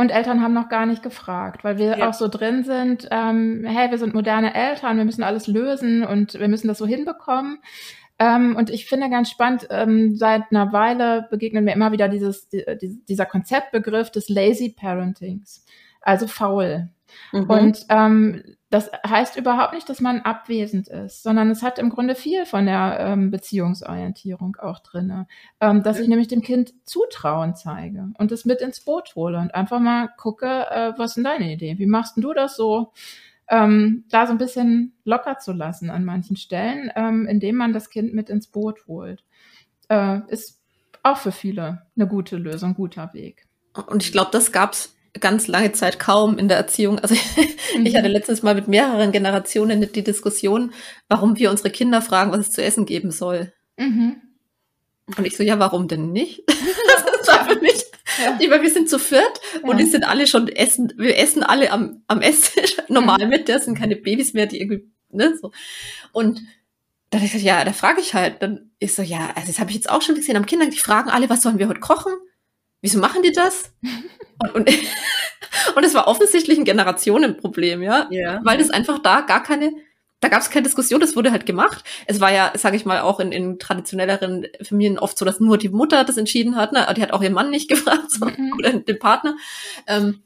Und 0.00 0.12
Eltern 0.12 0.42
haben 0.42 0.54
noch 0.54 0.70
gar 0.70 0.86
nicht 0.86 1.02
gefragt, 1.02 1.62
weil 1.62 1.76
wir 1.76 1.98
ja. 1.98 2.08
auch 2.08 2.14
so 2.14 2.26
drin 2.26 2.64
sind, 2.64 3.06
ähm, 3.10 3.66
hey, 3.66 3.90
wir 3.90 3.98
sind 3.98 4.14
moderne 4.14 4.54
Eltern, 4.54 4.96
wir 4.96 5.04
müssen 5.04 5.22
alles 5.22 5.46
lösen 5.46 6.04
und 6.04 6.40
wir 6.40 6.48
müssen 6.48 6.68
das 6.68 6.78
so 6.78 6.86
hinbekommen. 6.86 7.58
Ähm, 8.18 8.56
und 8.56 8.70
ich 8.70 8.86
finde 8.86 9.10
ganz 9.10 9.28
spannend, 9.28 9.66
ähm, 9.68 10.16
seit 10.16 10.44
einer 10.50 10.72
Weile 10.72 11.26
begegnet 11.30 11.64
mir 11.64 11.74
immer 11.74 11.92
wieder 11.92 12.08
dieses, 12.08 12.48
die, 12.48 12.64
dieser 13.10 13.26
Konzeptbegriff 13.26 14.10
des 14.10 14.30
Lazy 14.30 14.74
Parentings, 14.74 15.66
also 16.00 16.26
faul. 16.26 16.88
Mhm. 17.32 17.50
Und 17.50 17.86
ähm, 17.88 18.42
das 18.70 18.90
heißt 19.06 19.36
überhaupt 19.36 19.74
nicht, 19.74 19.88
dass 19.88 20.00
man 20.00 20.20
abwesend 20.20 20.88
ist, 20.88 21.24
sondern 21.24 21.50
es 21.50 21.62
hat 21.62 21.78
im 21.80 21.90
Grunde 21.90 22.14
viel 22.14 22.46
von 22.46 22.66
der 22.66 22.98
ähm, 23.00 23.30
Beziehungsorientierung 23.30 24.56
auch 24.56 24.78
drinne, 24.78 25.26
ähm, 25.60 25.82
dass 25.82 25.98
ich 25.98 26.06
nämlich 26.06 26.28
dem 26.28 26.40
Kind 26.40 26.72
Zutrauen 26.84 27.56
zeige 27.56 28.10
und 28.18 28.30
es 28.30 28.44
mit 28.44 28.60
ins 28.60 28.80
Boot 28.80 29.14
hole 29.16 29.38
und 29.38 29.54
einfach 29.54 29.80
mal 29.80 30.08
gucke, 30.16 30.46
äh, 30.46 30.92
was 30.96 31.14
sind 31.14 31.24
deine 31.24 31.52
Ideen? 31.52 31.78
Wie 31.78 31.86
machst 31.86 32.16
du 32.16 32.32
das 32.32 32.56
so? 32.56 32.92
Ähm, 33.48 34.04
da 34.10 34.26
so 34.26 34.32
ein 34.32 34.38
bisschen 34.38 34.92
locker 35.04 35.38
zu 35.38 35.52
lassen 35.52 35.90
an 35.90 36.04
manchen 36.04 36.36
Stellen, 36.36 36.92
ähm, 36.94 37.26
indem 37.26 37.56
man 37.56 37.72
das 37.72 37.90
Kind 37.90 38.14
mit 38.14 38.30
ins 38.30 38.46
Boot 38.46 38.86
holt, 38.86 39.24
äh, 39.88 40.20
ist 40.28 40.60
auch 41.02 41.16
für 41.16 41.32
viele 41.32 41.82
eine 41.96 42.06
gute 42.06 42.36
Lösung, 42.36 42.74
guter 42.74 43.12
Weg. 43.12 43.48
Und 43.86 44.04
ich 44.04 44.12
glaube, 44.12 44.30
das 44.32 44.52
gab's 44.52 44.96
ganz 45.18 45.48
lange 45.48 45.72
Zeit 45.72 45.98
kaum 45.98 46.38
in 46.38 46.48
der 46.48 46.56
Erziehung. 46.56 46.98
Also 46.98 47.14
mhm. 47.76 47.86
ich 47.86 47.96
hatte 47.96 48.08
letztens 48.08 48.42
mal 48.42 48.54
mit 48.54 48.68
mehreren 48.68 49.12
Generationen 49.12 49.90
die 49.92 50.04
Diskussion, 50.04 50.72
warum 51.08 51.36
wir 51.36 51.50
unsere 51.50 51.70
Kinder 51.70 52.02
fragen, 52.02 52.30
was 52.32 52.40
es 52.40 52.50
zu 52.52 52.62
essen 52.62 52.86
geben 52.86 53.10
soll. 53.10 53.52
Mhm. 53.76 54.16
Und 55.16 55.26
ich 55.26 55.36
so, 55.36 55.42
ja, 55.42 55.58
warum 55.58 55.88
denn 55.88 56.12
nicht? 56.12 56.44
das 56.46 57.26
war 57.26 57.48
für 57.48 57.60
mich. 57.60 57.84
Ja. 58.22 58.38
Weil 58.50 58.62
wir 58.62 58.70
sind 58.70 58.88
zu 58.88 58.98
viert 58.98 59.40
ja. 59.54 59.68
und 59.68 59.78
die 59.78 59.86
sind 59.86 60.04
alle 60.04 60.26
schon 60.26 60.48
essen, 60.48 60.92
wir 60.96 61.16
essen 61.16 61.42
alle 61.42 61.70
am, 61.70 62.02
am 62.06 62.20
Esstisch 62.20 62.76
normal 62.88 63.26
mit, 63.26 63.48
das 63.48 63.64
sind 63.64 63.78
keine 63.78 63.96
Babys 63.96 64.34
mehr, 64.34 64.46
die 64.46 64.60
irgendwie, 64.60 64.88
ne, 65.10 65.36
so. 65.40 65.52
Und 66.12 66.40
dann 67.10 67.22
ich 67.22 67.32
gesagt, 67.32 67.46
ja, 67.46 67.64
da 67.64 67.72
frage 67.72 68.00
ich 68.00 68.14
halt, 68.14 68.42
dann 68.42 68.70
ist 68.78 68.96
so, 68.96 69.02
ja, 69.02 69.30
also 69.34 69.48
das 69.48 69.58
habe 69.58 69.70
ich 69.70 69.76
jetzt 69.76 69.90
auch 69.90 70.02
schon 70.02 70.14
gesehen 70.14 70.36
am 70.36 70.46
Kindern, 70.46 70.70
die 70.70 70.78
fragen 70.78 71.10
alle, 71.10 71.30
was 71.30 71.42
sollen 71.42 71.58
wir 71.58 71.68
heute 71.68 71.80
kochen? 71.80 72.12
wieso 72.80 72.98
machen 72.98 73.22
die 73.22 73.32
das? 73.32 73.72
Und, 74.40 74.54
und, 74.54 74.70
und 75.76 75.84
es 75.84 75.94
war 75.94 76.08
offensichtlich 76.08 76.58
ein 76.58 76.64
Generationenproblem, 76.64 77.82
ja, 77.82 78.08
ja. 78.10 78.40
weil 78.44 78.58
das 78.58 78.70
einfach 78.70 78.98
da 78.98 79.20
gar 79.20 79.42
keine, 79.42 79.72
da 80.20 80.28
gab 80.28 80.42
es 80.42 80.50
keine 80.50 80.64
Diskussion, 80.64 81.00
das 81.00 81.16
wurde 81.16 81.32
halt 81.32 81.46
gemacht. 81.46 81.84
Es 82.06 82.20
war 82.20 82.32
ja, 82.32 82.52
sage 82.56 82.76
ich 82.76 82.84
mal, 82.84 83.00
auch 83.00 83.20
in, 83.20 83.32
in 83.32 83.58
traditionelleren 83.58 84.46
Familien 84.62 84.98
oft 84.98 85.16
so, 85.16 85.24
dass 85.24 85.40
nur 85.40 85.58
die 85.58 85.68
Mutter 85.68 86.04
das 86.04 86.16
entschieden 86.16 86.56
hat, 86.56 86.72
ne? 86.72 86.86
die 86.96 87.02
hat 87.02 87.12
auch 87.12 87.22
ihren 87.22 87.34
Mann 87.34 87.50
nicht 87.50 87.68
gefragt 87.68 88.10
so, 88.10 88.26
mhm. 88.26 88.52
oder 88.58 88.72
den 88.72 88.98
Partner. 88.98 89.36
Ähm, 89.86 90.22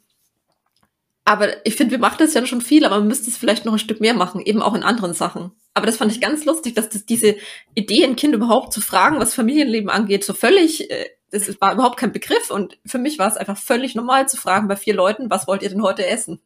aber 1.26 1.66
ich 1.66 1.76
finde, 1.76 1.92
wir 1.92 1.98
machen 1.98 2.18
das 2.18 2.34
ja 2.34 2.44
schon 2.44 2.60
viel, 2.60 2.84
aber 2.84 2.98
man 2.98 3.08
müsste 3.08 3.30
es 3.30 3.38
vielleicht 3.38 3.64
noch 3.64 3.72
ein 3.72 3.78
Stück 3.78 4.00
mehr 4.00 4.12
machen, 4.12 4.42
eben 4.42 4.60
auch 4.60 4.74
in 4.74 4.82
anderen 4.82 5.14
Sachen. 5.14 5.52
Aber 5.72 5.86
das 5.86 5.96
fand 5.96 6.12
ich 6.12 6.20
ganz 6.20 6.44
lustig, 6.44 6.74
dass 6.74 6.90
das, 6.90 7.06
diese 7.06 7.36
Idee, 7.74 8.04
ein 8.04 8.16
Kind 8.16 8.34
überhaupt 8.34 8.72
zu 8.74 8.82
fragen, 8.82 9.18
was 9.18 9.34
Familienleben 9.34 9.88
angeht, 9.88 10.22
so 10.22 10.34
völlig 10.34 10.90
äh, 10.90 11.06
das 11.34 11.60
war 11.60 11.74
überhaupt 11.74 11.96
kein 11.96 12.12
Begriff 12.12 12.50
und 12.50 12.78
für 12.86 12.98
mich 12.98 13.18
war 13.18 13.28
es 13.28 13.36
einfach 13.36 13.56
völlig 13.56 13.94
normal 13.94 14.28
zu 14.28 14.36
fragen 14.36 14.68
bei 14.68 14.76
vier 14.76 14.94
Leuten, 14.94 15.30
was 15.30 15.46
wollt 15.48 15.62
ihr 15.62 15.68
denn 15.68 15.82
heute 15.82 16.06
essen? 16.06 16.40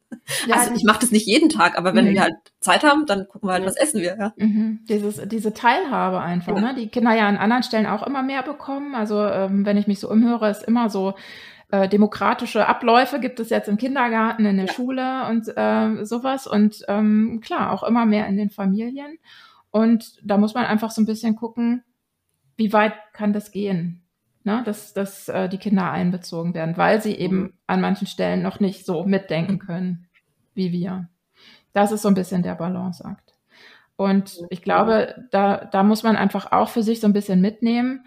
Ja, 0.47 0.55
also 0.57 0.73
ich 0.73 0.83
mache 0.83 0.99
das 0.99 1.11
nicht 1.11 1.27
jeden 1.27 1.49
Tag, 1.49 1.77
aber 1.77 1.93
wenn 1.95 2.05
mhm. 2.05 2.13
wir 2.13 2.21
halt 2.23 2.35
Zeit 2.59 2.83
haben, 2.83 3.05
dann 3.05 3.27
gucken 3.27 3.49
wir 3.49 3.53
halt, 3.53 3.65
was 3.65 3.77
essen 3.77 4.01
wir. 4.01 4.17
Ja. 4.17 4.33
Mhm. 4.37 4.79
Dieses, 4.89 5.21
diese 5.27 5.53
Teilhabe 5.53 6.19
einfach, 6.19 6.55
ja. 6.55 6.61
ne? 6.61 6.75
die 6.75 6.87
Kinder 6.87 7.13
ja 7.13 7.27
an 7.27 7.37
anderen 7.37 7.63
Stellen 7.63 7.85
auch 7.85 8.05
immer 8.05 8.23
mehr 8.23 8.43
bekommen. 8.43 8.95
Also 8.95 9.23
ähm, 9.23 9.65
wenn 9.65 9.77
ich 9.77 9.87
mich 9.87 9.99
so 9.99 10.09
umhöre, 10.09 10.49
ist 10.49 10.63
immer 10.63 10.89
so 10.89 11.13
äh, 11.71 11.87
demokratische 11.87 12.67
Abläufe 12.67 13.19
gibt 13.19 13.39
es 13.39 13.49
jetzt 13.49 13.69
im 13.69 13.77
Kindergarten, 13.77 14.45
in 14.45 14.57
der 14.57 14.65
ja. 14.65 14.73
Schule 14.73 15.27
und 15.29 15.47
äh, 15.55 16.03
sowas 16.03 16.47
und 16.47 16.83
ähm, 16.87 17.41
klar 17.43 17.71
auch 17.71 17.83
immer 17.83 18.05
mehr 18.05 18.27
in 18.27 18.37
den 18.37 18.49
Familien. 18.49 19.19
Und 19.71 20.17
da 20.23 20.37
muss 20.37 20.55
man 20.55 20.65
einfach 20.65 20.89
so 20.89 21.01
ein 21.01 21.05
bisschen 21.05 21.35
gucken, 21.35 21.83
wie 22.57 22.73
weit 22.73 22.93
kann 23.13 23.33
das 23.33 23.51
gehen? 23.51 24.03
Ne, 24.43 24.61
dass, 24.65 24.93
dass 24.93 25.29
äh, 25.29 25.49
die 25.49 25.57
Kinder 25.57 25.91
einbezogen 25.91 26.53
werden, 26.53 26.77
weil 26.77 27.01
sie 27.01 27.15
eben 27.15 27.37
mhm. 27.37 27.53
an 27.67 27.81
manchen 27.81 28.07
Stellen 28.07 28.41
noch 28.41 28.59
nicht 28.59 28.85
so 28.85 29.03
mitdenken 29.03 29.59
können 29.59 30.07
wie 30.55 30.71
wir. 30.71 31.07
Das 31.73 31.91
ist 31.91 32.01
so 32.01 32.07
ein 32.07 32.15
bisschen 32.15 32.43
der 32.43 32.55
Balanceakt. 32.55 33.35
Und 33.95 34.39
ich 34.49 34.61
glaube, 34.61 35.25
da, 35.31 35.65
da 35.65 35.83
muss 35.83 36.03
man 36.03 36.15
einfach 36.15 36.51
auch 36.51 36.69
für 36.69 36.83
sich 36.83 36.99
so 36.99 37.07
ein 37.07 37.13
bisschen 37.13 37.41
mitnehmen. 37.41 38.05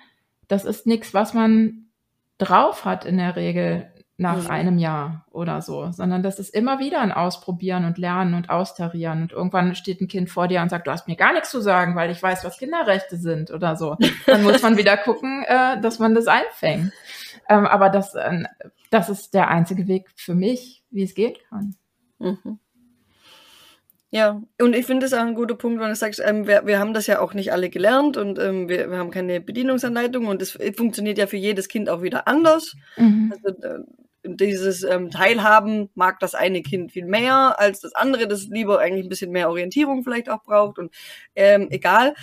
Das 0.49 0.65
ist 0.65 0.87
nichts, 0.87 1.15
was 1.15 1.35
man 1.35 1.87
drauf 2.39 2.85
hat 2.85 3.05
in 3.05 3.19
der 3.19 3.37
Regel 3.37 3.92
nach 4.23 4.45
mhm. 4.45 4.51
einem 4.51 4.79
Jahr 4.79 5.27
oder 5.31 5.61
so, 5.61 5.91
sondern 5.93 6.23
das 6.23 6.39
ist 6.39 6.55
immer 6.55 6.79
wieder 6.79 7.01
ein 7.01 7.13
Ausprobieren 7.13 7.85
und 7.85 7.99
Lernen 7.99 8.33
und 8.33 8.49
Austarieren. 8.49 9.23
Und 9.23 9.33
irgendwann 9.33 9.75
steht 9.75 10.01
ein 10.01 10.09
Kind 10.09 10.31
vor 10.31 10.49
dir 10.49 10.63
und 10.63 10.71
sagt, 10.71 10.87
du 10.87 10.91
hast 10.91 11.09
mir 11.09 11.17
gar 11.17 11.35
nichts 11.35 11.51
zu 11.51 11.61
sagen, 11.61 11.95
weil 11.95 12.11
ich 12.11 12.23
weiß, 12.23 12.45
was 12.45 12.59
Kinderrechte 12.59 13.17
sind 13.17 13.51
oder 13.51 13.77
so. 13.77 13.97
Dann 14.27 14.43
muss 14.43 14.63
man 14.63 14.79
wieder 14.79 14.97
gucken, 14.97 15.45
äh, 15.47 15.81
dass 15.81 15.99
man 15.99 16.15
das 16.15 16.29
einfängt. 16.29 16.93
Ähm, 17.49 17.67
aber 17.67 17.91
das, 17.91 18.15
äh, 18.15 18.45
das 18.91 19.11
ist 19.11 19.35
der 19.35 19.49
einzige 19.49 19.87
Weg 19.89 20.09
für 20.17 20.35
mich, 20.35 20.83
wie 20.91 21.03
es 21.03 21.15
gehen 21.15 21.35
kann. 21.51 21.75
Mhm. 22.19 22.59
Ja, 24.15 24.43
und 24.61 24.77
ich 24.77 24.85
finde 24.85 25.07
es 25.07 25.15
auch 25.15 25.21
ein 25.21 25.35
guter 25.35 25.55
Punkt, 25.55 25.81
wenn 25.81 25.89
du 25.89 25.97
sagst, 25.97 26.21
ähm, 26.23 26.47
wir, 26.47 26.67
wir 26.67 26.79
haben 26.79 26.93
das 26.93 27.07
ja 27.07 27.21
auch 27.21 27.33
nicht 27.33 27.51
alle 27.51 27.71
gelernt 27.71 28.19
und 28.19 28.39
ähm, 28.39 28.69
wir, 28.69 28.91
wir 28.91 28.99
haben 28.99 29.11
keine 29.11 29.41
Bedienungsanleitung 29.41 30.27
und 30.27 30.43
es 30.43 30.59
funktioniert 30.77 31.17
ja 31.17 31.27
für 31.27 31.39
jedes 31.39 31.67
Kind 31.67 31.89
auch 31.89 32.03
wieder 32.03 32.29
anders. 32.29 32.77
Mhm. 32.99 33.33
Also, 33.33 33.63
äh, 33.63 33.79
dieses 34.25 34.85
ähm, 34.85 35.11
Teilhaben 35.11 35.91
mag 35.95 36.21
das 36.21 36.35
eine 36.35 36.63
Kind 36.63 36.93
viel 36.93 37.07
mehr 37.07 37.59
als 37.59 37.81
das 37.81 37.95
andere, 37.95 38.29
das 38.29 38.47
lieber 38.47 38.79
eigentlich 38.79 39.07
ein 39.07 39.09
bisschen 39.09 39.33
mehr 39.33 39.49
Orientierung 39.49 40.05
vielleicht 40.05 40.29
auch 40.29 40.43
braucht 40.45 40.79
und 40.79 40.95
ähm, 41.35 41.69
egal. 41.71 42.15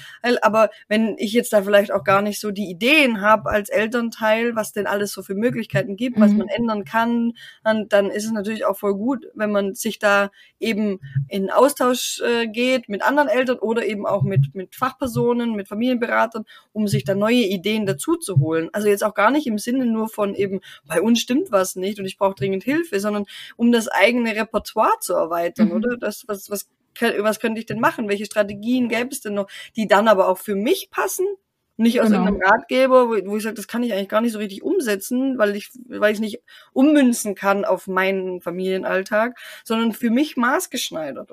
Aber 0.41 0.69
wenn 0.87 1.15
ich 1.17 1.33
jetzt 1.33 1.51
da 1.51 1.61
vielleicht 1.61 1.91
auch 1.91 2.03
gar 2.03 2.21
nicht 2.21 2.39
so 2.39 2.51
die 2.51 2.69
Ideen 2.69 3.21
habe 3.21 3.49
als 3.49 3.69
Elternteil, 3.69 4.55
was 4.55 4.71
denn 4.71 4.87
alles 4.87 5.11
so 5.11 5.23
für 5.23 5.35
Möglichkeiten 5.35 5.97
gibt, 5.97 6.17
mhm. 6.17 6.21
was 6.21 6.31
man 6.31 6.47
ändern 6.47 6.85
kann, 6.85 7.33
dann, 7.63 7.89
dann 7.89 8.09
ist 8.09 8.25
es 8.25 8.31
natürlich 8.31 8.65
auch 8.65 8.77
voll 8.77 8.95
gut, 8.95 9.27
wenn 9.33 9.51
man 9.51 9.75
sich 9.75 9.99
da 9.99 10.31
eben 10.59 10.99
in 11.27 11.51
Austausch 11.51 12.21
äh, 12.21 12.47
geht 12.47 12.87
mit 12.87 13.03
anderen 13.03 13.27
Eltern 13.27 13.59
oder 13.59 13.85
eben 13.85 14.05
auch 14.05 14.23
mit, 14.23 14.55
mit 14.55 14.75
Fachpersonen, 14.75 15.53
mit 15.53 15.67
Familienberatern, 15.67 16.45
um 16.71 16.87
sich 16.87 17.03
da 17.03 17.13
neue 17.13 17.45
Ideen 17.45 17.85
dazu 17.85 18.15
zu 18.15 18.39
holen. 18.39 18.69
Also 18.71 18.87
jetzt 18.87 19.03
auch 19.03 19.13
gar 19.13 19.31
nicht 19.31 19.47
im 19.47 19.57
Sinne 19.57 19.85
nur 19.85 20.07
von 20.07 20.33
eben, 20.33 20.61
bei 20.87 21.01
uns 21.01 21.19
stimmt 21.19 21.51
was 21.51 21.75
nicht 21.75 21.88
nicht 21.89 21.99
und 21.99 22.05
ich 22.05 22.17
brauche 22.17 22.35
dringend 22.35 22.63
Hilfe, 22.63 22.99
sondern 22.99 23.25
um 23.57 23.71
das 23.71 23.87
eigene 23.87 24.35
Repertoire 24.35 24.99
zu 25.01 25.13
erweitern, 25.13 25.69
mhm. 25.69 25.73
oder? 25.73 25.97
Das, 25.97 26.23
was, 26.27 26.49
was, 26.49 26.69
was 26.99 27.39
könnte 27.39 27.59
ich 27.59 27.65
denn 27.65 27.79
machen? 27.79 28.07
Welche 28.07 28.25
Strategien 28.25 28.89
gäbe 28.89 29.09
es 29.11 29.21
denn 29.21 29.33
noch, 29.33 29.49
die 29.75 29.87
dann 29.87 30.07
aber 30.07 30.27
auch 30.27 30.37
für 30.37 30.55
mich 30.55 30.89
passen? 30.91 31.25
Nicht 31.77 32.01
aus 32.01 32.09
genau. 32.09 32.25
einem 32.25 32.41
Ratgeber, 32.41 33.07
wo, 33.07 33.31
wo 33.31 33.37
ich 33.37 33.43
sage, 33.43 33.55
das 33.55 33.69
kann 33.69 33.83
ich 33.83 33.93
eigentlich 33.93 34.09
gar 34.09 34.19
nicht 34.19 34.33
so 34.33 34.39
richtig 34.39 34.63
umsetzen, 34.63 35.37
weil 35.37 35.55
ich, 35.55 35.69
weil 35.87 36.11
ich 36.11 36.19
nicht 36.19 36.41
ummünzen 36.73 37.35
kann 37.35 37.63
auf 37.63 37.87
meinen 37.87 38.41
Familienalltag, 38.41 39.39
sondern 39.63 39.93
für 39.93 40.09
mich 40.09 40.35
maßgeschneidert, 40.35 41.31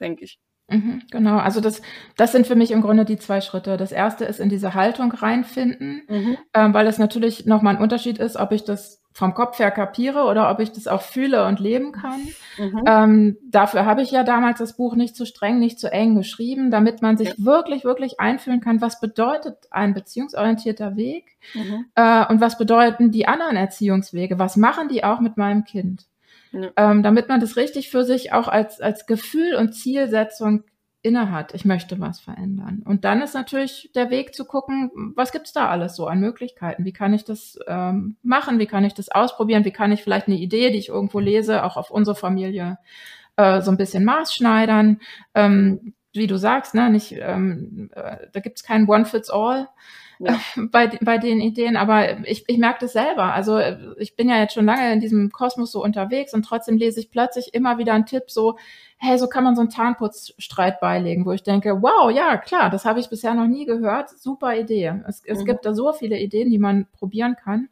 denke 0.00 0.24
ich. 0.24 0.40
Mhm, 0.68 1.02
genau, 1.10 1.36
also 1.36 1.60
das, 1.60 1.80
das 2.16 2.32
sind 2.32 2.46
für 2.46 2.56
mich 2.56 2.72
im 2.72 2.80
Grunde 2.80 3.04
die 3.04 3.18
zwei 3.18 3.40
Schritte. 3.40 3.76
Das 3.76 3.92
erste 3.92 4.24
ist 4.24 4.40
in 4.40 4.48
diese 4.48 4.74
Haltung 4.74 5.12
reinfinden, 5.12 6.02
mhm. 6.08 6.38
ähm, 6.54 6.74
weil 6.74 6.88
es 6.88 6.98
natürlich 6.98 7.46
nochmal 7.46 7.76
ein 7.76 7.82
Unterschied 7.82 8.18
ist, 8.18 8.36
ob 8.36 8.50
ich 8.50 8.64
das 8.64 9.03
vom 9.16 9.32
Kopf 9.32 9.60
her 9.60 9.70
kapiere 9.70 10.24
oder 10.24 10.50
ob 10.50 10.58
ich 10.58 10.72
das 10.72 10.88
auch 10.88 11.00
fühle 11.00 11.46
und 11.46 11.60
leben 11.60 11.92
kann. 11.92 12.20
Mhm. 12.58 12.84
Ähm, 12.84 13.36
dafür 13.48 13.86
habe 13.86 14.02
ich 14.02 14.10
ja 14.10 14.24
damals 14.24 14.58
das 14.58 14.76
Buch 14.76 14.96
nicht 14.96 15.14
zu 15.14 15.24
streng, 15.24 15.60
nicht 15.60 15.78
zu 15.78 15.90
eng 15.90 16.16
geschrieben, 16.16 16.72
damit 16.72 17.00
man 17.00 17.16
sich 17.16 17.28
ja. 17.28 17.34
wirklich, 17.38 17.84
wirklich 17.84 18.18
einfühlen 18.18 18.60
kann, 18.60 18.80
was 18.80 18.98
bedeutet 18.98 19.68
ein 19.70 19.94
beziehungsorientierter 19.94 20.96
Weg 20.96 21.36
mhm. 21.54 21.86
äh, 21.94 22.26
und 22.26 22.40
was 22.40 22.58
bedeuten 22.58 23.12
die 23.12 23.28
anderen 23.28 23.54
Erziehungswege, 23.54 24.40
was 24.40 24.56
machen 24.56 24.88
die 24.88 25.04
auch 25.04 25.20
mit 25.20 25.36
meinem 25.36 25.64
Kind. 25.64 26.06
Ja. 26.50 26.70
Ähm, 26.76 27.04
damit 27.04 27.28
man 27.28 27.38
das 27.38 27.56
richtig 27.56 27.90
für 27.90 28.02
sich 28.02 28.32
auch 28.32 28.48
als, 28.48 28.80
als 28.80 29.06
Gefühl 29.06 29.54
und 29.54 29.74
Zielsetzung 29.74 30.64
innehat, 31.04 31.52
ich 31.54 31.66
möchte 31.66 32.00
was 32.00 32.18
verändern. 32.18 32.82
Und 32.84 33.04
dann 33.04 33.20
ist 33.20 33.34
natürlich 33.34 33.90
der 33.94 34.08
Weg 34.08 34.34
zu 34.34 34.46
gucken, 34.46 34.90
was 35.14 35.32
gibt's 35.32 35.52
da 35.52 35.68
alles 35.68 35.96
so 35.96 36.06
an 36.06 36.18
Möglichkeiten? 36.18 36.86
Wie 36.86 36.94
kann 36.94 37.12
ich 37.12 37.24
das 37.24 37.58
ähm, 37.66 38.16
machen? 38.22 38.58
Wie 38.58 38.66
kann 38.66 38.84
ich 38.84 38.94
das 38.94 39.10
ausprobieren? 39.10 39.66
Wie 39.66 39.70
kann 39.70 39.92
ich 39.92 40.02
vielleicht 40.02 40.28
eine 40.28 40.38
Idee, 40.38 40.70
die 40.70 40.78
ich 40.78 40.88
irgendwo 40.88 41.20
lese, 41.20 41.62
auch 41.62 41.76
auf 41.76 41.90
unsere 41.90 42.16
Familie 42.16 42.78
äh, 43.36 43.60
so 43.60 43.70
ein 43.70 43.76
bisschen 43.76 44.04
maßschneidern? 44.06 45.00
Ähm, 45.34 45.92
wie 46.14 46.26
du 46.26 46.38
sagst, 46.38 46.74
ne, 46.74 46.88
nicht, 46.88 47.12
ähm, 47.18 47.90
äh, 47.94 48.26
da 48.32 48.40
gibt's 48.40 48.64
kein 48.64 48.88
One-Fits-All. 48.88 49.68
Ja. 50.18 50.38
bei, 50.70 50.88
bei 51.00 51.18
den 51.18 51.40
Ideen, 51.40 51.76
aber 51.76 52.26
ich, 52.26 52.44
ich 52.48 52.58
merke 52.58 52.80
das 52.80 52.92
selber. 52.92 53.32
Also 53.32 53.58
ich 53.98 54.16
bin 54.16 54.28
ja 54.28 54.38
jetzt 54.38 54.54
schon 54.54 54.66
lange 54.66 54.92
in 54.92 55.00
diesem 55.00 55.30
Kosmos 55.30 55.72
so 55.72 55.82
unterwegs 55.82 56.34
und 56.34 56.44
trotzdem 56.44 56.76
lese 56.76 57.00
ich 57.00 57.10
plötzlich 57.10 57.54
immer 57.54 57.78
wieder 57.78 57.92
einen 57.92 58.06
Tipp 58.06 58.24
so, 58.28 58.56
hey, 58.96 59.18
so 59.18 59.28
kann 59.28 59.44
man 59.44 59.54
so 59.54 59.60
einen 59.60 59.70
Tarnputzstreit 59.70 60.80
beilegen, 60.80 61.26
wo 61.26 61.32
ich 61.32 61.42
denke, 61.42 61.82
wow, 61.82 62.10
ja, 62.10 62.36
klar, 62.36 62.70
das 62.70 62.84
habe 62.84 63.00
ich 63.00 63.10
bisher 63.10 63.34
noch 63.34 63.46
nie 63.46 63.66
gehört, 63.66 64.10
super 64.10 64.56
Idee. 64.56 65.02
Es, 65.06 65.22
es 65.24 65.40
mhm. 65.40 65.44
gibt 65.44 65.66
da 65.66 65.74
so 65.74 65.92
viele 65.92 66.18
Ideen, 66.18 66.50
die 66.50 66.58
man 66.58 66.86
probieren 66.92 67.36
kann. 67.36 67.68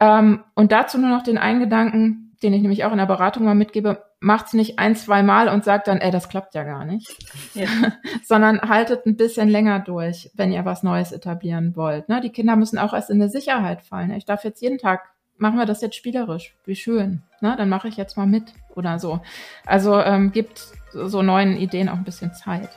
Ähm, 0.00 0.44
und 0.54 0.72
dazu 0.72 0.98
nur 0.98 1.10
noch 1.10 1.22
den 1.22 1.38
einen 1.38 1.60
Gedanken, 1.60 2.36
den 2.42 2.52
ich 2.52 2.62
nämlich 2.62 2.84
auch 2.84 2.92
in 2.92 2.98
der 2.98 3.06
Beratung 3.06 3.44
mal 3.44 3.54
mitgebe, 3.54 4.04
macht's 4.24 4.54
nicht 4.54 4.78
ein, 4.78 4.96
zwei 4.96 5.22
Mal 5.22 5.48
und 5.48 5.64
sagt 5.64 5.86
dann, 5.86 5.98
ey, 5.98 6.10
das 6.10 6.28
klappt 6.28 6.54
ja 6.54 6.64
gar 6.64 6.84
nicht. 6.84 7.14
Ja. 7.54 7.66
Sondern 8.24 8.60
haltet 8.62 9.06
ein 9.06 9.16
bisschen 9.16 9.48
länger 9.48 9.80
durch, 9.80 10.30
wenn 10.34 10.50
ihr 10.50 10.64
was 10.64 10.82
Neues 10.82 11.12
etablieren 11.12 11.76
wollt. 11.76 12.08
Ne? 12.08 12.20
Die 12.20 12.30
Kinder 12.30 12.56
müssen 12.56 12.78
auch 12.78 12.94
erst 12.94 13.10
in 13.10 13.20
eine 13.20 13.30
Sicherheit 13.30 13.82
fallen. 13.82 14.10
Ich 14.12 14.24
darf 14.24 14.42
jetzt 14.44 14.62
jeden 14.62 14.78
Tag 14.78 15.10
machen 15.36 15.58
wir 15.58 15.66
das 15.66 15.82
jetzt 15.82 15.96
spielerisch. 15.96 16.56
Wie 16.64 16.76
schön. 16.76 17.22
Ne? 17.40 17.54
Dann 17.56 17.68
mache 17.68 17.88
ich 17.88 17.96
jetzt 17.96 18.16
mal 18.16 18.26
mit 18.26 18.54
oder 18.74 18.98
so. 18.98 19.20
Also 19.66 20.00
ähm, 20.00 20.32
gibt 20.32 20.68
so 20.92 21.22
neuen 21.22 21.56
Ideen 21.56 21.88
auch 21.88 21.96
ein 21.96 22.04
bisschen 22.04 22.32
Zeit. 22.34 22.70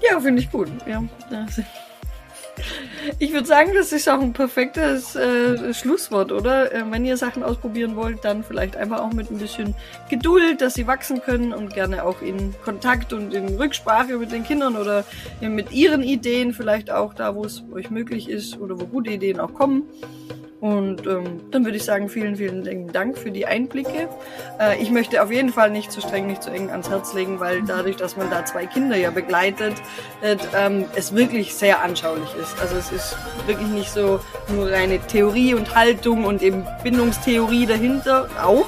Ja, 0.00 0.20
finde 0.20 0.42
ich 0.42 0.50
gut. 0.50 0.68
Ja. 0.86 1.02
Ich 3.18 3.32
würde 3.32 3.46
sagen, 3.46 3.72
das 3.74 3.92
ist 3.92 4.08
auch 4.08 4.20
ein 4.20 4.32
perfektes 4.32 5.14
äh, 5.16 5.74
Schlusswort, 5.74 6.32
oder? 6.32 6.72
Äh, 6.72 6.84
wenn 6.90 7.04
ihr 7.04 7.16
Sachen 7.16 7.42
ausprobieren 7.42 7.96
wollt, 7.96 8.24
dann 8.24 8.42
vielleicht 8.44 8.76
einfach 8.76 9.00
auch 9.00 9.12
mit 9.12 9.30
ein 9.30 9.38
bisschen 9.38 9.74
Geduld, 10.08 10.60
dass 10.60 10.74
sie 10.74 10.86
wachsen 10.86 11.20
können 11.20 11.52
und 11.52 11.74
gerne 11.74 12.04
auch 12.04 12.22
in 12.22 12.54
Kontakt 12.64 13.12
und 13.12 13.34
in 13.34 13.56
Rücksprache 13.56 14.16
mit 14.16 14.32
den 14.32 14.44
Kindern 14.44 14.76
oder 14.76 15.04
mit 15.40 15.72
ihren 15.72 16.02
Ideen, 16.02 16.54
vielleicht 16.54 16.90
auch 16.90 17.14
da, 17.14 17.34
wo 17.34 17.44
es 17.44 17.62
euch 17.72 17.90
möglich 17.90 18.28
ist 18.28 18.58
oder 18.58 18.80
wo 18.80 18.86
gute 18.86 19.10
Ideen 19.10 19.40
auch 19.40 19.52
kommen. 19.54 19.82
Und 20.64 21.06
ähm, 21.06 21.42
dann 21.50 21.66
würde 21.66 21.76
ich 21.76 21.84
sagen, 21.84 22.08
vielen, 22.08 22.36
vielen 22.36 22.90
Dank 22.90 23.18
für 23.18 23.30
die 23.30 23.44
Einblicke. 23.44 24.08
Äh, 24.58 24.80
ich 24.80 24.90
möchte 24.90 25.22
auf 25.22 25.30
jeden 25.30 25.50
Fall 25.50 25.70
nicht 25.70 25.92
zu 25.92 26.00
streng, 26.00 26.26
nicht 26.26 26.42
zu 26.42 26.50
eng 26.50 26.70
ans 26.70 26.88
Herz 26.88 27.12
legen, 27.12 27.38
weil 27.38 27.60
dadurch, 27.64 27.96
dass 27.96 28.16
man 28.16 28.30
da 28.30 28.46
zwei 28.46 28.64
Kinder 28.64 28.96
ja 28.96 29.10
begleitet, 29.10 29.74
äh, 30.22 30.38
ähm, 30.56 30.86
es 30.96 31.14
wirklich 31.14 31.54
sehr 31.54 31.82
anschaulich 31.82 32.34
ist. 32.40 32.58
Also 32.62 32.76
es 32.76 32.90
ist 32.92 33.14
wirklich 33.44 33.68
nicht 33.68 33.90
so 33.90 34.20
nur 34.48 34.70
reine 34.70 35.00
Theorie 35.00 35.52
und 35.52 35.74
Haltung 35.74 36.24
und 36.24 36.40
eben 36.40 36.66
Bindungstheorie 36.82 37.66
dahinter, 37.66 38.30
auch, 38.42 38.64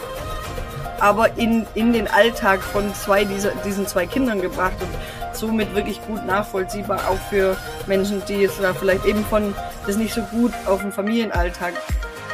aber 1.00 1.38
in, 1.38 1.66
in 1.74 1.94
den 1.94 2.08
Alltag 2.08 2.60
von 2.60 2.92
zwei 2.94 3.24
dieser, 3.24 3.52
diesen 3.64 3.86
zwei 3.86 4.04
Kindern 4.04 4.42
gebracht. 4.42 4.76
Und 4.80 4.90
somit 5.38 5.74
wirklich 5.74 6.00
gut 6.06 6.24
nachvollziehbar, 6.26 7.00
auch 7.08 7.18
für 7.30 7.56
Menschen, 7.86 8.22
die 8.28 8.34
jetzt 8.34 8.60
da 8.60 8.74
vielleicht 8.74 9.04
eben 9.04 9.24
von 9.24 9.54
das 9.86 9.96
nicht 9.96 10.14
so 10.14 10.22
gut 10.22 10.52
auf 10.66 10.82
den 10.82 10.92
Familienalltag 10.92 11.74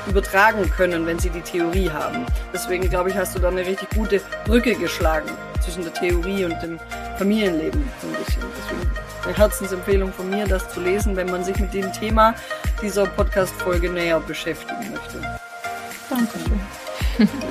übertragen 0.09 0.69
können, 0.71 1.07
wenn 1.07 1.19
sie 1.19 1.31
die 1.31 1.41
Theorie 1.41 1.91
haben. 1.91 2.27
Deswegen 2.53 2.89
glaube 2.89 3.11
ich, 3.11 3.17
hast 3.17 3.35
du 3.35 3.39
da 3.39 3.49
eine 3.49 3.65
richtig 3.65 3.91
gute 3.91 4.21
Brücke 4.45 4.75
geschlagen 4.75 5.31
zwischen 5.61 5.83
der 5.83 5.93
Theorie 5.93 6.45
und 6.45 6.61
dem 6.63 6.79
Familienleben 7.19 7.89
so 8.01 8.09
ein 8.09 8.25
bisschen. 8.25 8.43
Deswegen 8.59 8.91
eine 9.25 9.37
Herzensempfehlung 9.37 10.13
von 10.13 10.29
mir, 10.29 10.47
das 10.47 10.69
zu 10.71 10.81
lesen, 10.81 11.17
wenn 11.17 11.31
man 11.31 11.45
sich 11.45 11.57
mit 11.59 11.73
dem 11.73 11.93
Thema 11.93 12.35
dieser 12.81 13.07
Podcast-Folge 13.07 13.91
näher 13.91 14.19
beschäftigen 14.21 14.91
möchte. 14.91 15.21
Dankeschön. 16.11 16.61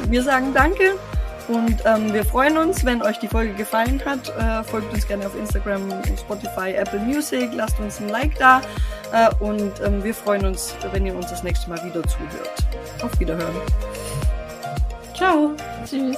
Wir 0.09 0.23
sagen 0.23 0.53
Danke 0.53 0.95
und 1.51 1.83
ähm, 1.85 2.13
wir 2.13 2.23
freuen 2.23 2.57
uns, 2.57 2.85
wenn 2.85 3.01
euch 3.01 3.19
die 3.19 3.27
Folge 3.27 3.53
gefallen 3.53 4.01
hat. 4.05 4.29
Äh, 4.29 4.63
folgt 4.63 4.93
uns 4.93 5.07
gerne 5.07 5.25
auf 5.25 5.35
Instagram, 5.37 5.81
Spotify, 6.17 6.71
Apple 6.71 6.99
Music. 6.99 7.49
Lasst 7.53 7.79
uns 7.79 7.99
ein 7.99 8.09
Like 8.09 8.37
da. 8.37 8.61
Äh, 9.11 9.29
und 9.43 9.73
ähm, 9.83 10.03
wir 10.03 10.13
freuen 10.13 10.45
uns, 10.45 10.73
wenn 10.93 11.05
ihr 11.05 11.15
uns 11.15 11.27
das 11.29 11.43
nächste 11.43 11.69
Mal 11.69 11.83
wieder 11.83 12.03
zuhört. 12.03 12.65
Auf 13.03 13.19
Wiederhören. 13.19 13.55
Ciao. 15.13 15.51
Tschüss. 15.85 16.17